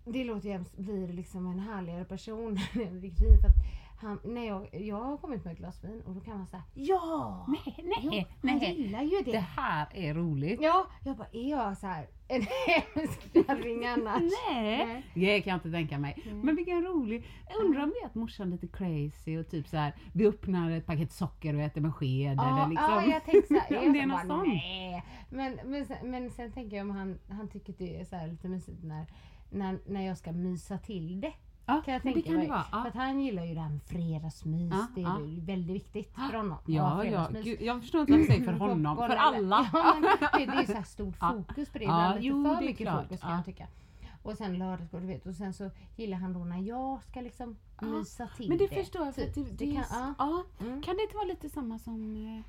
Det 0.05 0.25
låter 0.25 0.49
jämst 0.49 0.77
blir 0.77 1.09
liksom 1.09 1.47
en 1.47 1.59
härligare 1.59 2.05
person 2.05 2.59
när 2.75 2.83
jag 2.83 2.93
dricker 2.93 3.25
vin 3.25 3.39
för 3.41 3.49
att 3.49 3.55
han, 3.97 4.21
när 4.25 4.47
jag, 4.47 4.69
jag 4.73 5.01
har 5.01 5.17
kommit 5.17 5.45
med 5.45 5.53
ett 5.53 5.59
glas 5.59 5.85
vin 5.85 6.03
och 6.07 6.15
då 6.15 6.21
kan 6.21 6.37
man 6.37 6.47
säga 6.47 6.63
Ja! 6.75 7.47
Nej, 7.49 7.75
nej, 7.85 7.99
jo, 8.03 8.49
han 8.51 8.59
nej. 8.59 8.75
gillar 8.83 9.03
ju 9.03 9.23
det. 9.25 9.33
Det 9.33 9.39
här 9.39 9.87
är 9.95 10.15
roligt. 10.15 10.61
Ja, 10.63 10.87
jag 11.05 11.17
bara 11.17 11.29
är 11.33 11.51
jag 11.51 11.77
så 11.79 11.87
här 11.87 12.07
en 12.29 12.43
hemsk 12.67 13.33
kärring 13.33 13.87
annars? 13.87 14.23
Nej, 14.51 14.87
Nej. 14.87 15.05
det 15.15 15.41
kan 15.41 15.51
jag 15.51 15.57
inte 15.57 15.71
tänka 15.71 15.99
mig. 15.99 16.23
Men 16.43 16.57
vilken 16.57 16.83
rolig. 16.83 17.27
Jag 17.51 17.65
undrar 17.65 17.83
om 17.83 17.89
det 17.91 18.03
är 18.03 18.07
att 18.07 18.15
morsan 18.15 18.49
är 18.49 18.53
lite 18.53 18.67
crazy 18.69 19.39
och 19.39 19.49
typ 19.49 19.69
så 19.69 19.77
här, 19.77 19.95
vi 20.13 20.27
öppnar 20.27 20.71
ett 20.71 20.87
paket 20.87 21.13
socker 21.13 21.55
och 21.55 21.61
äter 21.61 21.81
med 21.81 21.95
sked 21.95 22.37
Ja, 22.37 22.57
eller 22.59 22.69
liksom. 22.69 22.89
ja 22.91 23.05
jag 23.05 23.25
tänkte 23.25 23.55
såhär, 23.55 23.79
om 23.79 23.85
jag 23.85 23.95
det 23.95 23.99
är 24.01 24.03
så 24.03 24.09
något 24.09 24.29
bara, 24.29 24.37
sånt. 24.39 24.49
nej. 24.49 25.05
Men, 25.31 25.59
men, 25.65 25.87
sen, 25.87 26.11
men 26.11 26.31
sen 26.31 26.53
tänker 26.53 26.77
jag 26.77 26.85
om 26.85 26.91
han, 26.97 27.19
han 27.29 27.49
tycker 27.49 27.75
det 27.79 28.01
är 28.01 28.05
så 28.05 28.17
här 28.17 28.27
lite 28.29 28.49
mysigt 28.49 28.83
när, 28.83 29.07
när, 29.51 29.79
när 29.87 30.07
jag 30.07 30.19
ska 30.19 30.33
mysa 30.33 30.79
till 30.79 31.21
det. 31.21 31.33
Ja, 31.67 31.83
Kan 31.85 31.95
jag 31.95 32.05
men 32.05 32.13
det 32.15 32.23
tänka 32.23 32.29
kan 32.29 32.37
mig. 32.37 32.47
det 32.47 32.53
vara. 32.53 32.63
För 32.63 32.77
Ja. 32.79 32.87
att 32.89 32.95
han 32.95 33.21
gillar 33.21 33.45
ju 33.45 33.55
det 33.55 33.61
här 33.61 33.69
med 33.69 33.83
fredagsmys. 33.83 34.73
Ja, 34.73 34.87
det 34.95 35.01
är 35.01 35.05
ja. 35.05 35.19
väldigt 35.41 35.75
viktigt 35.95 36.15
för 36.15 36.37
honom. 36.37 36.59
Ja, 36.67 37.05
ja. 37.05 37.29
Gud, 37.45 37.61
jag 37.63 37.81
förstår 37.81 38.01
inte 38.01 38.13
vad 38.13 38.21
du 38.21 38.27
säger 38.27 38.45
för 38.45 38.53
honom, 38.69 38.97
för 38.97 39.09
alla. 39.09 39.71
Ja, 39.73 39.95
men 39.95 40.03
det, 40.03 40.53
det 40.53 40.59
är 40.63 40.67
så 40.67 40.73
här 40.73 40.83
stort 40.85 41.17
fokus 41.17 41.69
på 41.71 41.79
det. 41.79 41.85
Ja, 41.85 42.15
lite 42.15 42.27
jo, 42.27 42.45
för 42.45 42.55
det 42.61 42.67
mycket 42.67 42.87
klart. 42.89 43.03
fokus 43.03 43.21
kan 43.21 43.31
Ja. 43.31 43.37
jag 43.37 43.45
tycka. 43.45 43.67
Och 44.23 44.37
sen 44.37 44.59
lördagsgård, 44.59 45.01
du 45.01 45.07
vet. 45.07 45.27
Och 45.27 45.35
sen 45.35 45.53
så 45.55 45.71
gillar 45.97 46.19
han 46.19 46.33
då 46.33 46.45
när 46.45 46.59
jag 46.63 47.03
ska 47.03 47.21
liksom 47.21 47.57
Ja, 47.81 47.87
mysa 47.87 48.29
till 48.37 48.49
Men 48.49 48.59
det 48.59 48.69
förstår 48.69 49.05
jag. 49.05 49.15
För 49.15 49.23
typ. 49.23 49.35
det, 49.35 49.43
det, 49.43 49.67
Det 49.67 49.73
kan- 49.73 50.15
ja. 50.19 50.45
Mm. 50.61 50.83
Kan 50.83 50.97
det 50.97 51.03
inte 51.03 51.17
vara 51.17 51.27
lite 51.27 51.49
samma 51.49 51.79
som, 51.79 52.17
eh, 52.27 52.45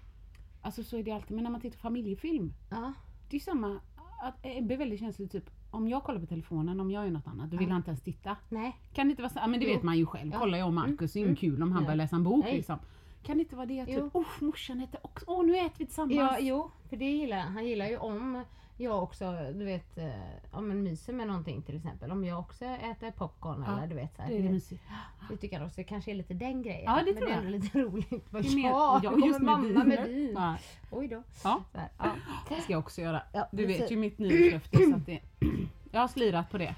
alltså 0.62 0.84
så 0.84 0.97
är 0.97 1.04
det 1.04 1.12
alltid, 1.12 1.36
men 1.36 1.43
när 1.43 1.51
man 1.51 1.62
tittar 1.62 1.78
på 1.78 1.82
familjefilm. 1.82 2.54
Ja. 2.71 2.93
Det 3.30 3.36
är 3.36 3.39
samma, 3.39 3.80
att 4.21 4.36
Ebbe 4.41 4.73
är 4.73 4.78
väldigt 4.78 4.99
känslig 4.99 5.32
typ 5.32 5.49
om 5.75 5.88
jag 5.88 6.03
kollar 6.03 6.19
på 6.19 6.25
telefonen, 6.25 6.79
om 6.79 6.91
jag 6.91 7.03
gör 7.05 7.11
något 7.11 7.27
annat, 7.27 7.51
då 7.51 7.57
vill 7.57 7.69
han 7.69 7.77
inte 7.77 7.89
ens 7.89 8.01
titta. 8.01 8.35
Nej. 8.49 8.75
Kan 8.93 9.07
det 9.07 9.09
inte 9.11 9.21
vara 9.21 9.29
så? 9.33 9.39
Ja, 9.39 9.47
men 9.47 9.59
det 9.59 9.65
Jo. 9.65 9.73
vet 9.73 9.83
man 9.83 9.97
ju 9.97 10.05
själv. 10.05 10.31
Ja. 10.33 10.39
Kollar 10.39 10.57
jag 10.57 10.67
och 10.67 10.73
Marcus, 10.73 11.13
det 11.13 11.19
är 11.19 11.21
ju 11.21 11.25
Mm. 11.25 11.35
kul 11.35 11.63
om 11.63 11.71
han 11.71 11.81
Ja. 11.83 11.88
börjar 11.88 11.95
läsa 11.97 12.15
en 12.15 12.23
bok 12.23 12.45
Nej. 12.45 12.55
liksom. 12.55 12.79
Kan 13.23 13.38
det 13.38 13.43
inte 13.43 13.55
vara 13.55 13.65
det? 13.65 13.85
Typ, 13.85 14.15
oh 14.15 14.25
morsan 14.39 14.81
äter 14.81 14.99
också, 15.03 15.25
åh 15.27 15.45
nu 15.45 15.57
äter 15.57 15.71
vi 15.77 15.85
tillsammans. 15.85 16.15
Ja, 16.17 16.38
jo, 16.39 16.71
för 16.89 16.97
det 16.97 17.05
gillar. 17.11 17.39
Han 17.39 17.65
gillar 17.67 17.85
ju 17.88 17.97
om 17.97 18.43
jag 18.77 19.03
också, 19.03 19.31
du 19.53 19.65
vet, 19.65 19.97
eh, 19.97 20.09
om 20.51 20.71
en 20.71 20.83
myser 20.83 21.13
med 21.13 21.27
någonting 21.27 21.61
till 21.61 21.75
exempel. 21.75 22.11
Om 22.11 22.25
jag 22.25 22.39
också 22.39 22.65
äter 22.65 23.11
popcorn 23.11 23.63
Ja, 23.67 23.77
eller 23.77 23.88
du 23.88 23.95
vet 23.95 24.15
så 24.15 24.21
här. 24.21 24.29
det 24.29 24.38
är 24.39 24.43
det 24.43 24.49
mysigt. 24.49 24.83
Det 25.29 25.38
tycker 25.38 25.57
han 25.57 25.65
också. 25.67 25.77
Det 25.77 25.83
kanske 25.83 26.11
är 26.11 26.15
lite 26.15 26.33
den 26.33 26.61
grejen. 26.63 26.83
Ja, 26.85 26.95
det 26.95 27.03
men 27.05 27.15
tror 27.15 27.25
det 27.25 27.31
är 27.31 27.35
jag. 27.35 27.45
ändå 27.45 27.57
lite 27.57 27.79
roligt. 27.83 28.25
Det 28.31 28.38
är 28.38 28.55
mer- 28.55 28.69
ja, 28.69 28.99
ja, 29.03 29.09
kommer 29.11 29.27
just 29.27 29.39
med 29.41 29.45
mamma 29.59 29.83
med 29.83 30.07
vin. 30.07 30.31
Ja. 30.35 30.55
Oj 30.91 31.07
då. 31.07 31.23
Ja. 31.43 31.63
Här, 31.73 31.89
ja. 31.97 32.11
Det 32.49 32.61
ska 32.61 32.71
jag 32.73 32.79
också 32.79 33.01
göra. 33.01 33.21
Du 33.51 33.65
vet 33.65 33.91
ju 33.91 33.97
mitt 33.97 34.17
nyårslöfte 34.19 34.77
så 34.77 34.95
att 34.95 35.05
det, 35.05 35.19
jag 35.91 36.01
har 36.01 36.07
slirat 36.07 36.49
på 36.51 36.57
det. 36.57 36.75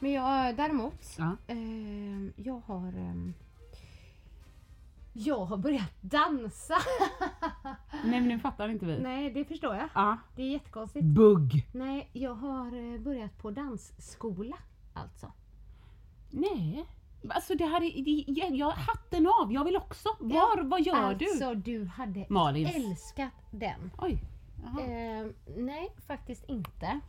Men 0.00 0.12
jag 0.12 0.56
däremot, 0.56 1.16
Ja. 1.18 1.36
eh, 1.46 2.44
jag 2.44 2.62
har 2.66 2.88
ehm, 2.88 3.34
jag 5.12 5.44
har 5.44 5.56
börjat 5.56 5.92
dansa. 6.00 6.74
Nej 8.04 8.20
men 8.20 8.28
nu 8.28 8.38
fattar 8.38 8.68
inte 8.68 8.86
vi. 8.86 8.98
Nej, 8.98 9.30
det 9.30 9.44
förstår 9.44 9.74
jag. 9.74 9.88
Ja. 9.94 10.18
Det 10.36 10.42
är 10.42 10.50
jättekonstigt. 10.50 11.04
Bugg. 11.04 11.66
Nej, 11.72 12.10
jag 12.12 12.34
har 12.34 12.94
eh, 12.94 13.00
börjat 13.00 13.38
på 13.38 13.50
dansskola. 13.50 14.56
Alltså. 14.94 15.32
Nej. 16.30 16.86
Alltså 17.28 17.54
det 17.54 17.64
här 17.66 17.82
är, 17.82 18.04
det, 18.04 18.24
jag, 18.40 18.56
jag, 18.56 18.70
hatten 18.70 19.26
av, 19.26 19.52
jag 19.52 19.64
vill 19.64 19.76
också. 19.76 20.08
Var, 20.20 20.62
vad 20.62 20.80
gör 20.80 20.94
alltså, 20.96 21.54
du? 21.54 21.84
hade 21.84 22.26
Malin. 22.28 22.66
älskat 22.66 23.32
den. 23.50 23.90
Oj. 23.98 24.18
Eh, 24.64 25.26
nej, 25.56 25.92
faktiskt 26.06 26.44
inte. 26.48 27.00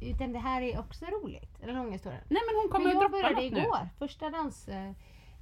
Utan 0.00 0.32
det 0.32 0.38
här 0.38 0.62
är 0.62 0.78
också 0.78 1.04
roligt. 1.04 1.60
Den 1.60 1.74
långa 1.74 1.90
historien. 1.90 2.22
Nej 2.28 2.42
men 2.46 2.56
hon 2.62 2.68
kommer 2.70 2.86
Men 2.86 2.96
att 2.96 3.02
jag 3.02 3.10
droppa 3.12 3.22
började 3.22 3.44
något 3.44 3.52
nu. 3.52 3.60
igår. 3.60 3.88
Första 3.98 4.30
dansklassen. 4.30 4.94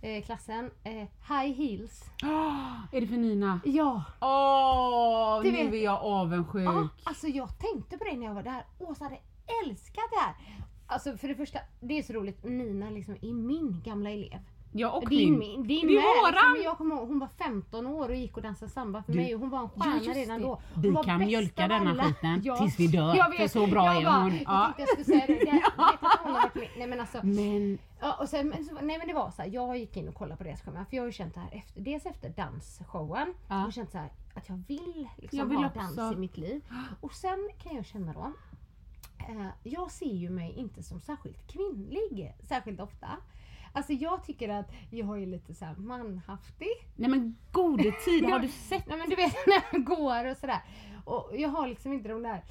Eh, 0.03 0.23
klassen, 0.25 0.71
eh, 0.85 0.92
high 1.29 1.55
heels. 1.57 2.05
Ah, 2.23 2.75
är 2.92 3.01
det 3.01 3.07
för 3.07 3.16
Nina? 3.16 3.61
Ja, 3.64 4.03
Åh, 4.21 5.42
Du 5.42 5.53
nu 5.53 5.64
vet- 5.64 5.75
är 5.75 5.85
jag 5.85 6.03
avundsjuk. 6.03 6.66
Ja, 6.66 6.88
alltså 7.05 7.27
jag 7.27 7.49
tänkte 7.59 7.99
på 7.99 8.05
det 8.05 8.16
när 8.16 8.27
jag 8.27 8.35
var 8.35 8.42
där. 8.42 8.64
Åsa 8.79 9.05
hade 9.05 9.19
älskat 9.66 10.05
det 10.11 10.21
här. 10.21 10.35
Alltså 10.87 11.16
för 11.16 11.29
det 11.29 11.35
första, 11.35 11.59
det 11.81 11.99
är 11.99 12.03
så 12.03 12.12
roligt. 12.12 12.45
Nina 12.45 12.90
liksom 12.90 13.14
är 13.23 13.33
min 13.33 13.83
gamla 13.85 14.11
elev. 14.11 14.38
Jag 14.72 14.94
och 15.02 15.09
din, 15.09 15.38
min. 15.38 15.66
din 15.66 15.87
Det 15.87 15.92
är 15.92 15.96
med. 15.96 16.02
våran. 16.02 16.52
Liksom, 16.52 16.64
jag 16.64 16.79
kommer 16.79 16.96
ihåg, 16.96 17.09
hon 17.09 17.18
var 17.18 17.29
15 17.29 17.87
år 17.87 18.09
och 18.09 18.14
gick 18.14 18.37
och 18.37 18.42
dansade 18.42 18.70
samba 18.70 19.02
för 19.02 19.12
Du- 19.12 19.18
mig 19.18 19.35
och 19.35 19.40
hon 19.40 19.50
var 19.50 19.59
en 19.59 19.68
Ja, 19.76 19.83
stjärna 19.83 19.96
just 19.96 20.16
redan 20.16 20.40
det. 20.40 20.46
då. 20.46 20.61
Hon 20.74 20.83
Vi 20.83 20.90
var 20.90 21.02
kan 21.02 21.18
bäst 21.18 21.26
mjölka 21.26 21.68
denna 21.68 21.90
alla. 21.90 22.05
skiten 22.05 22.42
tills 22.59 22.81
vi 22.81 22.87
dör, 22.87 23.14
jag 23.16 23.37
för 23.37 23.48
så 23.48 23.66
bra 23.66 23.85
jag 23.87 23.96
är 23.96 24.05
bara, 24.05 24.14
hon. 24.22 24.33
Jag 24.33 24.42
Ja. 24.46 24.72
tänkte 24.76 24.83
jag 24.83 24.88
skulle 24.88 25.05
säga 25.05 25.26
det. 25.26 25.62
Jag 26.55 26.61
vet. 26.61 26.70
Nej 26.79 26.87
men 26.87 27.00
alltså. 27.00 27.20
Men 27.26 27.79
Ja, 28.00 28.16
och 28.20 28.29
sen, 28.29 28.48
men, 28.48 28.64
så, 28.64 28.74
nej 28.83 28.98
men 28.98 29.09
det 29.09 29.14
var 29.14 29.31
så 29.31 29.42
här, 29.42 29.48
jag 29.48 29.79
gick 29.79 29.96
in 29.96 30.09
och 30.09 30.14
kollade 30.14 30.37
på 30.37 30.44
deras 30.44 30.62
schema 30.62 30.85
för 30.85 30.96
jag 30.96 31.02
har 31.02 31.07
ju 31.07 31.12
känt 31.12 31.35
det 31.35 31.40
här 31.40 31.50
efter, 31.52 31.81
dels 31.81 32.07
efter 32.07 32.29
dansshowen 32.29 33.35
Ja. 33.48 33.66
och 33.66 33.72
känt 33.72 33.90
så 33.90 33.98
här 33.98 34.11
att 34.35 34.48
jag 34.48 34.62
vill 34.68 35.09
liksom 35.16 35.38
Jag 35.38 35.46
vill 35.46 35.59
ha 35.59 35.66
också. 35.66 35.81
dans 35.96 36.12
i 36.16 36.18
mitt 36.18 36.37
liv. 36.37 36.61
Och 37.00 37.12
sen 37.12 37.48
kan 37.62 37.76
jag 37.76 37.87
känna 37.87 38.12
då, 38.12 38.33
eh, 39.18 39.46
jag 39.62 39.90
ser 39.90 40.14
ju 40.14 40.31
mig 40.31 40.52
inte 40.57 40.83
som 40.83 41.00
särskilt 41.00 41.46
kvinnlig 41.52 42.35
särskilt 42.42 42.81
ofta. 42.81 43.09
Alltså 43.77 43.93
jag 43.93 44.25
tycker 44.25 44.49
att 44.49 44.73
jag 44.91 45.23
är 45.23 45.27
lite 45.27 45.55
så 45.55 45.65
här 45.65 45.75
manhaftig. 45.75 46.69
Nej 46.97 47.11
men 47.11 47.37
gode 47.53 47.93
tid, 47.93 48.25
har 48.25 48.39
du 48.39 48.49
sett? 48.49 48.87
Nej 48.89 48.99
men 48.99 49.09
du 49.11 49.17
vet 49.17 49.35
när 49.47 49.62
jag 49.73 49.85
går 49.85 50.31
och 50.31 50.37
sådär. 50.37 50.61
Och 51.05 51.31
jag 51.37 51.49
har 51.49 51.67
liksom 51.69 51.93
inte 51.93 52.09
de 52.09 52.23
där... 52.23 52.43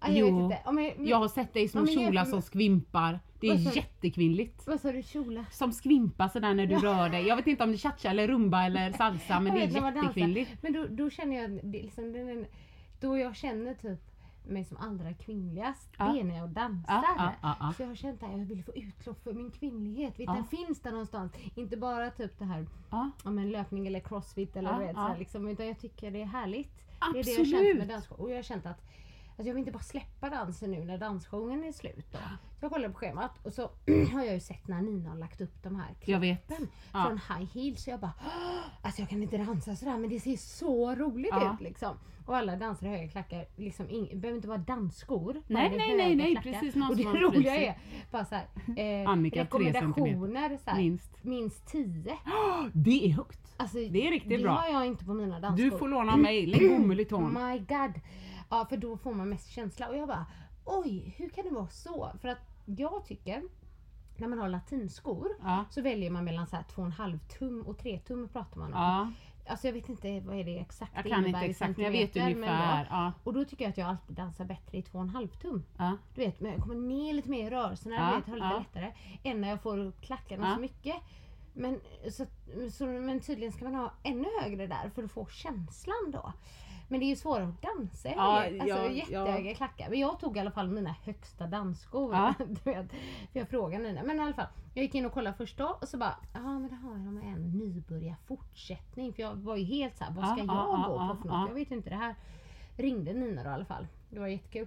Ja, 0.00 0.08
jag 0.08 0.16
Jo, 0.16 0.24
vet 0.26 0.42
inte. 0.44 0.58
Ja, 0.64 0.72
men, 0.72 1.06
Jag 1.06 1.16
har 1.16 1.28
sett 1.28 1.54
dig 1.54 1.68
som 1.68 1.84
men 1.84 1.94
kjolar 1.94 2.24
som 2.24 2.42
skvimpar. 2.42 3.20
Det 3.40 3.48
är 3.48 3.54
du? 3.54 3.62
jättekvinnligt. 3.76 4.66
Vad 4.66 4.80
sa 4.80 4.92
du? 4.92 5.02
Kjola? 5.02 5.44
Som 5.50 5.72
skvimpar 5.72 6.28
sådär 6.28 6.54
när 6.54 6.66
du 6.66 6.76
rör 6.76 7.08
dig. 7.08 7.26
Jag 7.26 7.36
vet 7.36 7.46
inte 7.46 7.64
om 7.64 7.70
det 7.70 7.76
är 7.76 7.78
cha-cha 7.78 8.08
eller 8.10 8.28
rumba 8.28 8.64
eller 8.66 8.92
salsa 8.92 9.40
men 9.40 9.56
Jag 9.56 9.68
det 9.70 9.76
är 9.78 9.80
dansar. 9.80 10.02
jättekvinnligt. 10.02 10.50
Men 10.62 10.72
då, 10.72 10.86
då 10.90 11.10
känner 11.10 11.42
jag, 11.42 11.60
liksom, 11.74 12.44
då 13.00 13.18
jag 13.18 13.36
känner 13.36 13.74
typ 13.74 14.09
mig 14.44 14.64
som 14.64 14.76
allra 14.76 15.12
kvinnligast, 15.14 15.88
Ja. 15.98 16.04
det 16.04 16.20
är 16.20 16.24
när 16.24 16.36
jag 16.38 16.48
dansar. 16.50 17.02
Ja, 17.18 17.32
ja. 17.60 17.72
Så 17.76 17.82
jag 17.82 17.88
har 17.88 17.94
känt 17.94 18.22
att 18.22 18.30
jag 18.30 18.38
vill 18.38 18.64
få 18.64 18.72
utlopp 18.74 19.22
för 19.24 19.32
min 19.32 19.50
kvinnlighet. 19.50 20.20
Vet. 20.20 20.26
Den 20.26 20.44
finns 20.44 20.80
där 20.80 20.90
någonstans. 20.90 21.32
Inte 21.54 21.76
bara 21.76 22.10
typ 22.10 22.38
det 22.38 22.44
här 22.44 22.66
Ja. 22.90 23.10
om 23.24 23.38
en 23.38 23.50
löpning 23.50 23.86
eller 23.86 24.00
crossfit 24.00 24.56
eller 24.56 24.70
Ja, 24.70 24.82
ja. 24.84 24.92
så 24.94 25.00
här, 25.00 25.18
liksom, 25.18 25.48
utan 25.48 25.66
jag 25.66 25.78
tycker 25.78 26.10
det 26.10 26.22
är 26.22 26.26
härligt. 26.26 26.76
Det 27.12 27.18
är 27.20 27.24
det 27.24 27.30
jag 27.30 27.36
har 27.36 27.42
Absolut. 27.42 27.66
känt 27.66 27.78
med 27.78 27.88
dansshow. 27.88 28.20
Och 28.20 28.30
jag 28.30 28.36
har 28.36 28.42
känt 28.42 28.66
att 28.66 28.82
Alltså 29.40 29.48
jag 29.48 29.54
vill 29.54 29.60
inte 29.60 29.72
bara 29.72 29.82
släppa 29.82 30.30
dansen 30.30 30.70
nu 30.70 30.84
när 30.84 30.98
dansshowen 30.98 31.64
är 31.64 31.72
slut. 31.72 32.06
Då. 32.12 32.18
Så 32.58 32.64
jag 32.64 32.72
kollar 32.72 32.88
på 32.88 32.94
schemat 32.98 33.46
och 33.46 33.52
så 33.52 33.62
har 34.12 34.24
jag 34.24 34.34
ju 34.34 34.40
sett 34.40 34.68
när 34.68 34.82
Nina 34.82 35.10
har 35.10 35.16
lagt 35.16 35.40
upp 35.40 35.62
de 35.62 35.76
här 35.76 35.94
Jag 36.04 36.20
vet. 36.20 36.46
klippen 36.46 36.68
Ja. 36.92 37.04
från 37.04 37.18
high 37.38 37.50
heels. 37.54 37.84
Så 37.84 37.90
jag 37.90 38.00
bara, 38.00 38.12
"Åh, 38.26 38.60
alltså 38.82 39.02
jag 39.02 39.08
kan 39.08 39.22
inte 39.22 39.36
dansa 39.38 39.76
sådär 39.76 39.98
men 39.98 40.10
det 40.10 40.20
ser 40.20 40.36
så 40.36 40.94
roligt 40.94 41.30
Ja. 41.32 41.54
ut 41.54 41.60
liksom. 41.60 41.96
Och 42.26 42.36
alla 42.36 42.56
dansar 42.56 42.86
i 42.86 42.90
höga 42.90 43.08
klackar, 43.08 43.46
liksom 43.56 43.90
ing, 43.90 44.08
det 44.10 44.16
behöver 44.16 44.36
inte 44.36 44.48
vara 44.48 44.58
dansskor. 44.58 45.42
Nej, 45.46 45.70
det 45.70 45.76
nej, 45.76 45.96
nej, 45.96 46.16
nej, 46.16 46.32
klackar. 46.32 46.52
precis, 46.52 46.74
någon 46.74 46.90
Och 46.90 46.96
det 46.96 47.02
roliga 47.04 47.56
är 47.56 47.78
bara 48.10 48.24
såhär, 48.24 48.44
eh, 48.76 49.10
Annika, 49.10 49.40
rekommendationer 49.40 50.58
såhär, 50.64 50.76
Minst. 50.76 51.24
minst 51.24 51.66
10. 51.66 52.18
Det 52.72 53.04
är 53.06 53.12
högt. 53.12 53.54
Alltså, 53.56 53.76
Det 53.78 54.06
är 54.06 54.10
riktigt 54.10 54.30
det 54.30 54.38
bra. 54.42 54.52
har 54.52 54.68
jag 54.68 54.86
inte 54.86 55.04
på 55.04 55.14
mina 55.14 55.40
dansskor. 55.40 55.70
Du 55.70 55.78
får 55.78 55.88
låna 55.88 56.16
mig, 56.16 56.46
lägg 56.46 57.08
tån. 57.08 57.32
My 57.34 57.58
god. 57.58 58.00
Ja, 58.50 58.66
för 58.68 58.76
då 58.76 58.96
får 58.96 59.14
man 59.14 59.28
mest 59.28 59.48
känsla. 59.50 59.88
Och 59.88 59.96
jag 59.96 60.08
bara, 60.08 60.26
oj, 60.64 61.14
hur 61.18 61.28
kan 61.28 61.44
det 61.44 61.50
vara 61.50 61.68
så? 61.68 62.10
För 62.20 62.28
att 62.28 62.38
jag 62.64 63.04
tycker, 63.04 63.42
när 64.16 64.28
man 64.28 64.38
har 64.38 64.48
latinskor, 64.48 65.28
Ja. 65.42 65.64
så 65.70 65.82
väljer 65.82 66.10
man 66.10 66.24
mellan 66.24 66.46
så 66.46 66.56
här 66.56 66.62
2,5 66.62 67.18
tum 67.38 67.62
och 67.62 67.78
3 67.78 67.98
tum 67.98 68.28
pratar 68.28 68.58
man 68.60 68.74
om. 68.74 68.80
Ja. 68.82 69.10
alltså 69.52 69.66
jag 69.66 69.72
vet 69.72 69.88
inte 69.88 70.20
vad 70.20 70.36
är 70.36 70.44
det 70.44 70.58
exakt 70.58 70.92
Jag 70.94 71.04
kan 71.04 71.26
inte 71.26 71.40
exakt 71.40 71.76
men 71.76 71.84
jag 71.84 71.92
vet 71.92 72.16
ungefär. 72.16 72.86
Ja. 72.90 73.12
Och 73.24 73.32
då 73.32 73.44
tycker 73.44 73.64
jag 73.64 73.70
att 73.70 73.78
jag 73.78 73.88
alltid 73.88 74.16
dansar 74.16 74.44
bättre 74.44 74.78
i 74.78 74.82
två 74.82 74.98
och 74.98 75.04
en 75.04 75.10
halv 75.10 75.28
tum. 75.28 75.62
Ja. 75.78 75.96
Du 76.14 76.20
vet, 76.20 76.40
men 76.40 76.52
jag 76.52 76.60
kommer 76.60 76.74
ner 76.74 77.12
lite 77.12 77.30
mer 77.30 77.46
i 77.46 77.50
rörelserna, 77.50 77.94
Ja, 77.96 78.16
vet, 78.16 78.26
har 78.26 78.34
lite 78.34 78.46
ja. 78.46 78.58
lättare. 78.58 78.92
Än 79.22 79.40
när 79.40 79.48
jag 79.48 79.62
får 79.62 79.78
upp 79.78 80.00
klackarna 80.00 80.48
Ja. 80.48 80.54
så 80.54 80.60
mycket. 80.60 80.96
Men, 81.52 81.80
så, 82.10 82.26
så, 82.72 82.86
men 82.86 83.20
tydligen 83.20 83.52
ska 83.52 83.64
man 83.64 83.74
ha 83.74 83.92
ännu 84.02 84.28
högre 84.42 84.66
där 84.66 84.90
för 84.94 85.02
att 85.02 85.10
få 85.12 85.26
känslan 85.26 86.10
då. 86.12 86.32
Men 86.90 87.00
det 87.00 87.06
är 87.06 87.08
ju 87.08 87.16
svårare 87.16 87.44
att 87.48 87.62
dansa 87.62 88.08
i 88.08 88.12
Ja, 88.16 88.40
höga- 88.40 88.62
alltså 88.62 88.76
ja, 88.78 88.90
jättehöga 88.90 89.54
klackar. 89.54 89.90
Men 89.90 89.98
jag 89.98 90.20
tog 90.20 90.36
i 90.36 90.40
alla 90.40 90.50
fall 90.50 90.68
mina 90.68 90.94
högsta 91.04 91.46
dansskor. 91.46 92.14
Ja. 92.14 92.34
du 92.64 92.70
vet, 92.70 92.90
för 93.32 93.38
jag 93.38 93.48
frågade 93.48 93.84
Nina. 93.84 94.02
Men 94.02 94.16
i 94.16 94.20
alla 94.20 94.32
fall, 94.34 94.46
jag 94.74 94.82
gick 94.82 94.94
in 94.94 95.06
och 95.06 95.12
kollade 95.12 95.36
först 95.36 95.58
då 95.58 95.76
och 95.80 95.88
så 95.88 95.98
bara, 95.98 96.14
ja 96.34 96.40
men 96.58 96.68
det 96.68 96.74
har 96.76 96.90
de 96.94 97.18
en 97.24 97.50
nybörjar 97.58 98.16
fortsättning. 98.26 99.12
För 99.12 99.22
jag 99.22 99.34
var 99.34 99.56
ju 99.56 99.64
helt 99.64 99.96
såhär, 99.96 100.12
vad 100.12 100.24
ska 100.26 100.38
Ja, 100.38 100.44
jag 100.44 100.56
ja, 100.56 100.86
gå 100.88 100.94
ja, 100.96 101.08
på 101.16 101.22
för 101.22 101.28
ja. 101.28 101.38
något? 101.40 101.48
Jag 101.48 101.54
vet 101.54 101.70
inte 101.70 101.90
det 101.90 101.96
här. 101.96 102.14
Ringde 102.76 103.12
Nina 103.12 103.42
då 103.42 103.50
i 103.50 103.52
alla 103.52 103.64
fall. 103.64 103.86
Det 104.10 104.18
var 104.18 104.26
jättekul. 104.26 104.66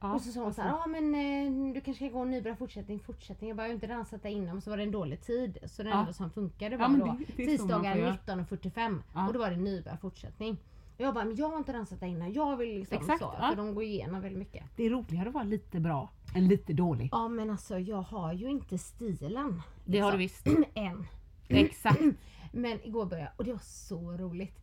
Ja, 0.00 0.14
Och 0.14 0.20
så 0.20 0.32
sa 0.32 0.40
hon 0.42 0.54
så 0.54 0.62
här, 0.62 0.68
ja 0.68 0.86
men 0.86 1.14
eh, 1.14 1.72
du 1.74 1.80
kanske 1.80 2.06
ska 2.08 2.12
gå 2.18 2.22
en 2.22 2.30
nybörjar 2.30 2.56
fortsättning, 2.56 3.00
fortsättning. 3.00 3.48
Jag 3.48 3.56
bara, 3.56 3.62
jag 3.62 3.68
har 3.70 3.74
inte 3.74 3.86
dansat 3.86 4.22
där 4.22 4.30
innan. 4.30 4.56
Och 4.56 4.62
så 4.62 4.70
var 4.70 4.76
det 4.76 4.82
en 4.82 4.90
dålig 4.90 5.20
tid. 5.22 5.58
Så 5.64 5.82
det 5.82 5.88
Ja. 5.90 6.00
enda 6.00 6.12
som 6.12 6.30
funkade 6.30 6.74
Ja, 6.74 6.78
var 6.80 6.88
men 6.88 7.00
då 7.00 7.06
det- 7.06 7.24
det 7.36 7.46
tisdagar 7.46 7.92
får 7.92 8.00
göra. 8.02 8.10
19.45. 8.26 9.02
Ja. 9.14 9.26
Och 9.26 9.32
då 9.32 9.38
var 9.38 9.50
det 9.50 9.56
nybörjar 9.56 9.96
fortsättning. 9.96 10.56
Och 10.98 11.04
jag 11.04 11.14
bara, 11.14 11.24
men 11.24 11.36
jag 11.36 11.48
har 11.48 11.56
inte 11.58 11.72
dansat 11.72 12.00
där 12.00 12.06
innan. 12.06 12.32
Jag 12.32 12.56
vill 12.56 12.78
liksom 12.78 12.96
Exakt, 12.98 13.18
så. 13.20 13.34
ja. 13.38 13.48
För 13.48 13.56
de 13.56 13.74
går 13.74 13.84
igenom 13.84 14.20
väldigt 14.20 14.38
mycket. 14.38 14.64
Det 14.76 14.86
är 14.86 14.90
roligare 14.90 15.28
att 15.28 15.34
vara 15.34 15.44
lite 15.44 15.80
bra 15.80 16.08
än 16.34 16.48
lite 16.48 16.72
dålig. 16.72 17.08
Ja 17.12 17.28
men 17.28 17.50
alltså 17.50 17.78
jag 17.78 18.02
har 18.02 18.32
ju 18.32 18.50
inte 18.50 18.78
stilen. 18.78 19.62
Det 19.84 19.98
har 19.98 20.12
du 20.12 20.18
liksom. 20.18 20.54
visst. 20.54 20.68
Än. 20.74 21.06
Exakt. 21.48 22.00
Men 22.52 22.86
igår 22.86 23.06
började 23.06 23.30
jag 23.30 23.38
och 23.38 23.44
det 23.44 23.52
var 23.52 23.60
så 23.62 24.12
roligt. 24.12 24.58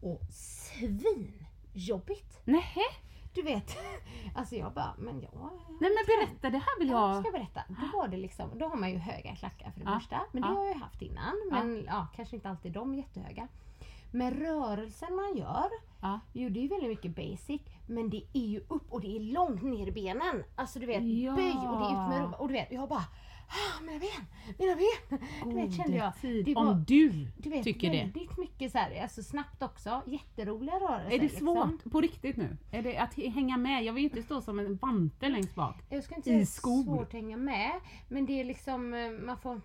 Och 0.00 0.20
svinjobbigt. 0.30 2.40
Nähä? 2.44 2.80
Du 3.34 3.42
vet, 3.42 3.76
alltså 4.34 4.56
jag 4.56 4.72
bara, 4.72 4.94
men 4.98 5.20
jag... 5.20 5.32
Nej 5.80 5.90
men 5.90 6.04
berätta, 6.06 6.50
det 6.50 6.58
här 6.58 6.78
vill 6.78 6.88
Ja, 6.88 7.14
jag... 7.14 7.24
ska 7.24 7.26
jag 7.26 7.32
berätta. 7.40 7.62
Då 7.68 7.98
var 7.98 8.08
det 8.08 8.16
liksom, 8.16 8.58
då 8.58 8.68
har 8.68 8.76
man 8.76 8.90
ju 8.90 8.96
höga 8.98 9.36
klackar 9.36 9.70
för 9.70 9.80
det 9.80 9.86
Ja, 9.86 9.98
första. 9.98 10.20
Men 10.32 10.42
det 10.42 10.48
ja. 10.48 10.54
har 10.54 10.64
jag 10.66 10.74
ju 10.74 10.80
haft 10.80 11.02
innan. 11.02 11.34
Men 11.50 11.84
ja. 11.86 12.06
kanske 12.16 12.36
inte 12.36 12.48
alltid 12.50 12.72
de 12.72 12.94
jättehöga. 12.94 13.48
Men 14.10 14.30
rörelsen 14.34 15.16
man 15.16 15.36
gör, 15.36 15.68
Ja. 16.02 16.20
jo 16.32 16.48
det 16.48 16.60
är 16.60 16.62
ju 16.62 16.68
väldigt 16.68 16.88
mycket 16.90 17.16
basic. 17.16 17.60
Men 17.86 18.10
det 18.10 18.22
är 18.32 18.46
ju 18.46 18.60
upp 18.68 18.92
och 18.92 19.00
det 19.00 19.16
är 19.16 19.20
långt 19.20 19.62
ner 19.62 19.86
i 19.86 19.92
benen. 19.92 20.44
Alltså 20.56 20.78
du 20.78 20.86
vet, 20.86 21.02
Ja. 21.04 21.34
böj 21.34 21.52
och 21.52 21.78
det 21.78 21.84
är 21.86 21.90
ut 22.04 22.08
med 22.08 22.20
rumpan. 22.20 22.34
Och 22.40 22.48
du 22.48 22.54
vet, 22.54 22.72
jag 22.72 22.88
bara, 22.88 22.98
ah, 23.48 23.80
mina 23.82 23.98
ben, 23.98 24.24
mina 24.58 24.74
ben. 24.76 25.18
Du 25.44 25.54
vet, 25.54 25.74
kände 25.76 25.96
jag. 25.96 26.12
Det 26.44 26.54
var, 26.54 26.66
Om 26.66 26.84
du, 26.86 27.28
du 27.38 27.50
vet, 27.50 27.64
tycker 27.64 27.90
det. 27.92 27.98
väldigt 27.98 28.38
mycket 28.38 28.72
så 28.72 28.78
här, 28.78 29.02
alltså 29.02 29.22
snabbt 29.22 29.62
också. 29.62 30.02
Jätteroliga 30.06 30.74
rörelser. 30.74 31.06
Är 31.14 31.18
det 31.18 31.22
liksom. 31.22 31.38
svårt 31.80 31.92
på 31.92 32.00
riktigt 32.00 32.36
nu? 32.36 32.56
Är 32.72 32.82
det 32.82 32.96
att 32.98 33.14
hänga 33.14 33.56
med? 33.56 33.84
Jag 33.84 33.92
vill 33.92 34.02
ju 34.02 34.08
inte 34.08 34.22
stå 34.22 34.40
som 34.40 34.58
en 34.58 34.76
vante 34.76 35.28
längst 35.28 35.54
bak. 35.54 35.76
Jag 35.90 36.04
ska 36.04 36.14
inte 36.14 36.30
I 36.30 36.32
säga 36.32 36.46
skor. 36.46 36.84
svårt 36.84 37.06
att 37.06 37.12
hänga 37.12 37.36
med. 37.36 37.70
Men 38.08 38.26
det 38.26 38.40
är 38.40 38.44
liksom, 38.44 38.94
eh, 38.94 39.10
man 39.10 39.38
får... 39.38 39.60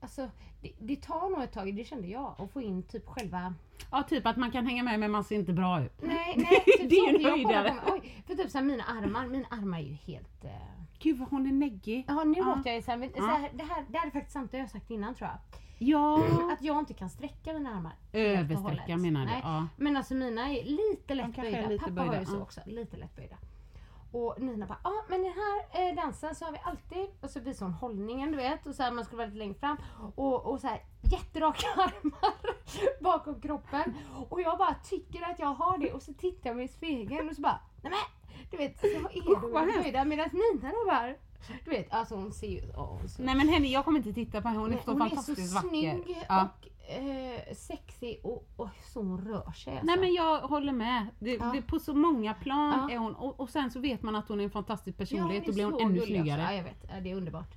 Alltså, 0.00 0.30
det, 0.62 0.72
det 0.78 0.96
tar 0.96 1.30
nog 1.30 1.42
ett 1.42 1.52
tag, 1.52 1.74
det 1.74 1.84
kände 1.84 2.06
jag, 2.08 2.34
att 2.38 2.50
få 2.52 2.60
in 2.60 2.82
typ 2.82 3.06
själva... 3.06 3.54
Ja, 3.90 4.02
typ 4.02 4.26
att 4.26 4.36
man 4.36 4.50
kan 4.50 4.66
hänga 4.66 4.82
med 4.82 5.00
men 5.00 5.10
man 5.10 5.24
ser 5.24 5.34
inte 5.36 5.52
bra 5.52 5.82
ut. 5.82 5.92
Nej, 6.02 6.34
nej, 6.36 6.62
typ 6.78 6.90
Det 6.90 6.96
är 6.96 7.12
jag 7.12 7.14
kollar 7.22 7.30
höjdare. 7.30 7.74
Oj, 7.92 8.22
för 8.26 8.34
typ 8.34 8.50
såhär 8.50 8.64
mina 8.64 8.84
armar, 8.84 9.26
mina 9.26 9.46
armar 9.50 9.78
är 9.78 9.82
ju 9.82 9.94
helt... 9.94 10.44
eh, 10.44 10.50
Gud 10.98 11.18
vad 11.18 11.28
hon 11.28 11.46
är 11.46 11.52
neggig. 11.52 12.04
Ja, 12.08 12.24
nu 12.24 12.34
Ja. 12.38 12.44
låter 12.44 12.70
jag 12.70 12.76
ju 12.76 12.82
såhär, 12.82 12.98
men 12.98 13.12
så 13.12 13.26
här, 13.26 13.50
det, 13.54 13.62
här, 13.64 13.84
det 13.88 13.98
här 13.98 14.06
är 14.06 14.10
faktiskt 14.10 14.32
sant, 14.32 14.50
det 14.50 14.56
har 14.56 14.62
jag 14.62 14.70
sagt 14.70 14.90
innan 14.90 15.14
tror 15.14 15.30
jag. 15.30 15.38
Ja. 15.78 16.24
Att 16.52 16.62
jag 16.62 16.78
inte 16.78 16.94
kan 16.94 17.10
sträcka 17.10 17.52
mina 17.52 17.70
armar. 17.70 17.92
Översträcka 18.12 18.96
menar 18.96 19.20
du? 19.20 19.26
Nej, 19.26 19.40
Ja. 19.44 19.66
Men 19.76 19.96
alltså 19.96 20.14
mina 20.14 20.50
är 20.52 20.64
lite 20.64 21.14
lätt 21.14 21.36
böjda. 21.36 21.78
Pappa 21.78 21.90
böjda, 21.90 22.12
har 22.12 22.20
ju 22.20 22.26
så 22.26 22.36
ja. 22.36 22.40
också, 22.42 22.60
lite 22.66 22.96
lätt 22.96 23.16
böjda. 23.16 23.36
Och 24.12 24.34
Nina 24.38 24.66
bara, 24.66 24.78
ja 24.84 24.92
men 25.08 25.22
den 25.22 25.32
här 25.32 25.88
eh, 25.88 25.94
dansen 25.96 26.34
så 26.34 26.44
har 26.44 26.52
vi 26.52 26.58
alltid, 26.64 27.08
och 27.20 27.30
så 27.30 27.40
visar 27.40 27.66
hon 27.66 27.74
hållningen 27.74 28.30
du 28.30 28.36
vet, 28.36 28.66
och 28.66 28.74
så 28.74 28.82
här, 28.82 28.92
man 28.92 29.04
ska 29.04 29.16
vara 29.16 29.26
lite 29.26 29.38
längre 29.38 29.54
fram. 29.54 29.76
Och, 30.14 30.46
och 30.46 30.60
så 30.60 30.66
här 30.66 30.82
jätteraka 31.02 31.66
armar 31.76 32.34
bakom 33.02 33.40
kroppen. 33.40 33.94
Och 34.28 34.40
jag 34.40 34.58
bara 34.58 34.74
tycker 34.74 35.22
att 35.30 35.38
jag 35.38 35.54
har 35.54 35.78
det 35.78 35.92
och 35.92 36.02
så 36.02 36.14
tittar 36.14 36.50
jag 36.50 36.56
mig 36.56 36.64
i 36.64 36.68
spegeln 36.68 37.28
och 37.28 37.34
så 37.36 37.40
bara, 37.42 37.60
nej 37.82 37.92
men 37.92 38.00
du 38.50 38.56
vet, 38.56 38.80
så 38.80 38.86
är 38.86 39.60
hemskt. 39.64 39.82
böjda. 39.82 40.04
Medan 40.04 40.28
Nina 40.32 40.70
då 40.70 40.86
bara, 40.90 41.14
du 41.64 41.70
vet, 41.70 41.92
alltså 41.92 42.14
hon 42.14 42.32
ser 42.32 42.46
ju, 42.48 42.60
åh, 42.76 42.96
hon 43.00 43.08
ser 43.08 43.22
Nej 43.24 43.34
men 43.34 43.48
henne, 43.48 43.66
jag 43.66 43.84
kommer 43.84 43.98
inte 43.98 44.12
titta 44.12 44.42
på 44.42 44.48
henne. 44.48 44.60
Hon 44.60 44.70
är 44.70 44.74
Nej, 44.74 44.82
så 44.84 44.92
hon 44.92 45.02
är 45.02 45.08
så 45.08 45.10
fantastiskt 45.16 45.54
vacker. 45.54 45.68
snygg 45.68 46.24
Ja. 46.28 46.42
och 46.42 46.68
eh, 46.88 47.54
sexig 47.54 48.20
och, 48.24 48.48
och 48.56 48.68
så 48.92 49.00
hon 49.02 49.24
rör 49.24 49.52
sig. 49.52 49.72
Alltså. 49.72 49.86
Nej 49.86 49.98
men 49.98 50.12
jag 50.14 50.40
håller 50.40 50.72
med. 50.72 51.06
Det, 51.18 51.34
Ja. 51.34 51.50
det, 51.54 51.62
på 51.62 51.78
så 51.78 51.94
många 51.94 52.34
plan 52.34 52.86
Ja. 52.88 52.94
är 52.94 52.98
hon 52.98 53.14
och, 53.14 53.40
och 53.40 53.50
sen 53.50 53.70
så 53.70 53.80
vet 53.80 54.02
man 54.02 54.16
att 54.16 54.28
hon 54.28 54.40
är 54.40 54.44
en 54.44 54.50
fantastisk 54.50 54.98
personlighet. 54.98 55.42
är 55.42 55.46
Då 55.46 55.52
blir 55.52 55.64
hon 55.64 55.80
ännu 55.80 56.00
snyggare. 56.00 56.42
Ja, 56.42 56.52
jag 56.52 56.64
vet. 56.64 56.84
Ja, 56.88 57.00
det 57.00 57.10
är 57.10 57.14
underbart. 57.14 57.54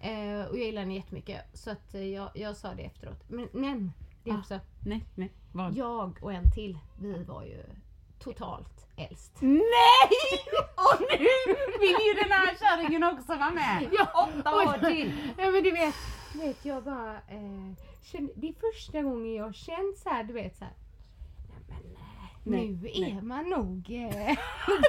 Eh, 0.00 0.46
och 0.50 0.58
jag 0.58 0.66
gillar 0.66 0.82
henne 0.82 0.94
jättemycket. 0.94 1.40
Så 1.58 1.70
att 1.70 1.94
eh, 1.94 2.02
jag, 2.04 2.30
jag 2.34 2.56
sa 2.56 2.74
det 2.74 2.82
efteråt. 2.82 3.24
Men, 3.30 3.48
men 3.52 3.92
det 4.24 4.30
är 4.30 4.34
Ah. 4.34 4.38
också, 4.38 4.60
Nej, 4.86 5.04
nej. 5.14 5.32
Vad? 5.52 5.74
jag 5.76 6.18
och 6.22 6.32
en 6.32 6.52
till, 6.52 6.78
vi 7.00 7.24
var 7.24 7.42
ju 7.44 7.62
totalt 8.18 8.86
äldst. 8.96 9.36
Nej! 9.40 9.60
Och 10.76 11.00
nu 11.00 11.18
vill 11.80 11.96
ju 12.06 12.14
den 12.22 12.32
här 12.32 12.54
kärringen 12.58 13.04
också 13.04 13.34
vara 13.36 13.50
med. 13.50 13.88
Ja, 13.92 14.28
Åtta 14.38 14.50
år 14.54 14.90
till. 14.90 15.12
Ja 15.38 15.50
men 15.50 15.62
du 15.62 15.70
vet, 15.70 15.94
du 16.32 16.38
vet 16.38 16.64
jag 16.64 16.82
bara 16.84 17.14
eh, 17.14 17.72
kände, 18.04 18.32
det 18.36 18.48
är 18.48 18.54
första 18.72 19.02
gången 19.02 19.34
jag 19.34 19.54
känt 19.54 19.98
så 19.98 20.08
här, 20.08 20.24
du 20.24 20.32
vet 20.32 20.56
så 20.56 20.64
här. 20.64 20.74
Nej, 21.66 21.68
men, 21.68 21.92
eh, 21.94 22.00
Nej, 22.42 22.68
nu 22.68 23.00
nej. 23.00 23.10
är 23.18 23.22
man 23.22 23.50
nog... 23.50 23.90
Eh, 23.90 24.36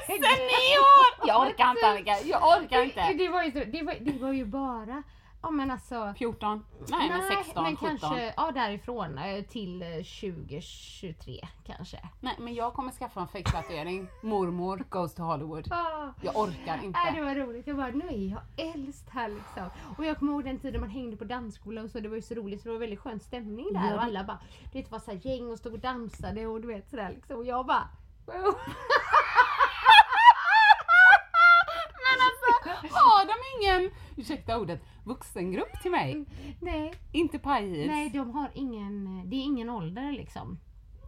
Sen 0.07 0.21
nio 0.21 0.77
år! 0.79 1.27
Jag 1.27 1.47
orkar 1.47 1.71
inte 1.71 1.87
Annika, 1.87 2.19
jag 2.25 2.43
orkar 2.63 2.81
inte. 2.83 3.13
Det 3.13 3.29
var 3.29 3.43
ju, 3.43 3.51
så, 3.51 3.59
det 3.71 3.81
var, 3.83 3.95
det 4.01 4.19
var 4.19 4.31
ju 4.33 4.45
bara, 4.45 5.03
ja 5.45 5.51
men 5.51 5.71
alltså 5.71 6.13
14? 6.17 6.65
Nej, 6.87 7.09
men 7.09 7.21
16, 7.43 7.63
men 7.63 7.75
17. 7.75 7.97
kanske 7.97 8.33
ja, 8.37 8.51
därifrån 8.51 9.17
eh, 9.17 9.43
till 9.43 9.81
eh, 9.81 9.87
2023 9.89 11.47
kanske. 11.65 11.99
Nej 12.19 12.35
men 12.39 12.53
jag 12.53 12.73
kommer 12.73 12.91
skaffa 12.91 13.21
en 13.21 13.27
fejktatuering. 13.27 14.07
Mormor 14.23 14.85
goes 14.89 15.13
to 15.15 15.23
Hollywood. 15.23 15.67
Ah. 15.71 16.07
Jag 16.21 16.37
orkar 16.37 16.79
inte. 16.83 16.99
Nej, 16.99 17.13
det 17.15 17.21
var 17.21 17.35
roligt. 17.35 17.67
Jag 17.67 17.77
bara, 17.77 17.87
nu 17.87 18.07
är 18.07 18.29
jag 18.31 18.41
äldst 18.75 19.09
här 19.09 19.29
liksom. 19.29 19.69
Och 19.97 20.05
jag 20.05 20.19
kommer 20.19 20.31
ihåg 20.33 20.43
den 20.43 20.59
tiden 20.59 20.81
man 20.81 20.89
hängde 20.89 21.17
på 21.17 21.23
dansskola 21.23 21.81
och 21.81 21.89
så. 21.89 21.99
Det 21.99 22.09
var 22.09 22.15
ju 22.15 22.21
så 22.21 22.33
roligt 22.33 22.61
för 22.63 22.69
det 22.69 22.73
var 22.73 22.79
väldigt 22.79 22.99
skön 22.99 23.19
stämning 23.19 23.73
där. 23.73 23.79
Ja, 23.79 23.85
Och 23.93 23.97
det- 23.99 24.01
alla 24.01 24.23
bara, 24.23 24.39
du 24.71 24.79
vet, 24.81 24.91
var 24.91 24.99
så 24.99 25.11
här 25.11 25.19
gäng 25.27 25.51
och 25.51 25.57
stod 25.57 25.73
och 25.73 25.79
dansade 25.79 26.45
och 26.47 26.61
du 26.61 26.67
vet 26.67 26.89
sådär 26.89 27.11
liksom. 27.15 27.37
Och 27.37 27.45
jag 27.45 27.65
bara, 27.65 27.87
wow. 28.25 28.35
Men 32.07 32.17
alltså, 32.27 32.95
har 32.97 33.25
de 33.25 33.33
ingen, 33.55 33.91
ursäkta 34.45 34.59
ordet, 34.59 34.81
vuxengrupp 35.03 35.81
till 35.81 35.91
mig? 35.91 36.25
Nej, 36.61 36.93
Inte 37.11 37.39
pajhils? 37.39 37.87
nej, 37.87 38.09
de 38.09 38.31
har 38.31 38.49
ingen, 38.53 39.21
det 39.29 39.35
är 39.35 39.41
ingen 39.43 39.69
ålder 39.69 40.11
liksom. 40.11 40.59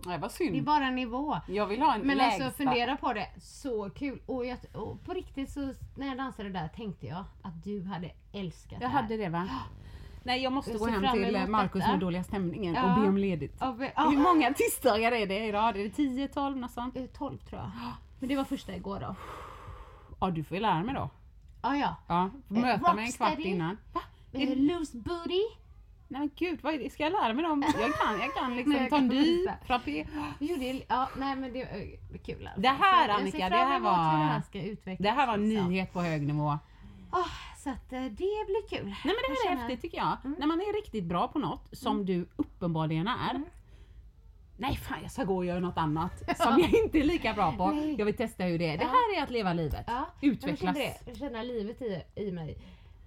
Nej 0.06 0.20
vad 0.20 0.30
Det 0.38 0.44
är 0.44 0.52
synd. 0.52 0.64
bara 0.66 0.90
nivå. 0.90 1.38
Jag 1.48 1.66
vill 1.68 1.82
ha 1.82 1.96
en 1.96 2.02
Men 2.02 2.18
lägsta. 2.18 2.46
alltså 2.46 2.64
fundera 2.64 2.98
på 2.98 3.14
det, 3.14 3.28
så 3.42 3.90
kul. 3.90 4.20
Och, 4.26 4.46
jag, 4.46 4.58
och 4.74 5.04
på 5.06 5.14
riktigt 5.14 5.52
så 5.52 5.74
när 5.96 6.08
jag 6.08 6.18
dansade 6.18 6.50
där 6.50 6.68
tänkte 6.68 7.08
jag 7.08 7.24
att 7.42 7.64
du 7.64 7.84
hade 7.84 8.12
älskat 8.34 8.72
Jag 8.72 8.82
det 8.82 8.88
här. 8.88 9.02
hade 9.02 9.18
det 9.18 9.30
va? 9.30 9.50
Nej 10.24 10.44
jag 10.44 10.54
måste 10.54 10.72
Jag 10.72 10.80
gå 10.80 10.86
hem 10.88 11.14
till 11.14 11.48
Markus 11.48 11.88
med 11.88 12.00
dåliga 12.00 12.24
stämningen 12.24 12.74
Ja. 12.76 12.96
och 12.96 13.02
be 13.02 13.08
om 13.08 13.18
ledigt. 13.18 13.56
Ja. 13.60 13.72
Hur 14.12 14.18
många 14.18 14.54
tisdagar 14.54 15.12
är 15.12 15.28
det 15.28 15.46
idag? 15.48 15.70
Är 15.80 15.84
det 15.84 15.90
10, 15.90 16.28
12 16.28 16.58
något 16.58 16.72
sånt? 16.72 16.96
Eh, 16.98 17.06
12 17.06 17.38
tror 17.38 17.62
jag. 17.62 17.72
Men 18.20 18.30
det 18.30 18.36
var 18.36 18.44
första 18.46 18.76
igår 18.76 19.00
då. 19.00 19.16
Ja 20.20 20.30
du 20.30 20.44
får 20.44 20.56
ju 20.58 20.62
lära 20.62 20.84
mig 20.84 20.96
då. 20.96 21.10
Ja, 21.76 21.76
ja. 21.78 21.96
Ja, 22.08 22.30
får 22.48 22.56
Eh, 22.56 22.62
möta 22.62 22.94
mig 22.94 23.06
en 23.06 23.12
kvart 23.12 23.40
innan. 23.40 23.78
Va? 23.94 24.02
Är 24.34 24.52
Eh, 24.52 24.56
loose 24.58 24.98
booty. 24.98 25.42
Nej 26.10 26.20
men 26.20 26.30
gud, 26.36 26.60
vad 26.64 26.74
är 26.74 26.80
det? 26.80 26.90
ska 26.90 27.04
jag 27.04 27.12
lära 27.12 27.34
mig 27.34 27.44
dem? 27.46 27.64
Jag 27.80 27.94
kan, 27.96 28.20
jag 28.20 28.36
kan 28.36 28.56
liksom 28.58 28.74
jag 28.92 29.10
visa. 29.10 29.54
frappé. 29.66 30.08
Ja, 30.90 31.10
nej 31.18 31.36
men 31.36 31.54
det 31.54 31.68
var 32.12 32.18
kul 32.18 32.48
alltså. 32.48 32.62
Det 32.62 32.68
här, 32.68 33.08
jag 33.08 33.20
Annika, 33.20 33.50
det 33.50 33.56
här 33.56 33.80
var- 33.80 33.92
det 34.18 34.24
här 34.24 34.42
ska 34.42 34.62
utvecklas. 34.62 35.04
Det 35.04 35.10
här 35.12 35.28
var 35.28 35.34
en 35.34 35.50
liksom. 35.50 35.68
nyhet 35.70 35.94
på 35.94 36.02
hög 36.02 36.22
nivå. 36.28 36.58
Ah, 37.12 37.24
så 37.58 37.70
att 37.70 37.94
eh, 37.94 38.02
det 38.02 38.10
blir 38.48 38.68
kul. 38.70 38.86
Nej 38.86 38.98
men 39.04 39.14
det 39.16 39.28
här 39.28 39.32
är 39.32 39.44
känner- 39.44 39.56
Mm. 39.56 39.70
häftigt 39.70 39.82
tycker 39.82 39.98
jag. 39.98 40.18
När 40.40 40.48
man 40.48 40.60
är 40.62 40.82
riktigt 40.84 41.04
bra 41.04 41.28
på 41.28 41.40
något, 41.40 41.68
som 41.72 42.06
du 42.06 42.28
uppenbarligen 42.36 43.08
är. 43.08 43.30
Mm. 43.30 43.46
Nej 44.58 44.76
fan 44.76 45.00
jag 45.02 45.12
ska 45.12 45.24
gå 45.24 45.36
och 45.36 45.46
göra 45.46 45.60
något 45.60 45.78
annat 45.78 46.38
som 46.38 46.60
jag 46.60 46.74
inte 46.84 47.00
är 47.00 47.04
lika 47.04 47.34
bra 47.34 47.52
på. 47.58 47.72
Nej. 47.72 47.96
Jag 47.98 48.06
vill 48.06 48.16
testa 48.18 48.44
hur 48.44 48.60
det 48.60 48.68
är. 48.68 48.78
Det 48.78 48.84
Ja. 48.84 48.90
här 48.90 49.20
är 49.20 49.24
att 49.24 49.32
leva 49.32 49.54
livet. 49.54 49.84
Ja, 49.88 50.06
Utvecklas. 50.22 50.78
Jag 51.06 51.18
känner, 51.18 51.44
livet 51.44 51.82
i, 51.82 52.04
i 52.16 52.32
mig. 52.32 52.58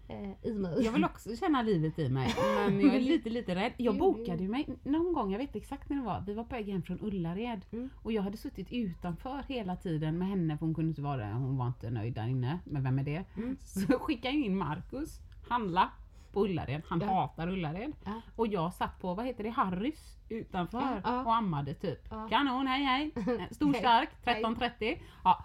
Eh, 0.08 0.30
I 0.50 0.52
mig. 0.52 0.84
Jag 0.84 0.92
vill 0.92 1.04
också 1.04 1.36
känna 1.36 1.62
livet 1.62 1.98
i 1.98 2.08
mig 2.08 2.34
men 2.66 2.80
jag 2.80 2.94
är 2.94 3.00
lite 3.00 3.30
lite 3.30 3.54
rädd. 3.54 3.72
Jag 3.76 3.94
Jo, 3.94 3.98
bokade 4.00 4.42
ju 4.42 4.48
mig 4.48 4.66
någon 4.82 5.12
gång, 5.12 5.32
jag 5.32 5.38
vet 5.38 5.56
exakt 5.56 5.88
när 5.88 5.96
det 5.96 6.02
var, 6.02 6.24
vi 6.26 6.34
var 6.34 6.44
på 6.44 6.54
väg 6.54 6.68
hem 6.68 6.82
från 6.82 7.00
Ullared 7.00 7.60
Mm. 7.72 7.90
och 8.02 8.12
jag 8.12 8.22
hade 8.22 8.36
suttit 8.36 8.72
utanför 8.72 9.44
hela 9.48 9.76
tiden 9.76 10.18
med 10.18 10.28
henne 10.28 10.58
för 10.58 10.66
hon 10.66 10.74
kunde 10.74 10.88
inte 10.88 11.02
vara 11.02 11.16
där, 11.16 11.32
hon 11.32 11.56
var 11.56 11.66
inte 11.66 11.90
nöjd 11.90 12.14
där 12.14 12.26
inne. 12.28 12.58
Men 12.64 12.82
vem 12.82 12.98
är 12.98 13.02
det? 13.02 13.24
Mm. 13.36 13.56
Så 13.60 13.80
skickade 13.98 14.34
jag 14.34 14.44
in 14.46 14.56
Marcus, 14.58 15.18
handla. 15.48 15.90
På 16.32 16.44
Ullared. 16.44 16.82
Han 16.88 17.00
Ja. 17.00 17.06
hatar 17.06 17.48
Ullared. 17.48 17.92
Ja. 18.04 18.20
Och 18.36 18.46
jag 18.46 18.72
satt 18.74 19.00
på, 19.00 19.14
vad 19.14 19.26
heter 19.26 19.44
det, 19.44 19.50
Harrys 19.50 20.16
utanför 20.28 21.00
Ja, 21.04 21.24
och 21.24 21.34
ammade 21.34 21.74
typ. 21.74 21.98
Ja. 22.10 22.28
Kanon, 22.28 22.66
hej 22.66 22.82
hej! 22.84 23.10
Stor 23.50 23.72
Hej, 23.72 23.80
stark, 23.80 24.08
hej. 24.24 24.42
13.30. 24.44 24.98
Ja. 25.24 25.44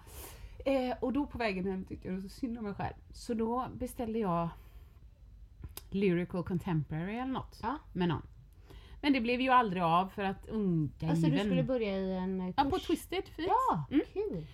Eh, 0.64 0.96
och 1.00 1.12
då 1.12 1.26
på 1.26 1.38
vägen 1.38 1.64
hem 1.66 1.84
tyckte 1.84 2.08
jag 2.08 2.16
det 2.16 2.20
var 2.22 2.28
så 2.28 2.34
synd 2.34 2.58
om 2.58 2.64
mig 2.64 2.74
själv. 2.74 2.94
Så 3.12 3.34
då 3.34 3.66
beställde 3.74 4.18
jag 4.18 4.48
Lyrical 5.90 6.42
Contemporary 6.44 7.14
eller 7.16 7.32
något 7.32 7.60
Ja. 7.62 7.78
med 7.92 8.08
någon. 8.08 8.22
Men 9.02 9.12
det 9.12 9.20
blev 9.20 9.40
ju 9.40 9.48
aldrig 9.50 9.82
av 9.82 10.08
för 10.08 10.22
att 10.22 10.46
unga 10.46 10.90
Alltså 11.10 11.26
du 11.30 11.38
skulle 11.38 11.62
börja 11.62 11.98
i 11.98 12.16
en 12.16 12.40
eh, 12.40 12.46
kurs? 12.46 12.54
Ja, 12.56 12.64
på 12.70 12.78
Twisted 12.78 13.24
Feet. 13.28 13.48
Ja, 13.48 13.84
Mm. 13.90 14.02
kul! 14.12 14.46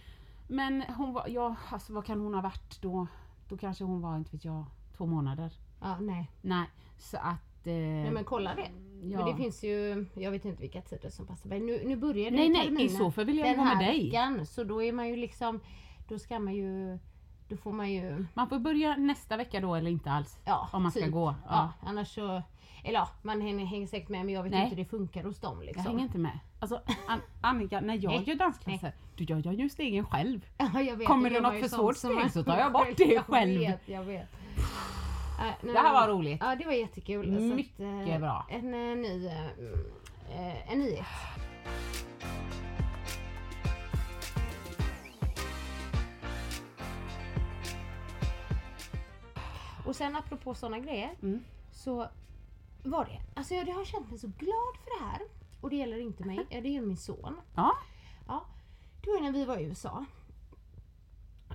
Men 0.48 0.82
hon 0.82 1.12
var, 1.12 1.28
ja 1.28 1.56
alltså 1.70 1.92
vad 1.92 2.04
kan 2.04 2.20
hon 2.20 2.34
ha 2.34 2.40
varit 2.40 2.82
då? 2.82 3.06
Då 3.48 3.56
kanske 3.56 3.84
hon 3.84 4.00
var, 4.00 4.16
inte 4.16 4.30
vet 4.36 4.44
jag, 4.44 4.64
två 4.96 5.06
månader. 5.06 5.52
Ja, 5.82 5.96
nej. 6.00 6.30
Nej, 6.40 6.66
så 6.98 7.16
att... 7.16 7.66
Eh, 7.66 7.72
nej 7.74 8.10
men 8.10 8.24
kolla 8.24 8.54
det. 8.54 8.70
ja. 9.02 9.16
Men 9.18 9.26
det 9.26 9.36
finns 9.36 9.64
ju, 9.64 10.06
jag 10.14 10.30
vet 10.30 10.44
inte 10.44 10.60
vilka 10.62 10.80
tider 10.80 11.10
som 11.10 11.26
passar 11.26 11.48
mig. 11.48 11.60
Nu, 11.60 11.82
nu 11.84 11.96
börjar 11.96 12.24
den 12.24 12.34
Nej, 12.34 12.48
nej, 12.48 12.62
terminen 12.62 12.86
i 12.86 12.88
så 12.88 13.10
fall 13.10 13.24
vill 13.24 13.38
jag 13.38 13.48
den 13.48 13.58
vara 13.58 13.74
med 13.74 13.78
dig. 13.86 14.04
veckan. 14.04 14.46
Så 14.46 14.64
då 14.64 14.82
är 14.82 14.92
man 14.92 15.08
ju 15.08 15.16
liksom, 15.16 15.60
då 16.08 16.18
ska 16.18 16.38
man 16.38 16.54
ju, 16.54 16.98
då 17.48 17.56
får 17.56 17.72
man 17.72 17.92
ju 17.92 18.26
Man 18.34 18.48
får 18.48 18.58
börja 18.58 18.96
nästa 18.96 19.36
vecka 19.36 19.60
då 19.60 19.74
eller 19.74 19.90
inte 19.90 20.10
alls. 20.10 20.38
Ja, 20.44 20.68
Om 20.72 20.82
man 20.82 20.92
ska 20.92 21.00
typ. 21.00 21.12
gå. 21.12 21.34
Ja. 21.46 21.72
Ja. 21.82 21.88
annars 21.88 22.14
så, 22.14 22.42
eller 22.84 22.98
ja, 22.98 23.08
man 23.22 23.40
hänger, 23.40 23.64
hänger 23.66 23.86
säkert 23.86 24.08
med 24.08 24.24
men 24.24 24.34
jag 24.34 24.42
vet 24.42 24.52
Nej. 24.52 24.62
inte 24.64 24.76
hur 24.76 24.84
det 24.84 24.90
funkar 24.90 25.24
hos 25.24 25.40
dem 25.40 25.62
liksom. 25.62 25.82
Jag 25.84 25.90
hänger 25.90 26.04
inte 26.04 26.18
med. 26.18 26.38
Alltså 26.60 26.82
An- 27.08 27.20
Annika, 27.40 27.80
när 27.80 27.94
jag 27.94 28.10
Nej. 28.12 28.22
gör 28.26 28.34
dansklasser, 28.34 28.92
då 29.16 29.24
gör 29.24 29.42
jag 29.44 29.54
ju 29.54 29.68
stegen 29.68 30.04
själv. 30.06 30.46
Ja, 30.58 30.80
jag 30.80 30.96
vet, 30.96 31.06
Kommer 31.06 31.24
jag 31.24 31.32
det 31.32 31.34
gör 31.34 31.42
något 31.42 31.54
ju 31.54 31.60
för 31.68 31.76
svårt 31.76 31.96
steg 31.96 32.30
så 32.32 32.44
tar 32.44 32.58
jag 32.58 32.72
bort 32.72 32.96
det 32.96 33.22
själv. 33.28 33.52
Jag 33.62 33.70
vet, 33.70 33.88
jag 33.88 34.04
vet. 34.04 34.28
Äh, 35.38 35.52
Det 35.72 35.78
här 35.78 35.92
var 35.92 36.08
roligt. 36.08 36.38
Ja, 36.40 36.56
det 36.56 36.64
var 36.66 36.72
jättekul. 36.72 37.26
Så 37.26 37.36
att, 37.50 37.56
Mycket 37.56 38.14
eh, 38.14 38.18
bra. 38.18 38.46
En 38.50 38.74
eh, 38.74 38.96
ny, 38.96 39.26
eh, 39.26 40.72
en 40.72 40.78
nyhet. 40.78 41.06
Och 49.86 49.96
sen 49.96 50.16
apropå 50.16 50.54
sådana 50.54 50.78
grejer 50.78 51.10
Mm. 51.22 51.44
så 51.72 52.08
var 52.82 53.04
det, 53.04 53.20
alltså 53.34 53.54
jag 53.54 53.74
har 53.74 53.84
känt 53.84 54.10
mig 54.10 54.18
så 54.18 54.26
glad 54.38 54.76
för 54.84 54.98
det 54.98 55.04
här. 55.04 55.20
Och 55.60 55.70
det 55.70 55.76
gäller 55.76 55.98
inte 56.00 56.24
mig, 56.24 56.46
det 56.50 56.68
gäller 56.68 56.86
min 56.86 56.96
son. 56.96 57.40
Ja. 57.56 57.72
Ja, 58.28 58.44
det 59.04 59.10
var 59.10 59.20
när 59.20 59.32
vi 59.32 59.44
var 59.44 59.56
i 59.56 59.62
USA. 59.64 60.04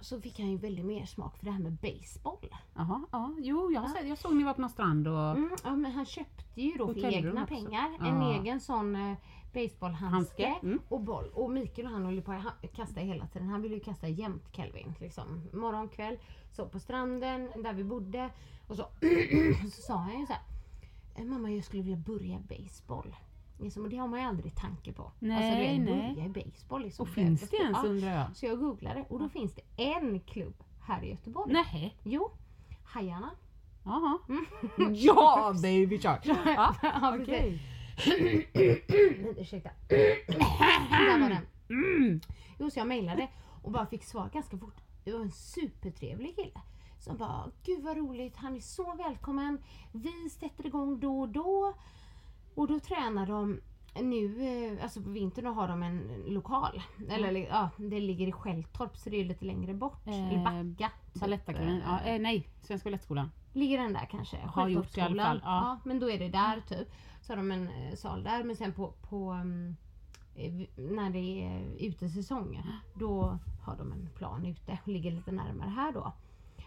Så 0.02 0.22
fick 0.22 0.40
han 0.40 0.52
ju 0.52 0.58
väldigt 0.58 0.86
mer 0.86 1.06
smak 1.06 1.38
för 1.38 1.46
det 1.46 1.52
här 1.52 1.60
med 1.60 1.74
baseball. 1.74 2.56
Jaha, 2.76 3.02
ja. 3.12 3.34
Jo, 3.40 3.72
jag, 3.72 3.82
har 3.82 3.88
sett- 3.88 4.08
jag 4.08 4.18
såg 4.18 4.36
ni 4.36 4.44
var 4.44 4.54
på 4.54 4.62
någon 4.62 4.70
strand 4.70 5.08
och... 5.08 5.30
Mm, 5.32 5.50
ja, 5.64 5.76
men 5.76 5.92
han 5.92 6.06
köpte 6.06 6.62
ju 6.62 6.72
då 6.78 6.94
för 6.94 7.14
egna 7.14 7.44
också. 7.44 7.56
pengar 7.56 7.98
Ja. 8.00 8.06
en 8.06 8.22
egen 8.22 8.60
sån 8.60 8.96
eh, 8.96 9.18
baseballhandske 9.54 10.48
Handske, 10.48 10.68
mm. 10.68 10.80
och 10.90 11.02
boll. 11.02 11.30
Och 11.34 11.52
Mikael 11.52 11.88
och 11.88 11.94
han 11.94 12.06
håller 12.06 12.22
på 12.22 12.32
att 12.32 12.74
kasta 12.74 13.00
hela 13.00 13.28
tiden. 13.28 13.48
Han 13.50 13.62
ville 13.62 13.76
ju 13.76 13.82
kasta 13.82 14.08
jämt 14.08 14.44
Kelvin. 14.52 14.94
Liksom. 15.00 15.42
Morgon, 15.54 15.90
kväll. 15.90 16.18
Så 16.52 16.66
på 16.70 16.80
stranden 16.80 17.50
där 17.64 17.74
vi 17.74 17.84
bodde. 17.84 18.30
Och 18.68 18.76
så, 18.76 18.84
så 19.76 19.82
sa 19.82 19.96
han 19.98 20.20
ju 20.20 20.26
så 20.26 20.34
här. 20.34 20.42
"Eh, 21.16 21.26
Mamma 21.26 21.52
jag 21.52 21.64
skulle 21.64 21.84
vilja 21.84 21.98
börja 21.98 22.40
baseball. 22.40 23.16
Liksom, 23.60 23.84
och 23.84 23.90
det 23.90 23.98
har 23.98 24.08
man 24.08 24.20
ju 24.20 24.26
aldrig 24.26 24.56
tanke 24.56 24.94
på. 24.94 25.04
alltså, 25.04 25.16
Nej, 25.20 25.80
vet, 25.80 25.90
nej. 25.90 26.14
Börja 26.16 26.26
i 26.26 26.30
baseball. 26.30 26.82
Liksom. 26.82 27.04
Och 27.04 27.10
finns 27.10 27.50
det 27.50 27.58
ens 27.58 27.84
undrar 27.84 28.10
jag? 28.16 28.36
Så 28.36 28.46
jag 28.46 28.60
googlade 28.60 29.06
och 29.10 29.20
då 29.20 29.30
finns 29.30 29.54
det 29.56 29.84
en 29.84 30.20
klubb 30.20 30.64
här 30.82 31.04
i 31.04 31.10
Göteborg. 31.10 31.54
Nej. 31.54 31.96
Jo, 32.04 32.32
Hajarna. 32.84 33.30
Jaha. 33.84 34.18
ja, 34.92 35.54
baby 35.62 36.00
shark. 36.00 36.26
Ja, 36.26 36.36
Ja, 36.84 37.18
okej. 37.22 37.62
Ursäkta. 39.38 39.70
Där 39.88 41.20
var 41.20 41.30
den. 41.30 42.22
Jo, 42.60 42.70
så 42.70 42.80
jag 42.80 42.88
mejlade 42.88 43.28
och 43.64 43.72
bara 43.72 43.86
fick 43.86 44.04
svar 44.04 44.30
ganska 44.34 44.58
fort. 44.58 44.76
Det 45.04 45.14
var 45.14 45.20
en 45.20 45.32
supertrevlig 45.32 46.36
kille. 46.36 46.62
Som 47.00 47.18
bara, 47.18 47.52
gud 47.64 47.84
vad 47.84 47.98
roligt, 47.98 48.36
han 48.38 48.56
är 48.56 48.60
så 48.60 48.94
välkommen. 48.96 49.58
Vi 49.92 50.30
sätter 50.30 50.66
igång 50.66 51.00
då 51.00 51.20
och 51.20 51.30
då. 51.30 51.74
Och 52.58 52.68
då 52.68 52.80
tränar 52.80 53.28
de 53.28 53.60
nu, 54.02 54.44
eh, 54.76 54.84
alltså 54.84 55.02
på 55.02 55.10
vintern 55.10 55.46
då 55.46 55.52
har 55.52 55.68
de 55.68 55.84
en 55.84 56.24
lokal. 56.28 56.82
Eller 57.10 57.32
ja, 57.48 57.70
det 57.78 58.00
ligger 58.00 58.28
i 58.28 58.32
Skälltorp 58.32 58.98
så 58.98 59.10
det 59.10 59.22
är 59.22 59.26
lite 59.26 59.46
längre 59.46 59.74
bort. 59.74 60.08
I 60.08 60.34
Eh, 60.36 60.44
Backa. 60.44 60.92
typ. 61.14 61.22
Balettakademin. 61.22 61.82
Ja, 61.86 62.00
Eh, 62.00 62.22
nej, 62.22 62.48
Svenska 62.62 62.88
Balettskolan. 62.90 63.32
Ligger 63.54 63.78
den 63.78 63.94
där 63.94 64.06
kanske? 64.12 64.38
Har 64.38 64.68
gjort 64.68 64.98
i 64.98 65.02
alla 65.02 65.24
fall, 65.24 65.40
Skälltorpsskolan. 65.40 65.42
ja. 65.44 65.80
men 65.86 66.00
då 66.00 66.10
är 66.12 66.20
det 66.20 66.30
där 66.30 66.62
typ. 66.68 66.88
Så 67.22 67.32
har 67.34 67.38
de 67.38 67.52
en 67.52 67.68
eh, 67.68 67.96
sal 67.96 68.24
där 68.24 68.44
men 68.44 68.56
sen 68.56 68.74
på, 68.74 68.94
på 69.10 69.32
um, 69.34 69.76
eh, 70.36 70.54
när 70.76 71.10
det 71.10 71.44
är 71.46 71.76
utesäsong 71.88 72.62
då 72.94 73.38
har 73.66 73.78
de 73.78 73.92
en 73.92 74.10
plan 74.16 74.46
ute 74.46 74.78
och 74.84 74.88
ligger 74.88 75.12
lite 75.12 75.32
närmare 75.32 75.70
här 75.70 75.92
då. 75.92 76.12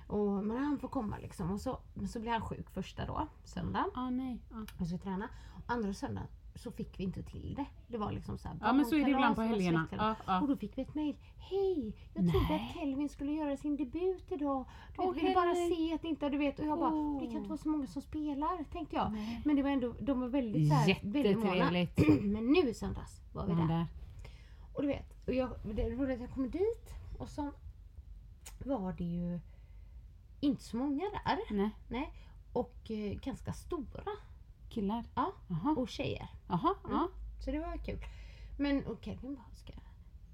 Och, 0.07 0.45
men 0.45 0.57
han 0.65 0.79
får 0.79 0.89
komma 0.89 1.19
liksom 1.19 1.51
och 1.51 1.61
så, 1.61 1.79
så 2.09 2.21
blir 2.21 2.31
han 2.33 2.41
sjuk 2.41 2.71
första 2.71 3.07
då, 3.07 3.27
söndag. 3.45 3.85
Ah, 3.95 4.11
nej. 4.11 4.39
Ja. 4.51 4.57
Och 4.81 4.87
så 4.87 4.99
träna. 4.99 5.29
Andra 5.67 5.95
söndagen 5.95 6.29
så 6.55 6.71
fick 6.71 7.01
vi 7.01 7.05
inte 7.05 7.23
till 7.23 7.55
det. 7.55 7.65
Det 7.89 7.99
var 7.99 8.13
liksom 8.13 8.39
så 8.39 8.49
här, 8.49 8.57
Ja, 8.61 8.73
men 8.73 8.85
så 8.87 8.95
är 8.97 9.05
det 9.05 9.11
ibland 9.11 9.37
på 9.37 9.43
helgerna. 9.43 9.89
Ja, 9.91 10.17
ja. 10.27 10.41
Och 10.41 10.49
då 10.49 10.57
fick 10.57 10.79
vi 10.79 10.83
ett 10.83 10.95
mejl. 10.95 11.17
Hej! 11.39 11.97
Jag 12.15 12.31
trodde 12.31 12.47
Nej. 12.49 12.71
att 12.71 12.77
Kelvin 12.77 13.09
skulle 13.09 13.33
göra 13.33 13.57
sin 13.57 13.77
debut 13.77 14.33
idag. 14.33 14.65
Du 14.97 15.03
vet, 15.03 15.09
Åh, 15.09 15.15
ville 15.15 15.35
bara 15.35 15.55
se 15.55 15.95
att 15.95 16.05
inte, 16.05 16.29
du 16.29 16.39
vet. 16.39 16.59
Och 16.59 16.67
jag 16.67 16.79
bara, 16.79 17.21
det 17.21 17.27
kan 17.27 17.37
inte 17.37 17.49
vara 17.49 17.59
så 17.59 17.69
många 17.69 17.87
som 17.87 18.03
spelar, 18.03 18.65
tänkte 18.73 18.97
jag. 18.97 19.17
Men 19.45 19.57
det 19.57 19.63
var 19.63 19.71
ändå, 19.71 19.95
de 20.01 20.21
var 20.21 20.29
väldigt 20.29 20.69
så 20.69 20.75
här, 20.75 20.99
väldigt 21.03 21.39
måna. 21.39 21.57
Jättetrevligt. 21.57 22.23
Men 22.33 22.47
nu 22.47 22.69
i 22.69 22.75
söndags 22.75 23.23
var 23.33 23.47
vi 23.47 23.55
där. 23.55 23.69
där. 23.69 23.87
Och 24.75 24.83
du 24.83 24.89
vet, 24.89 25.27
och 25.27 25.35
jag, 25.35 25.51
det 25.75 25.95
var 25.95 26.11
att 26.11 26.21
jag 26.21 26.31
kom 26.31 26.51
dit 26.51 26.95
och 27.19 27.29
så 27.29 27.53
var 28.65 28.93
det 28.93 29.05
ju 29.05 29.41
inte 30.41 30.63
så 30.63 30.77
många 30.77 31.05
där. 31.25 31.39
Nej, 31.51 31.71
Nej. 31.89 32.13
Och 32.53 32.91
eh, 32.91 33.13
ganska 33.13 33.53
stora. 33.53 34.03
Killar. 34.71 35.05
Ja, 35.15 35.33
Jaha. 35.49 35.75
och 35.77 35.89
tjejer. 35.89 36.29
Jaha, 36.49 36.75
ja. 36.89 37.09
Så 37.45 37.51
det 37.51 37.59
var 37.59 37.77
kul. 37.77 37.99
Men 38.59 38.87
och 38.87 38.99
Kevin 39.05 39.35
bara, 39.35 39.55
ska 39.55 39.73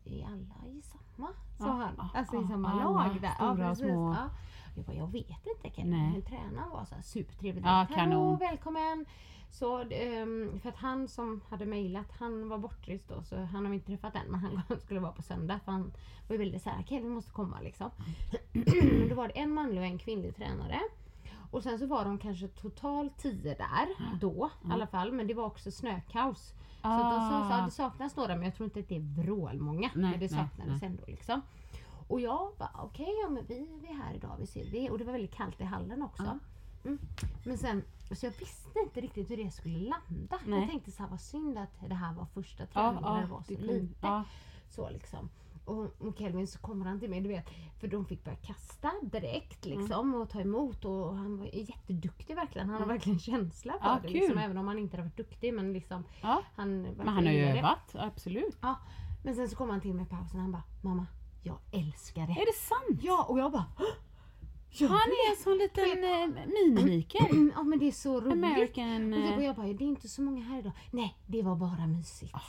är 0.05 0.25
alla 0.27 0.67
i 0.71 0.83
samma? 0.83 1.29
Sa 1.59 1.67
Ja, 1.67 1.73
han. 1.73 1.95
ja, 1.99 2.09
Alltså 2.15 2.37
i 2.37 2.41
ja, 2.43 2.49
samma 2.49 2.69
alla, 2.71 2.85
lag 2.85 3.21
där. 3.21 3.31
stora 3.35 3.71
och 3.71 3.77
små. 3.77 4.15
Ja. 4.15 4.29
Jag 4.77 4.85
bara, 4.85 4.97
jag 4.97 5.07
vet 5.13 5.47
inte 5.57 5.71
Kevin. 5.77 5.91
Nej. 5.91 6.13
Men 6.13 6.23
tränaren 6.23 6.71
var 6.71 6.85
så 6.85 6.95
här 6.95 7.03
supertrevlig. 7.03 7.65
Ja, 7.65 7.87
Hallå, 7.97 8.37
välkommen! 8.41 9.07
Så, 9.51 9.79
ehm, 9.81 10.61
för 10.63 10.69
att 10.69 10.77
han 10.77 11.09
som 11.09 11.41
hade 11.49 11.67
mejlat, 11.67 12.13
han 12.19 12.49
var 12.49 12.59
bortrest 12.59 13.09
då 13.09 13.23
så 13.23 13.37
han 13.37 13.65
har 13.65 13.71
vi 13.71 13.75
inte 13.75 13.87
träffat 13.87 14.15
än 14.15 14.27
men 14.31 14.41
han 14.41 14.63
skulle 14.81 15.01
vara 15.01 15.13
på 15.13 15.23
söndag 15.23 15.61
för 15.65 15.73
han 15.73 15.93
var 16.29 16.37
väldigt 16.37 16.63
såhär, 16.63 16.83
Kevin 16.83 17.09
måste 17.11 17.33
komma 17.33 17.61
liksom. 17.61 17.91
men 18.53 19.09
då 19.09 19.15
var 19.15 19.29
det 19.29 19.39
en 19.39 19.51
manlig 19.55 19.79
och 19.81 19.87
en 19.87 19.99
kvinnlig 19.99 20.37
tränare. 20.37 20.81
Och 21.51 21.63
sen 21.63 21.79
så 21.79 21.87
var 21.87 22.05
de 22.05 22.19
kanske 22.19 22.49
totalt 22.49 23.19
tio 23.19 23.55
där 23.55 24.19
då 24.21 24.51
i 24.69 24.73
alla 24.73 24.87
fall 24.87 25.13
men 25.13 25.27
det 25.27 25.35
var 25.35 25.45
också 25.45 25.71
snökaos. 25.71 26.55
Så 26.83 26.89
att 26.89 27.13
de 27.13 27.21
sa, 27.21 27.37
Ah. 27.45 27.49
sa 27.59 27.65
det 27.65 27.71
saknas 27.71 28.17
några 28.17 28.35
men 28.35 28.45
jag 28.45 28.55
tror 28.55 28.65
inte 28.65 28.81
att 28.81 28.89
det 28.89 28.97
är 28.97 29.23
vrålmånga. 29.23 29.91
Nej, 29.95 30.11
men 30.11 30.21
det 30.21 30.29
saknades 30.29 30.83
nej. 30.83 30.91
ändå 30.91 31.03
liksom. 31.07 31.41
Och 32.09 32.21
jag 32.21 32.53
bara 32.59 32.71
okej, 32.83 33.15
ja, 33.23 33.29
men 33.31 33.45
vi, 33.47 33.69
vi 33.83 33.89
är 33.89 33.95
här 33.95 34.15
idag, 34.15 34.37
vi 34.39 34.47
ser 34.47 34.65
det. 34.71 34.91
Och 34.91 34.99
det 34.99 35.05
var 35.05 35.13
väldigt 35.13 35.35
kallt 35.35 35.61
i 35.61 35.65
hallen 35.65 36.03
också. 36.03 36.39
Mm. 36.85 36.99
Men 37.45 37.59
sen, 37.59 37.83
så 38.13 38.27
jag 38.27 38.33
visste 38.39 38.79
inte 38.81 39.01
riktigt 39.01 39.31
hur 39.31 39.37
det 39.37 39.51
skulle 39.51 39.79
landa. 39.79 40.39
Nej. 40.47 40.61
Jag 40.61 40.71
tänkte 40.71 40.91
så 40.91 41.03
här, 41.03 41.11
vad 41.11 41.21
synd 41.21 41.59
att 41.59 41.81
det 41.89 41.95
här 41.95 42.15
var 42.15 42.25
första 42.27 42.63
Ja, 42.63 42.67
träningen 42.73 43.03
när 43.03 43.17
ja, 43.17 43.21
det 43.21 43.27
var 43.33 43.43
så 43.43 43.53
lite. 43.53 43.95
ja. 44.01 44.25
Så 44.69 44.91
liksom. 44.91 45.29
Och, 45.67 46.01
och 46.03 46.19
Kelvin 46.19 46.47
så 46.47 46.59
kommer 46.59 46.85
han 46.87 47.01
till 47.01 47.11
mig, 47.11 47.21
du 47.21 47.29
vet, 47.29 47.47
för 47.81 47.89
de 47.89 48.07
fick 48.07 48.25
börja 48.25 48.37
kasta 48.37 48.93
direkt 49.03 49.65
liksom 49.67 50.15
och 50.15 50.31
ta 50.31 50.41
emot 50.41 50.85
och 50.85 51.17
han 51.17 51.39
var 51.39 51.47
jätteduktig 51.47 52.35
verkligen. 52.37 52.69
Han 52.69 52.81
har 52.81 52.89
verkligen 52.89 53.19
känsla 53.19 53.73
för 53.73 53.89
Ja, 53.89 53.99
det 54.03 54.09
kul. 54.09 54.17
liksom, 54.21 54.39
även 54.39 54.59
om 54.59 54.69
han 54.69 54.79
inte 54.79 54.97
har 54.97 55.05
varit 55.05 55.17
duktig 55.17 55.55
men 55.55 55.73
liksom 55.73 56.05
Ja. 56.23 56.43
han 56.57 56.83
Men 56.83 57.09
han 57.09 57.27
har 57.27 57.33
ju 57.33 57.45
övat, 57.45 57.95
absolut. 57.95 58.59
Ja, 58.61 58.77
men 59.25 59.35
sen 59.35 59.49
så 59.49 59.57
kom 59.57 59.71
han 59.71 59.81
till 59.81 59.95
mig 59.95 60.05
i 60.05 60.09
pausen 60.09 60.37
och 60.37 60.43
han 60.43 60.53
bara 60.53 60.63
Mamma, 60.83 61.07
jag 61.43 61.59
älskar 61.73 62.27
det. 62.27 62.33
Är 62.33 62.47
det 62.47 62.59
sant? 62.59 63.01
Ja, 63.03 63.27
och 63.29 63.39
jag 63.39 63.53
bara 63.53 63.67
"Hå! 63.79 63.85
jag 64.71 64.89
Han 64.89 64.99
vet." 64.99 65.07
är 65.09 65.31
en 65.31 65.43
sån 65.43 65.59
liten 65.59 66.05
eh, 66.05 66.45
mini-Mikael. 66.47 67.51
Ja 67.57 67.63
men 67.63 67.79
det 67.79 67.89
är 67.89 67.93
så 67.93 68.21
roligt. 68.21 68.33
American... 68.33 69.13
Och, 69.13 69.19
och 69.19 69.25
eh, 69.41 69.45
jag 69.45 69.57
bara, 69.57 69.67
det 69.67 69.85
är 69.85 69.89
inte 69.89 70.09
så 70.09 70.23
många 70.23 70.45
här 70.45 70.59
idag. 70.59 70.73
Nej, 70.91 71.19
det 71.27 71.43
var 71.43 71.57
bara 71.57 71.87
mysigt. 71.87 72.33
Bra. 72.33 72.41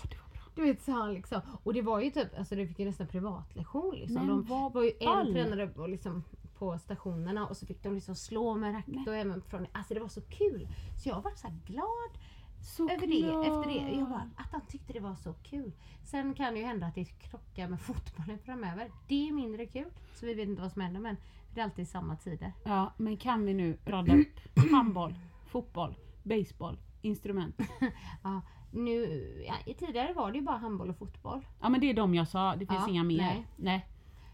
Du 0.58 0.64
vet 0.64 0.82
så 0.82 0.92
han 0.92 1.14
liksom. 1.14 1.42
Och 1.64 1.74
det 1.74 1.82
var 1.82 2.00
ju 2.00 2.12
typ, 2.12 2.38
alltså 2.38 2.56
det 2.56 2.68
fick 2.68 2.80
ju 2.80 2.86
nästan 2.86 3.08
privatlektion 3.08 3.96
liksom. 3.96 4.16
Men 4.16 4.28
de 4.28 4.44
vad 4.44 4.74
var 4.74 4.84
ju 4.84 4.92
en 5.00 5.06
ball. 5.06 5.34
tränare 5.34 5.68
på, 5.68 5.88
liksom, 5.88 6.24
på 6.58 6.80
stationerna 6.80 7.48
och 7.48 7.58
så 7.58 7.66
fick 7.66 7.84
de 7.84 7.94
liksom 7.94 8.16
slå 8.16 8.56
med 8.56 8.76
racket 8.76 9.08
och 9.08 9.16
även 9.16 9.42
från, 9.42 9.68
alltså 9.72 9.94
det 9.94 10.00
var 10.00 10.08
så 10.08 10.22
kul. 10.22 10.68
Så 11.04 11.10
jag 11.10 11.22
var 11.22 11.32
så 11.36 11.48
här 11.48 11.56
glad 11.66 12.18
över 12.92 13.08
det, 13.08 13.48
efter 13.48 13.68
det. 13.74 13.98
Jag 14.00 14.10
bara, 14.10 14.30
att 14.36 14.52
han 14.52 14.62
tyckte 14.62 14.94
det 14.94 15.00
var 15.00 15.16
så 15.16 15.34
kul. 15.34 15.72
Sen 16.04 16.34
kan 16.34 16.54
det 16.54 16.60
ju 16.60 16.66
hända 16.66 16.88
att 16.88 16.96
det 16.96 17.06
krockar 17.06 17.68
med 17.68 17.82
fotbollen 17.88 18.40
framöver. 18.40 18.92
Det 19.08 19.28
är 19.30 19.34
mindre 19.34 19.66
kul. 19.66 19.92
Så 20.16 20.26
vi 20.26 20.34
vet 20.34 20.48
inte 20.50 20.62
vad 20.62 20.72
som 20.72 20.82
händer 20.82 21.00
men 21.00 21.18
det 21.54 21.60
är 21.60 21.64
alltid 21.64 21.88
samma 21.88 22.16
tider. 22.16 22.54
Ja, 22.64 22.94
men 22.98 23.18
kan 23.18 23.46
vi 23.46 23.54
nu 23.54 23.78
rada 23.86 24.16
upp 24.16 24.40
handboll, 24.72 25.16
fotboll, 25.48 25.96
baseball, 26.24 26.78
instrument? 27.02 27.60
Ja, 28.24 28.42
nu, 28.78 29.34
ja, 29.48 29.74
tidigare 29.80 30.14
var 30.14 30.32
det 30.32 30.38
ju 30.38 30.44
bara 30.44 30.58
handboll 30.58 30.90
och 30.90 30.98
fotboll. 30.98 31.46
Ja 31.62 31.70
men 31.70 31.80
det 31.82 31.90
är 31.90 31.94
de 31.94 32.16
jag 32.16 32.28
sa, 32.28 32.52
det 32.56 32.66
finns 32.66 32.80
Ja, 32.88 32.90
inga 32.90 33.04
mer. 33.04 33.18
nej. 33.18 33.46
nej. 33.56 33.88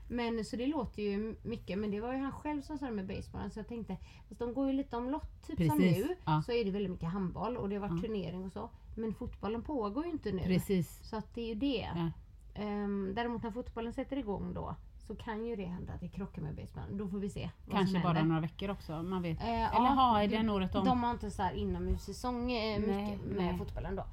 Men 0.09 0.45
så 0.45 0.55
det 0.55 0.67
låter 0.67 1.01
ju 1.03 1.35
mycket, 1.43 1.79
men 1.79 1.91
det 1.91 2.01
var 2.01 2.13
ju 2.13 2.19
han 2.19 2.31
själv 2.31 2.61
som 2.61 2.77
sa 2.77 2.85
det 2.85 2.91
med 2.91 3.07
baseballen 3.07 3.51
så 3.51 3.59
jag 3.59 3.67
tänkte, 3.67 3.97
fast 4.27 4.39
de 4.39 4.53
går 4.53 4.67
ju 4.67 4.73
lite 4.73 4.97
omlott, 4.97 5.47
typ 5.47 5.57
som 5.69 5.77
Precis, 5.79 5.97
nu 6.07 6.15
ja. 6.25 6.41
så 6.45 6.51
är 6.51 6.65
det 6.65 6.71
väldigt 6.71 6.91
mycket 6.91 7.09
handboll 7.09 7.57
och 7.57 7.69
det 7.69 7.75
har 7.75 7.87
varit 7.89 8.01
turnering 8.03 8.45
och 8.45 8.51
så. 8.51 8.69
Men 8.95 9.13
fotbollen 9.13 9.61
pågår 9.63 10.05
ju 10.05 10.11
inte 10.11 10.31
nu. 10.31 10.43
Precis. 10.43 10.99
Så 11.09 11.15
att 11.15 11.35
det 11.35 11.41
är 11.41 11.47
ju 11.47 11.55
det. 11.55 12.11
Ehm, 12.55 13.11
däremot 13.15 13.43
när 13.43 13.51
fotbollen 13.51 13.93
sätter 13.93 14.17
igång 14.17 14.53
då 14.53 14.75
så 15.07 15.15
kan 15.15 15.45
ju 15.45 15.55
det 15.55 15.65
hända 15.65 15.93
att 15.93 15.99
det 15.99 16.07
krockar 16.09 16.41
med 16.41 16.55
baseballen. 16.55 16.97
Då 16.97 17.07
får 17.07 17.17
vi 17.19 17.29
se 17.29 17.49
vad 17.65 17.75
Kanske 17.77 17.93
som 17.93 18.01
bara 18.01 18.13
händer. 18.13 18.23
några 18.29 18.41
veckor 18.41 18.69
också, 18.69 19.03
man 19.03 19.21
vet. 19.21 19.39
Eh, 19.41 19.47
Eller 19.75 19.85
ja, 19.85 19.93
ha, 19.93 20.23
är 20.23 20.27
det- 20.27 20.37
den 20.37 20.49
året 20.49 20.75
om? 20.75 20.85
De 20.85 21.03
har 21.03 21.11
inte 21.11 21.31
så 21.31 21.41
här 21.43 21.53
inomhussäsong 21.53 22.51
eh, 22.51 22.79
mycket 22.79 22.95
Nej, 22.95 23.17
med 23.25 23.35
nej. 23.45 23.57
fotbollen 23.57 23.95
då. 23.95 24.05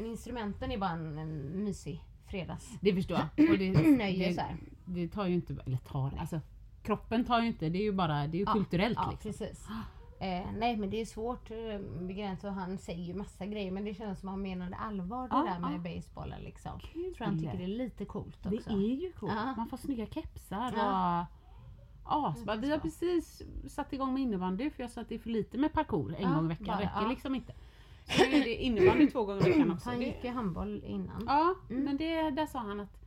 Men 0.00 0.06
instrumenten 0.10 0.72
är 0.72 0.78
bara 0.78 0.90
en, 0.90 1.18
en 1.18 1.64
mysig 1.64 2.04
fredags... 2.26 2.78
Det 2.80 2.94
förstår 2.94 3.18
jag. 3.36 3.50
Och 3.52 3.58
det, 3.58 3.70
Nöje 3.98 4.32
det, 4.32 4.56
det 4.84 5.08
tar 5.08 5.26
ju 5.26 5.34
inte, 5.34 5.56
eller 5.66 5.76
tar, 5.76 6.12
alltså 6.20 6.40
kroppen 6.82 7.24
tar 7.24 7.40
ju 7.40 7.46
inte, 7.46 7.68
det 7.68 7.78
är 7.78 7.82
ju 7.82 7.92
bara, 7.92 8.26
det 8.26 8.36
är 8.36 8.40
ju 8.40 8.46
kulturellt 8.46 8.98
ja, 9.02 9.10
liksom. 9.10 9.32
precis. 9.32 9.66
Eh, 10.20 10.46
nej 10.58 10.76
men 10.76 10.90
det 10.90 11.00
är 11.00 11.04
svårt 11.06 11.50
eh, 11.50 11.80
begränsa 12.06 12.48
och 12.48 12.54
han 12.54 12.78
säger 12.78 13.04
ju 13.04 13.14
massa 13.14 13.46
grejer 13.46 13.70
men 13.72 13.84
det 13.84 13.94
känns 13.94 14.20
som 14.20 14.28
han 14.28 14.42
menade 14.42 14.76
allvar 14.76 15.22
det 15.28 15.34
Ja, 15.36 15.42
där 15.44 15.58
med 15.60 15.72
ja. 15.92 15.96
basebollen 15.96 16.42
liksom. 16.42 16.80
Kul. 16.80 17.14
tror 17.14 17.26
han 17.26 17.38
tycker 17.38 17.58
det 17.58 17.64
är 17.64 17.68
lite 17.68 18.04
coolt 18.04 18.38
Det 18.42 18.56
också. 18.56 18.70
är 18.70 18.76
ju 19.02 19.12
coolt. 19.12 19.32
Ja. 19.36 19.54
Man 19.56 19.68
får 19.68 19.76
snygga 19.76 20.06
kepsar 20.06 20.72
Ja. 20.76 21.26
och 22.04 22.28
asbra. 22.28 22.56
Vi 22.56 22.70
har 22.70 22.78
precis 22.78 23.42
satt 23.68 23.92
igång 23.92 24.14
med 24.14 24.22
innebandy 24.22 24.70
för 24.70 24.82
jag 24.82 24.90
sa 24.90 25.00
att 25.00 25.08
det 25.08 25.14
är 25.14 25.18
för 25.18 25.30
lite 25.30 25.58
med 25.58 25.72
parkour 25.72 26.14
en 26.18 26.22
Ja, 26.22 26.34
gång 26.34 26.44
i 26.44 26.48
veckan. 26.48 26.66
bara, 26.66 26.78
räcker 26.80 27.00
ja. 27.02 27.08
liksom 27.08 27.34
inte. 27.34 27.52
Så 28.08 28.22
nu 28.24 28.36
är 28.36 28.44
det 28.44 28.54
innebandy 28.54 29.10
två 29.10 29.24
gånger 29.24 29.46
i 29.48 29.50
veckan 29.52 29.70
också. 29.70 29.90
Han 29.90 29.98
Det, 29.98 30.04
gick 30.04 30.24
ju 30.24 30.30
handboll 30.30 30.82
innan. 30.86 31.24
ja, 31.26 31.54
men 31.68 31.96
det, 31.96 32.30
där 32.30 32.46
sa 32.46 32.58
han 32.58 32.80
att 32.80 32.98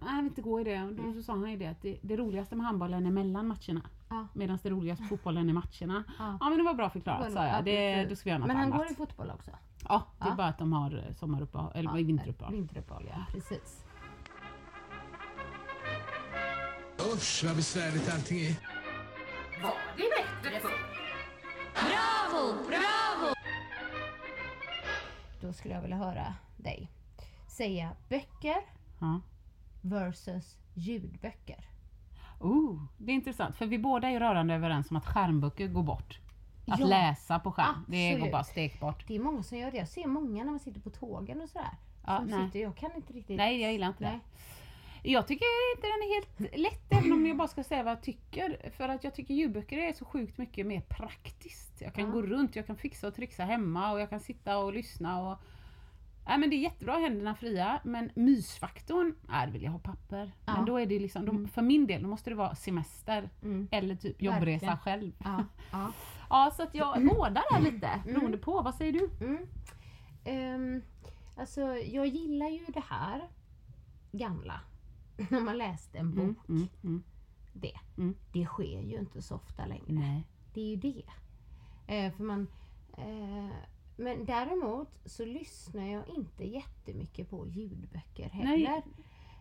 jag 0.00 0.16
vill 0.16 0.24
inte 0.24 0.42
gå 0.42 0.60
i 0.60 0.64
det. 0.64 0.82
Och 0.82 0.92
då 0.92 1.12
så 1.12 1.22
sa 1.22 1.32
han 1.32 1.50
ju 1.50 1.56
det 1.56 1.66
att 1.66 1.82
det, 1.82 1.98
det 2.02 2.16
roligaste 2.16 2.56
med 2.56 2.66
handbollen 2.66 3.06
är 3.06 3.10
mellan 3.10 3.46
matcherna. 3.46 3.80
Ja. 4.10 4.26
Medan 4.34 4.58
det 4.62 4.70
roligaste 4.70 5.02
med 5.02 5.08
fotbollen 5.08 5.48
är 5.48 5.52
matcherna. 5.52 6.04
Ja. 6.18 6.38
Ja 6.40 6.48
men 6.48 6.58
det 6.58 6.64
var 6.64 6.74
bra 6.74 6.90
förklarat 6.90 7.32
sa 7.32 7.44
jag. 7.46 7.64
Det, 7.64 8.04
då 8.08 8.16
ska 8.16 8.24
vi 8.24 8.30
göra 8.30 8.38
något 8.38 8.46
Men 8.48 8.56
han 8.56 8.66
annat. 8.72 8.78
går 8.78 8.92
i 8.92 8.94
fotboll 8.94 9.30
också? 9.30 9.50
Ja, 9.88 10.06
det 10.18 10.24
är 10.24 10.28
Ja. 10.28 10.34
bara 10.36 10.46
att 10.46 10.58
de 10.58 10.72
har 10.72 11.04
eh, 11.08 11.14
sommaruppehåll, 11.14 11.72
eller 11.74 11.92
vinteruppehåll. 11.92 12.52
Vinteruppehåll 12.54 13.04
ja, 13.10 13.24
precis. 13.32 13.84
Usch 17.14 17.44
vad 17.46 17.56
besvärligt 17.56 18.12
allting 18.14 18.38
är. 18.40 18.54
Då 25.44 25.52
skulle 25.52 25.74
jag 25.74 25.82
vilja 25.82 25.96
höra 25.96 26.34
dig 26.56 26.90
säga 27.46 27.90
böcker 28.08 28.56
Ja. 29.00 29.20
versus 29.80 30.56
ljudböcker. 30.74 31.68
Oh, 32.40 32.82
det 32.98 33.12
är 33.12 33.14
intressant 33.14 33.56
för 33.56 33.66
vi 33.66 33.78
båda 33.78 34.08
är 34.08 34.20
rörande 34.20 34.54
överens 34.54 34.90
om 34.90 34.96
att 34.96 35.06
skärmböcker 35.06 35.68
går 35.68 35.82
bort. 35.82 36.20
Att 36.66 36.80
Ja, 36.80 36.86
läsa 36.86 37.38
på 37.38 37.52
skärm, 37.52 37.84
det 37.88 38.08
går 38.08 38.14
absolut. 38.14 38.32
bara 38.32 38.44
stekbart. 38.44 39.04
Det 39.08 39.14
är 39.16 39.20
många 39.20 39.42
som 39.42 39.58
gör 39.58 39.70
det. 39.70 39.76
Jag 39.76 39.88
ser 39.88 40.06
många 40.06 40.44
när 40.44 40.50
man 40.50 40.60
sitter 40.60 40.80
på 40.80 40.90
tågen 40.90 41.40
och 41.40 41.48
sådär. 41.48 41.76
Ja, 42.06 42.18
som 42.18 42.26
nej. 42.26 42.46
sitter, 42.46 42.60
jag 42.60 42.76
kan 42.76 42.90
inte 42.96 43.12
riktigt... 43.12 43.36
Nej, 43.36 43.60
jag 43.60 43.72
gillar 43.72 43.88
inte 43.88 44.04
Nej. 44.04 44.12
det. 44.12 44.20
Jag 45.06 45.26
tycker 45.26 45.44
inte 45.76 45.86
den 45.86 46.02
är 46.02 46.14
helt 46.14 46.60
lätt 46.60 46.92
även 46.92 47.12
om 47.12 47.26
jag 47.26 47.36
bara 47.36 47.48
ska 47.48 47.64
säga 47.64 47.82
vad 47.82 47.92
jag 47.92 48.02
tycker. 48.02 48.70
För 48.76 48.88
att 48.88 49.04
jag 49.04 49.14
tycker 49.14 49.34
ljudböcker 49.34 49.78
är 49.78 49.92
så 49.92 50.04
sjukt 50.04 50.38
mycket 50.38 50.66
mer 50.66 50.80
praktiskt. 50.80 51.80
Jag 51.80 51.94
kan 51.94 52.04
Ja. 52.04 52.10
gå 52.10 52.22
runt, 52.22 52.56
jag 52.56 52.66
kan 52.66 52.76
fixa 52.76 53.08
och 53.08 53.14
trixa 53.14 53.44
hemma 53.44 53.92
och 53.92 54.00
jag 54.00 54.10
kan 54.10 54.20
sitta 54.20 54.58
och 54.58 54.72
lyssna 54.72 55.20
och 55.30 55.38
Nej 56.28 56.38
men 56.38 56.50
det 56.50 56.56
är 56.56 56.58
jättebra, 56.58 56.98
händerna 56.98 57.34
fria, 57.34 57.80
men 57.84 58.10
mysfaktorn, 58.14 59.14
är 59.30 59.48
vill 59.48 59.62
jag 59.62 59.70
ha 59.70 59.78
papper. 59.78 60.32
Ja. 60.46 60.56
Men 60.56 60.64
då 60.64 60.76
är 60.80 60.86
det 60.86 60.98
liksom, 60.98 61.24
då, 61.26 61.48
för 61.48 61.62
min 61.62 61.86
del, 61.86 62.02
då 62.02 62.08
måste 62.08 62.30
det 62.30 62.36
vara 62.36 62.54
semester 62.54 63.30
Mm. 63.42 63.68
eller 63.70 63.96
typ 63.96 64.22
jobbresa 64.22 64.66
Verkligen. 64.66 64.78
själv. 64.78 65.12
Ja, 65.24 65.44
ja. 65.72 65.92
Ja 66.30 66.50
så 66.56 66.62
att 66.62 66.74
jag 66.74 67.06
båda 67.06 67.42
där 67.50 67.60
lite, 67.60 67.90
beroende 68.06 68.38
på. 68.38 68.62
Vad 68.62 68.74
säger 68.74 68.92
du? 68.92 69.10
Mm. 69.26 69.46
Ehm, 70.24 70.82
alltså 71.36 71.60
jag 71.76 72.06
gillar 72.06 72.48
ju 72.48 72.64
det 72.66 72.82
här 72.90 73.22
gamla. 74.12 74.60
När 75.30 75.40
man 75.40 75.58
läste 75.58 75.98
en 75.98 76.14
bok. 76.14 76.48
Mm, 76.48 76.68
mm. 76.84 77.02
Det. 77.52 77.72
Mm. 77.98 78.14
det 78.32 78.44
sker 78.46 78.80
ju 78.80 78.98
inte 78.98 79.22
så 79.22 79.34
ofta 79.34 79.66
längre. 79.66 79.84
Nej. 79.86 80.26
Det 80.54 80.60
är 80.60 80.68
ju 80.68 80.76
det. 80.76 81.04
Eh, 81.86 82.12
för 82.12 82.24
man, 82.24 82.46
eh, 82.98 83.48
men 83.96 84.24
däremot 84.24 84.88
så 85.04 85.24
lyssnar 85.24 85.86
jag 85.86 86.08
inte 86.08 86.44
jättemycket 86.44 87.30
på 87.30 87.46
ljudböcker 87.46 88.28
heller. 88.28 88.82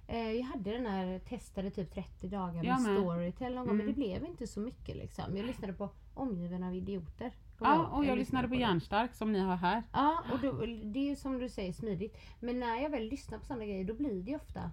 Eh, 0.08 0.32
jag 0.32 0.44
hade 0.44 0.72
den 0.72 0.86
här, 0.86 1.20
testade 1.20 1.72
typ 1.72 1.94
30 1.94 2.28
dagar 2.28 2.54
med, 2.54 2.66
Jag 2.66 2.82
med. 2.82 2.98
Storytel 2.98 3.56
någon 3.56 3.68
gång 3.68 3.78
men 3.78 3.86
Mm. 3.86 3.96
det 3.96 4.02
blev 4.02 4.26
inte 4.26 4.48
så 4.48 4.60
mycket 4.60 4.96
liksom. 4.96 5.38
Jag 5.38 5.46
lyssnade 5.46 5.74
på 5.74 5.90
Omgiven 6.14 6.64
av 6.64 6.76
idioter. 6.76 7.32
Ja, 7.60 7.88
och 7.88 8.06
jag 8.06 8.18
lyssnade 8.18 8.48
på 8.48 8.54
det. 8.54 8.60
Järnstark 8.60 9.16
som 9.16 9.32
ni 9.32 9.40
har 9.40 9.56
här. 9.56 9.84
Ja, 9.94 10.24
och 10.34 10.40
då, 10.40 10.52
det 10.66 11.00
är 11.00 11.10
ju 11.10 11.16
som 11.16 11.40
du 11.40 11.50
säger 11.50 11.74
smidigt. 11.74 12.18
Men 12.40 12.60
när 12.60 12.82
jag 12.82 12.90
väl 12.90 13.04
lyssnar 13.04 13.38
på 13.40 13.46
sådana 13.46 13.66
grejer 13.66 13.84
då 13.86 13.94
blir 13.94 14.24
det 14.24 14.36
ofta 14.36 14.72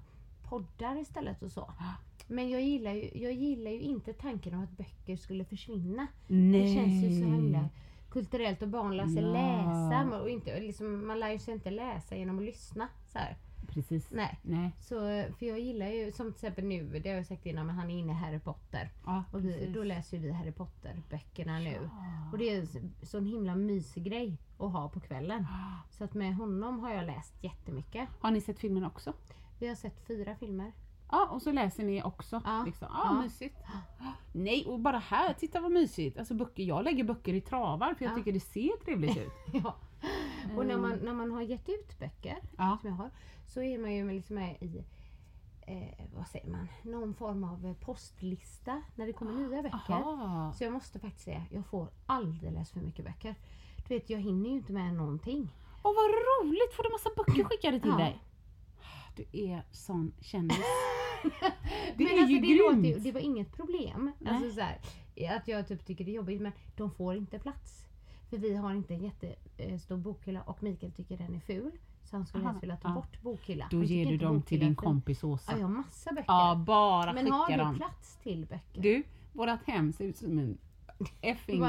poddar 0.51 1.01
istället 1.01 1.42
och 1.42 1.51
så. 1.53 1.70
Men 2.26 2.51
jag 2.51 2.62
gillar 2.62 2.92
ju, 2.92 3.11
jag 3.14 3.32
gillar 3.32 3.70
ju 3.70 3.80
inte 3.80 4.12
tanken 4.12 4.55
om 4.55 4.62
att 4.64 4.76
böcker 4.76 5.16
skulle 5.16 5.44
försvinna. 5.44 6.07
Nej. 6.26 6.53
Det 6.62 6.74
känns 6.74 7.05
ju 7.05 7.20
så 7.20 7.26
himla 7.26 7.68
kulturellt 8.11 8.62
och 8.62 8.68
barn 8.68 8.96
lär 8.96 9.07
sig 9.07 9.22
Ja. 9.22 9.32
läsa. 9.32 10.20
Och 10.22 10.30
inte, 10.30 10.61
liksom, 10.61 11.07
man 11.07 11.20
lär 11.20 11.30
ju 11.32 11.38
sig 11.38 11.55
inte 11.55 11.70
läsa 11.70 12.16
genom 12.16 12.38
att 12.38 12.44
lyssna. 12.44 12.88
Så 13.12 13.18
här. 13.18 13.36
Precis. 13.68 14.11
Nej. 14.11 14.38
Nej. 14.42 14.70
Så, 14.80 14.94
för 15.38 15.46
jag 15.46 15.61
gillar 15.61 15.86
ju, 15.86 16.12
som 16.12 16.26
till 16.26 16.34
exempel 16.46 16.64
nu, 16.64 16.98
det 16.98 17.09
har 17.09 17.16
jag 17.16 17.26
sagt 17.26 17.46
innan, 17.46 17.66
men 17.66 17.74
han 17.76 17.90
är 17.90 17.98
inne 17.98 18.12
i 18.12 18.14
Harry 18.14 18.38
Potter. 18.38 18.90
Ja, 19.07 19.24
Och 19.32 19.44
vi, 19.44 19.72
då 19.74 19.82
läser 19.84 20.18
vi 20.18 20.30
Harry 20.32 20.53
Potter-böckerna 20.53 21.59
nu. 21.59 21.90
Och 22.32 22.38
det 22.38 22.51
är 22.51 22.61
en 22.61 22.66
sån 23.03 23.26
himla 23.26 23.55
mysig 23.55 24.05
grej 24.05 24.38
att 24.59 24.72
ha 24.72 24.88
på 24.88 25.01
kvällen. 25.01 25.46
Så 25.90 26.05
att 26.05 26.14
med 26.14 26.34
honom 26.34 26.80
har 26.80 26.90
jag 26.94 27.07
läst 27.07 27.44
jättemycket. 27.44 28.09
Har 28.20 28.30
ni 28.30 28.40
sett 28.40 28.59
filmen 28.59 28.84
också? 28.84 29.12
Vi 29.61 29.68
har 29.68 29.74
sett 29.74 30.06
fyra 30.06 30.36
filmer. 30.36 30.72
Ja, 31.11 31.28
och 31.30 31.42
så 31.42 31.52
läser 31.52 31.84
ni 31.84 32.02
också. 32.02 32.42
Ja. 32.44 32.62
Liksom. 32.66 32.88
Ja, 32.90 33.02
Ja. 33.04 33.22
mysigt. 33.22 33.56
Nej, 34.32 34.66
och 34.66 34.80
bara 34.80 34.98
här, 34.98 35.32
titta 35.32 35.61
vad 35.61 35.72
mysigt. 35.72 36.18
Alltså 36.18 36.34
böcker, 36.34 36.62
jag 36.62 36.84
lägger 36.84 37.04
böcker 37.04 37.34
i 37.34 37.40
travar 37.40 37.94
för 37.94 38.04
jag 38.04 38.12
Ja. 38.12 38.16
tycker 38.16 38.32
det 38.32 38.40
ser 38.40 38.84
trevligt 38.84 39.16
ut. 39.16 39.32
Ja. 39.64 39.76
Och 40.56 40.66
när 40.66 40.76
man, 40.78 40.98
när 41.02 41.14
man 41.14 41.30
har 41.32 41.42
gett 41.42 41.68
ut 41.68 41.98
böcker, 41.98 42.38
Ja. 42.58 42.78
som 42.80 42.90
jag 42.90 42.96
har, 42.96 43.11
så 43.46 43.62
är 43.62 43.78
man 43.78 43.94
ju 43.94 44.04
med 44.04 44.14
liksom 44.14 44.34
med 44.36 44.56
i 44.62 44.84
eh, 45.66 46.04
vad 46.16 46.26
säger 46.26 46.50
man, 46.50 46.68
någon 46.82 47.14
form 47.14 47.44
av 47.44 47.66
eh, 47.66 47.74
postlista 47.74 48.82
när 48.94 49.06
det 49.06 49.12
kommer 49.12 49.32
nya 49.32 49.62
böcker. 49.62 49.92
Aha. 49.92 50.52
Så 50.52 50.64
jag 50.64 50.72
måste 50.72 50.98
faktiskt 51.00 51.24
säga, 51.24 51.42
jag 51.50 51.66
får 51.66 51.88
alldeles 52.06 52.70
för 52.72 52.80
mycket 52.80 53.04
böcker. 53.04 53.34
Du 53.88 53.94
vet, 53.94 54.11
jag 54.11 54.18
hinner 54.18 54.50
ju 54.50 54.56
inte 54.56 54.72
med 54.72 54.94
någonting. 54.94 55.54
Åh 55.82 55.92
vad 55.96 56.11
roligt! 56.11 56.74
Får 56.76 56.82
du 56.82 56.90
massa 56.90 57.11
böcker 57.16 57.44
skickade 57.44 57.80
till 57.80 57.90
Ja. 57.90 57.96
dig? 57.96 58.22
Du 59.16 59.24
är 59.32 59.62
sån 59.70 60.12
kändis. 60.20 60.58
Det 61.96 62.04
men 62.04 62.06
är 62.06 62.18
alltså, 62.18 62.32
ju 62.32 62.40
det, 62.40 62.46
grymt! 62.46 62.86
låter, 62.86 63.00
det 63.00 63.12
var 63.12 63.20
inget 63.20 63.52
problem. 63.52 64.12
Nej. 64.18 64.34
Alltså, 64.34 64.50
så 64.50 64.61
här, 64.61 64.78
att 65.36 65.48
jag 65.48 65.68
typ 65.68 65.86
tycker 65.86 66.04
det 66.04 66.11
är 66.11 66.14
jobbigt 66.14 66.40
men 66.40 66.52
de 66.76 66.90
får 66.90 67.14
inte 67.16 67.38
plats. 67.38 67.86
För 68.30 68.38
vi 68.38 68.56
har 68.56 68.74
inte 68.74 68.94
en 68.94 69.02
jättestor 69.02 69.96
bokhylla 69.96 70.42
och 70.42 70.62
Mikael 70.62 70.92
tycker 70.92 71.16
den 71.16 71.34
är 71.34 71.40
ful. 71.40 71.72
Så 72.04 72.16
han 72.16 72.26
skulle 72.26 72.44
Aha, 72.44 72.50
helst 72.50 72.62
vilja 72.62 72.76
ta 72.76 72.88
ja. 72.88 72.94
bort 72.94 73.22
bokhyllan. 73.22 73.68
Då 73.70 73.82
ger 73.82 74.06
du 74.06 74.16
dem 74.16 74.42
till 74.42 74.61
din 74.61 74.76
kompis 74.76 75.24
Åsa. 75.24 75.52
Ja, 75.52 75.58
jag 75.58 75.66
har 75.66 75.74
massa 75.74 76.11
böcker. 76.11 76.24
Ja, 76.28 76.62
bara 76.66 77.12
men 77.12 77.32
har 77.32 77.50
du 77.50 77.56
dem. 77.56 77.76
plats 77.76 78.16
till 78.22 78.46
böcker? 78.46 78.82
Du, 78.82 79.02
vårat 79.32 79.61
hem 79.66 79.92
ser 79.92 80.04
ut 80.04 80.16
som 80.16 80.38
en 80.38 80.58
effing 81.20 81.61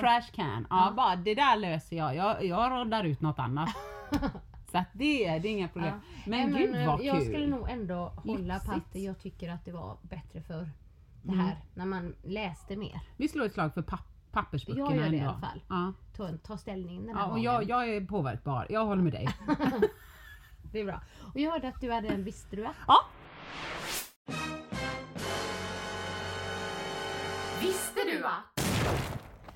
trash 0.00 0.32
can. 0.32 0.66
Ja, 0.70 0.92
bara 0.96 1.16
det 1.16 1.34
där 1.34 1.56
löser 1.56 1.96
jag. 1.96 2.16
Jag, 2.16 2.44
jag 2.44 2.72
roddar 2.72 3.04
ut 3.04 3.20
något 3.20 3.38
annat. 3.38 3.68
Så 4.70 4.78
att 4.78 4.86
det, 4.92 5.26
är- 5.26 5.40
det 5.40 5.48
är 5.48 5.52
inga 5.52 5.68
problem. 5.68 5.94
Ja. 6.14 6.22
Men 6.30 6.50
Nej, 6.50 6.66
gud 6.66 6.86
vad 6.86 7.02
Jag 7.04 7.16
kul! 7.16 7.24
skulle 7.26 7.46
nog 7.46 7.70
ändå 7.70 8.12
hålla 8.16 8.58
på 8.60 8.72
att 8.72 8.94
jag 8.94 9.18
tycker 9.18 9.50
att 9.50 9.64
det 9.64 9.72
var 9.72 9.96
bättre 10.02 10.42
för 10.42 10.68
det 11.22 11.32
Mm. 11.32 11.38
här 11.46 11.56
när 11.74 11.84
man 11.86 12.14
läste 12.24 12.76
mer. 12.76 13.00
Vi 13.16 13.28
slår 13.28 13.44
ett 13.44 13.52
slag 13.52 13.74
för 13.74 13.82
papp, 13.82 14.06
pappersböckerna 14.32 14.86
Jag 14.90 14.96
gör 14.96 15.10
det 15.10 15.16
i 15.16 15.20
alla 15.20 15.38
fall. 15.40 15.62
Ja. 15.68 15.92
Ta, 16.16 16.36
ta 16.36 16.58
ställning 16.58 17.06
den 17.06 17.14
här 17.16 17.22
Ja, 17.22 17.26
och 17.26 17.30
gången. 17.30 17.44
jag, 17.44 17.68
jag 17.68 17.88
är 17.88 18.00
påverkbar. 18.06 18.66
Jag 18.70 18.86
håller 18.86 19.02
med 19.02 19.12
dig. 19.12 19.28
Det 20.72 20.80
är 20.80 20.84
bra. 20.84 21.00
Och 21.34 21.40
jag 21.40 21.50
hörde 21.50 21.68
att 21.68 21.80
du 21.80 21.92
hade 21.92 22.08
en 22.08 22.24
visste 22.24 22.68
att? 22.68 22.74
Ja. 22.86 22.96
Visste 27.60 28.00
du 28.12 28.24
att? 28.24 28.68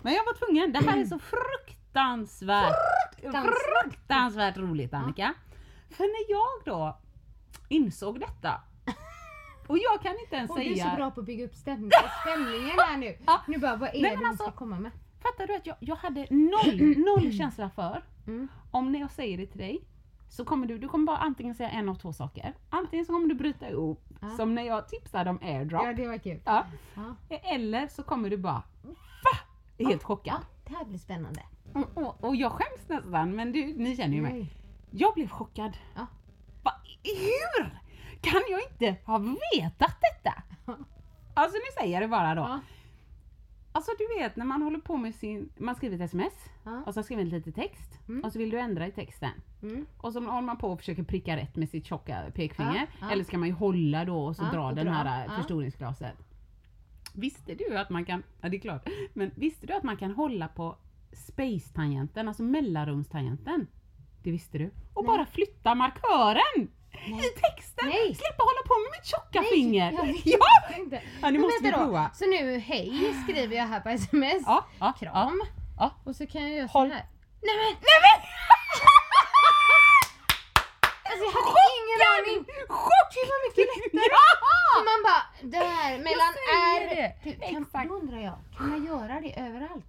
Men 0.02 0.12
jag 0.14 0.24
var 0.24 0.34
tvungen. 0.46 0.72
Det 0.72 0.90
här 0.90 0.98
är 1.00 1.04
så 1.04 1.18
fruktansvärt, 1.18 2.74
Fruktansvärt. 3.30 4.56
roligt 4.56 4.94
Annika. 4.94 5.34
För 5.90 6.04
när 6.04 6.30
jag 6.32 6.64
då 6.76 6.98
insåg 7.68 8.20
detta 8.20 8.60
Och 9.66 9.78
jag 9.78 10.02
kan 10.02 10.12
inte 10.20 10.36
ens 10.36 10.50
Och 10.50 10.58
du 10.58 10.62
är 10.64 10.74
säga... 10.74 10.90
så 10.90 10.96
bra 10.96 11.10
på 11.10 11.20
att 11.20 11.26
bygga 11.26 11.44
upp 11.44 11.54
stämning, 11.54 11.90
stämningen 12.22 12.78
här 12.78 12.96
nu. 12.96 13.16
Ja. 13.26 13.40
Nu 13.46 13.58
bara, 13.58 13.76
vad 13.76 13.88
är 13.88 14.02
Nej, 14.02 14.10
det 14.10 14.16
du 14.22 14.26
alltså- 14.26 14.44
ska 14.44 14.52
komma 14.52 14.78
med? 14.78 14.90
Fattar 15.22 15.46
du 15.46 15.54
att 15.56 15.66
jag, 15.66 15.76
jag 15.80 15.96
hade 15.96 16.26
noll, 16.30 16.96
noll 16.96 17.32
känsla 17.38 17.70
för 17.70 18.04
Mm. 18.26 18.48
om 18.70 18.92
när 18.92 19.00
jag 19.00 19.10
säger 19.10 19.38
det 19.38 19.46
till 19.46 19.58
dig 19.60 19.84
så 20.28 20.44
kommer 20.44 20.66
du, 20.66 20.78
du 20.78 20.88
kommer 20.88 21.06
bara 21.06 21.16
antingen 21.16 21.54
säga 21.54 21.70
en 21.70 21.88
av 21.88 21.94
två 21.94 22.12
saker. 22.12 22.54
Antingen 22.70 23.06
så 23.06 23.12
kommer 23.12 23.28
du 23.28 23.34
bryta 23.34 23.70
ihop 23.70 24.04
som 24.36 24.54
när 24.54 24.62
jag 24.62 24.88
tipsade 24.88 25.30
om 25.30 25.38
airdrop. 25.42 25.82
Ja, 25.84 25.92
det 25.92 26.08
var 26.08 26.18
kul. 26.18 26.40
Ja. 26.44 26.66
Ja. 26.94 27.36
Eller 27.36 27.88
så 27.88 28.02
kommer 28.02 28.30
du 28.30 28.36
bara 28.36 28.62
VA? 28.82 29.84
Helt 29.88 30.02
chockad. 30.02 30.34
Ja, 30.34 30.40
det 30.66 30.74
här 30.76 30.84
blir 30.84 30.98
spännande. 30.98 31.42
Och, 31.74 32.02
och, 32.02 32.24
och 32.24 32.36
jag 32.36 32.52
skäms 32.52 32.88
nästan 32.88 33.36
men 33.36 33.52
du, 33.52 33.66
ni 33.66 33.96
känner 33.96 34.14
ju 34.14 34.22
mig. 34.22 34.52
Jag 34.90 35.14
blev 35.14 35.28
chockad. 35.28 35.76
Ja. 35.96 36.06
Va, 36.62 36.72
hur 37.02 37.78
kan 38.20 38.40
jag 38.50 38.60
inte 38.70 38.96
ha 39.06 39.18
vetat 39.18 39.96
detta? 40.00 40.42
Alltså 41.34 41.56
nu 41.56 41.80
säger 41.82 41.92
jag 41.92 42.02
det 42.02 42.08
bara 42.08 42.34
då. 42.34 42.42
Ja. 42.42 42.60
Alltså 43.72 43.90
du 43.98 44.20
vet 44.22 44.36
när 44.36 44.44
man 44.44 44.62
håller 44.62 44.78
på 44.78 44.96
med 44.96 45.14
sin, 45.14 45.48
man 45.56 45.74
skriver 45.74 45.96
ett 45.96 46.02
sms 46.02 46.32
Ja. 46.64 46.82
och 46.86 46.94
så 46.94 47.02
skriver 47.02 47.22
man 47.24 47.30
lite 47.30 47.52
text 47.52 47.98
och 48.24 48.32
så 48.32 48.38
vill 48.38 48.50
du 48.50 48.58
ändra 48.58 48.86
i 48.86 48.92
texten. 48.92 49.30
Mm. 49.62 49.86
Och 49.96 50.12
så 50.12 50.20
håller 50.20 50.40
man 50.42 50.56
på 50.58 50.68
och 50.72 50.78
försöker 50.78 51.02
pricka 51.02 51.36
rätt 51.36 51.56
med 51.56 51.68
sitt 51.68 51.86
tjocka 51.86 52.22
pekfinger. 52.34 52.86
Ja. 53.00 53.10
Eller 53.10 53.24
ska 53.24 53.38
man 53.38 53.48
ju 53.48 53.54
hålla 53.54 54.04
då 54.04 54.24
och 54.24 54.36
så 54.36 54.42
dra 54.44 54.66
och 54.68 54.74
den 54.74 54.86
dra. 54.86 54.92
här 54.92 55.24
Ja. 55.26 55.32
förstoringsglaset. 55.36 56.16
Visste 57.14 57.54
du 57.54 57.78
att 57.78 57.90
man 57.90 58.04
kan, 58.04 58.22
ja 58.40 58.48
det 58.48 58.56
är 58.56 58.60
klart, 58.60 58.88
men 59.14 59.30
visste 59.34 59.66
du 59.66 59.72
att 59.72 59.82
man 59.82 59.96
kan 59.96 60.10
hålla 60.10 60.48
på 60.48 60.76
space-tangenten, 61.16 62.28
alltså 62.28 62.42
mellanrumstangenten? 62.42 63.66
Det 64.22 64.30
visste 64.30 64.58
du. 64.58 64.70
Och 64.94 65.04
bara 65.04 65.26
flytta 65.26 65.74
markören! 65.74 66.68
I 67.06 67.40
texten! 67.40 67.88
Nej. 67.88 68.14
Slippa 68.14 68.42
hålla 68.42 68.62
på 68.66 68.74
med 68.82 68.90
mitt 68.98 69.06
tjocka 69.06 69.42
finger! 69.54 69.92
Jag 69.92 70.06
vet 70.06 70.26
Ja! 70.26 70.76
inte. 70.78 71.02
Ja, 71.22 71.30
nu 71.30 71.32
Men 71.32 71.40
måste 71.40 71.62
vi 71.64 71.70
då. 71.70 71.76
prova. 71.78 72.10
Så 72.14 72.26
nu, 72.26 72.58
hej 72.58 73.14
skriver 73.24 73.56
jag 73.56 73.66
här 73.66 73.80
på 73.80 73.88
sms. 73.88 74.42
Ja, 74.46 74.66
ja, 74.80 74.92
Kram. 74.98 75.42
Ja. 75.78 75.90
Och 76.04 76.16
så 76.16 76.26
kan 76.26 76.42
jag 76.42 76.50
göra 76.50 76.66
Håll. 76.66 76.88
så 76.88 76.94
här. 76.94 77.04
Nej 77.42 77.56
men! 77.56 77.72
Nej 77.72 77.98
men! 78.06 78.20
Alltså 81.10 81.24
jag 81.24 81.32
hade 81.32 81.72
ingen 81.80 82.00
aning. 82.14 82.38
Chock! 82.68 83.10
Det 83.14 83.26
var 83.32 83.40
mycket 83.48 83.66
lättare. 83.72 84.08
Ja! 84.10 84.84
Man 84.90 84.98
bara, 85.08 85.22
det 85.52 85.64
här 85.66 85.92
mellan 86.08 86.32
R... 86.78 87.12
Du, 87.24 87.30
kan, 87.72 87.88
då 87.88 87.94
undrar 87.94 88.18
jag, 88.18 88.38
kan 88.56 88.68
man 88.70 88.84
göra 88.86 89.20
det 89.20 89.40
överallt? 89.40 89.86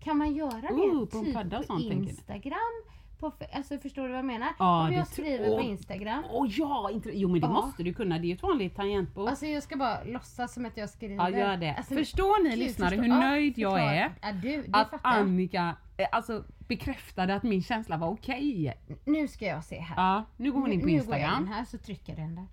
Kan 0.00 0.16
man 0.18 0.34
göra 0.34 0.60
det 0.60 0.68
Oh, 0.74 1.06
på 1.06 1.24
typ 1.24 1.34
padda 1.34 1.58
och 1.58 1.64
sånt? 1.64 1.84
Instagram? 1.84 2.82
På, 3.20 3.32
alltså 3.52 3.78
förstår 3.78 4.02
du 4.02 4.08
vad 4.08 4.18
jag 4.18 4.24
menar? 4.24 4.48
Ja, 4.58 4.86
Om 4.88 4.92
jag 4.92 5.06
skriver 5.06 5.56
på. 5.56 5.62
Instagram. 5.62 6.22
Åh 6.30 6.46
ja, 6.50 6.90
inte, 6.90 7.10
jo 7.18 7.28
men 7.28 7.40
det 7.40 7.46
Ja. 7.46 7.52
måste 7.52 7.82
du 7.82 7.94
kunna, 7.94 8.18
det 8.18 8.24
är 8.24 8.28
ju 8.28 8.34
ett 8.34 8.42
vanligt 8.42 8.76
tangentbord. 8.76 9.28
Alltså 9.28 9.46
jag 9.46 9.62
ska 9.62 9.76
bara 9.76 10.04
låtsas 10.04 10.54
som 10.54 10.66
att 10.66 10.76
jag 10.76 10.90
skriver. 10.90 11.14
Ja 11.14 11.30
gör 11.38 11.56
det. 11.56 11.74
Alltså, 11.74 11.94
Förstår 11.94 12.42
ni 12.44 12.56
lyssnare 12.56 12.90
förstå- 12.90 13.02
hur 13.02 13.08
nöjd 13.20 13.58
jag 13.58 13.80
är? 13.80 14.12
Ja, 14.22 14.32
du, 14.32 14.62
det 14.62 14.68
Att 14.72 14.90
fattar. 14.90 15.10
Annika 15.10 15.76
eh, 15.96 16.06
alltså, 16.12 16.44
bekräftade 16.68 17.34
att 17.34 17.42
min 17.42 17.62
känsla 17.62 17.96
var 17.96 18.08
okej. 18.08 18.74
Nu 19.04 19.28
ska 19.28 19.44
jag 19.46 19.64
se 19.64 19.78
här. 19.78 19.96
Ja, 19.96 20.24
nu 20.36 20.52
går 20.52 20.60
hon 20.60 20.72
in 20.72 20.80
på 20.80 20.86
nu, 20.86 20.92
nu 20.92 20.98
går 21.04 21.06
jag 21.16 21.18
in 21.20 21.24
Instagram. 21.26 21.46
här 21.48 21.64
så 21.64 21.78
trycker 21.78 22.16
den 22.16 22.34
där. 22.34 22.46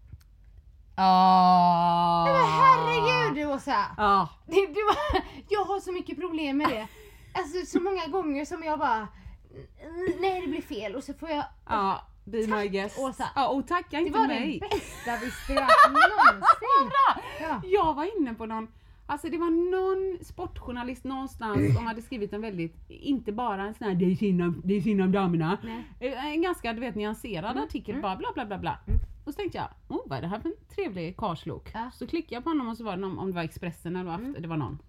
Ja. 0.95 2.25
Men 2.27 2.35
herregud 2.35 3.47
Åsa! 3.47 3.85
Ja. 3.97 4.29
Det, 4.45 4.51
det 4.51 4.81
var, 4.87 5.21
jag 5.49 5.65
har 5.65 5.79
så 5.79 5.91
mycket 5.91 6.19
problem 6.19 6.57
med 6.57 6.69
det. 6.69 6.87
Alltså 7.37 7.65
så 7.65 7.79
många 7.83 8.07
gånger 8.07 8.45
som 8.45 8.63
jag 8.63 8.79
bara 8.79 9.07
Nej 10.21 10.41
det 10.41 10.47
blir 10.47 10.61
fel 10.61 10.95
och 10.95 11.03
så 11.03 11.13
får 11.13 11.29
jag 11.29 11.43
Ja, 11.69 12.01
be 12.25 12.37
my 12.37 12.47
Tack, 12.47 12.71
guest. 12.71 12.99
Åsa. 12.99 13.29
Ja, 13.35 13.47
och 13.47 13.67
tacka 13.67 13.97
Det 13.97 14.05
inte 14.07 14.19
var 14.19 14.27
mig. 14.27 14.59
det 14.59 14.69
bästa 14.69 15.25
visste 15.25 15.53
du 15.53 15.59
att 15.59 15.91
någonsin. 15.91 16.89
Bra! 16.89 17.23
Ja. 17.41 17.61
Jag 17.63 17.93
var 17.93 18.17
inne 18.19 18.33
på 18.33 18.45
någon, 18.45 18.67
alltså 19.05 19.29
det 19.29 19.37
var 19.37 19.49
någon 19.49 20.25
sportjournalist 20.25 21.03
någonstans 21.03 21.75
som 21.75 21.87
hade 21.87 22.01
skrivit 22.01 22.33
en 22.33 22.41
väldigt, 22.41 22.75
inte 22.89 23.31
bara 23.31 23.63
en 23.63 23.73
sån 23.73 23.87
här 23.87 23.95
det 23.95 24.05
är 24.11 24.15
synd 24.15 24.41
om, 24.41 24.61
det 24.63 24.73
är 24.73 24.81
synd 24.81 25.01
om 25.01 25.11
damerna, 25.11 25.57
Nej. 25.63 26.11
Eh, 26.13 26.25
en 26.25 26.41
ganska 26.41 26.73
du 26.73 26.79
vet 26.79 26.95
nyanserad 26.95 27.51
Mm, 27.51 27.63
artikel 27.63 28.01
bara 28.01 28.15
bla 28.15 28.27
bla 28.33 28.45
bla 28.45 28.57
bla. 28.57 28.77
Och 29.25 29.33
så 29.33 29.37
tänkte 29.37 29.57
jag, 29.57 29.67
oh, 29.97 30.01
vad 30.05 30.17
är 30.17 30.21
det 30.21 30.27
här 30.27 30.39
för 30.39 30.49
en 30.49 30.55
trevlig 30.75 31.17
karlslok? 31.17 31.69
Ja. 31.73 31.79
Mm. 31.79 31.91
Så 31.91 32.07
klickade 32.07 32.35
jag 32.35 32.43
på 32.43 32.49
honom 32.49 32.67
och 32.69 32.77
så 32.77 32.83
var 32.83 32.91
det 32.91 32.97
någon, 33.01 33.19
om 33.19 33.27
det 33.27 33.33
var 33.35 33.43
Expressen 33.43 33.95
eller 33.95 34.11
vad, 34.11 34.41
det 34.41 34.47
var 34.47 34.57
någon. 34.57 34.79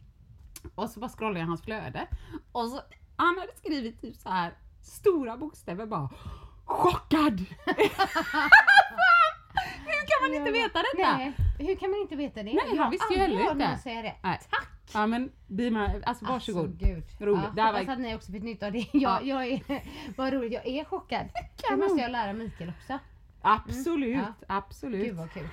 Och 0.75 0.91
så 0.91 1.01
bara 1.01 1.09
scrollade 1.11 1.41
jag 1.41 1.47
hans 1.47 1.63
flöde. 1.63 2.07
Och 2.53 2.69
så, 2.69 2.81
han 3.17 3.39
hade 3.39 3.53
skrivit 3.57 4.01
typ 4.01 4.17
så 4.17 4.29
här 4.29 4.53
stora 4.83 5.37
bokstäver 5.37 5.87
bara 5.87 6.09
Chockad! 6.65 7.41
Hur 9.87 10.07
kan 10.07 10.31
man 10.31 10.35
inte 10.35 10.51
veta 10.51 10.79
detta? 10.79 11.17
Nej, 11.17 11.33
hur 11.59 11.77
kan 11.77 11.91
man 11.91 12.01
inte 12.01 12.17
veta 12.17 12.43
det? 12.43 12.53
Nej, 12.53 12.73
jag 12.77 12.91
visste 12.91 13.15
ju 13.15 13.21
heller 13.21 13.51
inte. 13.53 13.79
säga 13.83 14.03
det. 14.03 14.15
Nej. 14.23 14.41
Tack! 14.51 14.69
Ja 14.95 15.07
men 15.07 15.33
be 15.47 15.71
my, 15.71 16.03
alltså 16.07 16.25
varsågod. 16.25 16.65
Alltså, 16.71 16.87
gud. 16.87 17.05
Roligt. 17.21 17.43
Ja, 17.45 17.51
Det 17.55 17.63
här 17.63 17.73
var- 17.73 17.79
hoppas 17.81 17.93
att 17.93 18.01
ni 18.01 18.15
också 18.17 18.33
fick 18.33 18.43
nytta 18.43 18.67
av 18.67 18.73
det. 18.73 18.79
Ja. 18.93 19.21
Jag, 19.23 19.27
jag 19.27 19.47
är, 19.47 19.83
vad 20.17 20.33
roligt, 20.33 20.53
jag 20.53 20.67
är 20.67 20.85
chockad. 20.85 21.27
Det 21.35 21.63
Kanon. 21.69 21.81
måste 21.81 22.01
jag 22.03 22.11
lära 22.11 22.33
Mikael 22.33 22.73
också. 22.81 22.99
Absolut, 23.43 24.15
Mm. 24.17 24.27
Ja. 24.27 24.45
absolut. 24.57 25.05
Gud 25.07 25.17
vad 25.17 25.33
kul. 25.33 25.49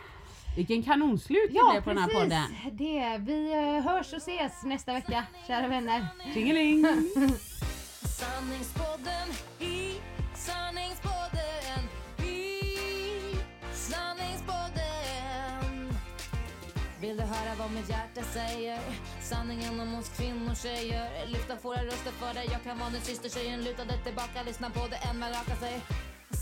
Vilken 0.55 0.83
kanonslut 0.83 1.49
det 1.49 1.55
Ja 1.57 1.71
blev 1.71 1.81
på 1.81 1.89
den 1.89 1.97
här 1.97 2.07
podden. 2.07 2.43
precis, 2.63 2.77
det. 2.77 3.17
Vi 3.25 3.53
eh, 3.53 3.83
hörs 3.91 4.13
och 4.13 4.17
ses 4.17 4.63
nästa 4.63 4.93
vecka, 4.93 5.25
kära 5.47 5.67
vänner. 5.67 6.07
Tjingeling! 6.33 6.85
Sanningspodden 8.19 9.27
i 9.59 9.93
sanningspodden 10.35 11.81
i 12.17 12.61
sanningspodden 13.73 15.93
Vill 17.01 17.17
du 17.17 17.23
höra 17.23 17.55
vad 17.59 17.71
mitt 17.71 17.89
hjärta 17.89 18.21
säger? 18.23 18.79
Sanningen 19.21 19.79
om 19.79 19.95
oss 19.95 20.09
kvinnor 20.17 20.55
tjejer 20.55 21.27
Lyfta 21.27 21.55
våra 21.61 21.83
röster 21.83 22.11
för 22.11 22.33
dig 22.33 22.47
Jag 22.51 22.63
kan 22.63 22.79
vara 22.79 22.89
din 22.89 23.01
syster 23.01 23.29
tjejen 23.29 23.63
Lutade 23.63 23.97
tillbaka, 24.03 24.43
lyssna 24.45 24.69
på 24.69 24.87
det 24.87 24.95
än 25.09 25.19
man 25.19 25.29
rakar 25.29 25.55
sig 25.55 25.79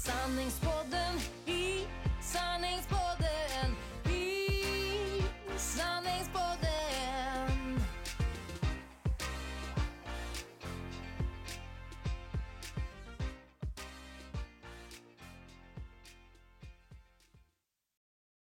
Sanningspodden 0.05 1.13
i 1.45 1.85
sanningspodden 2.21 3.75
E 4.09 5.23
são 5.57 6.01
nem 6.01 6.23
both. 6.33 6.70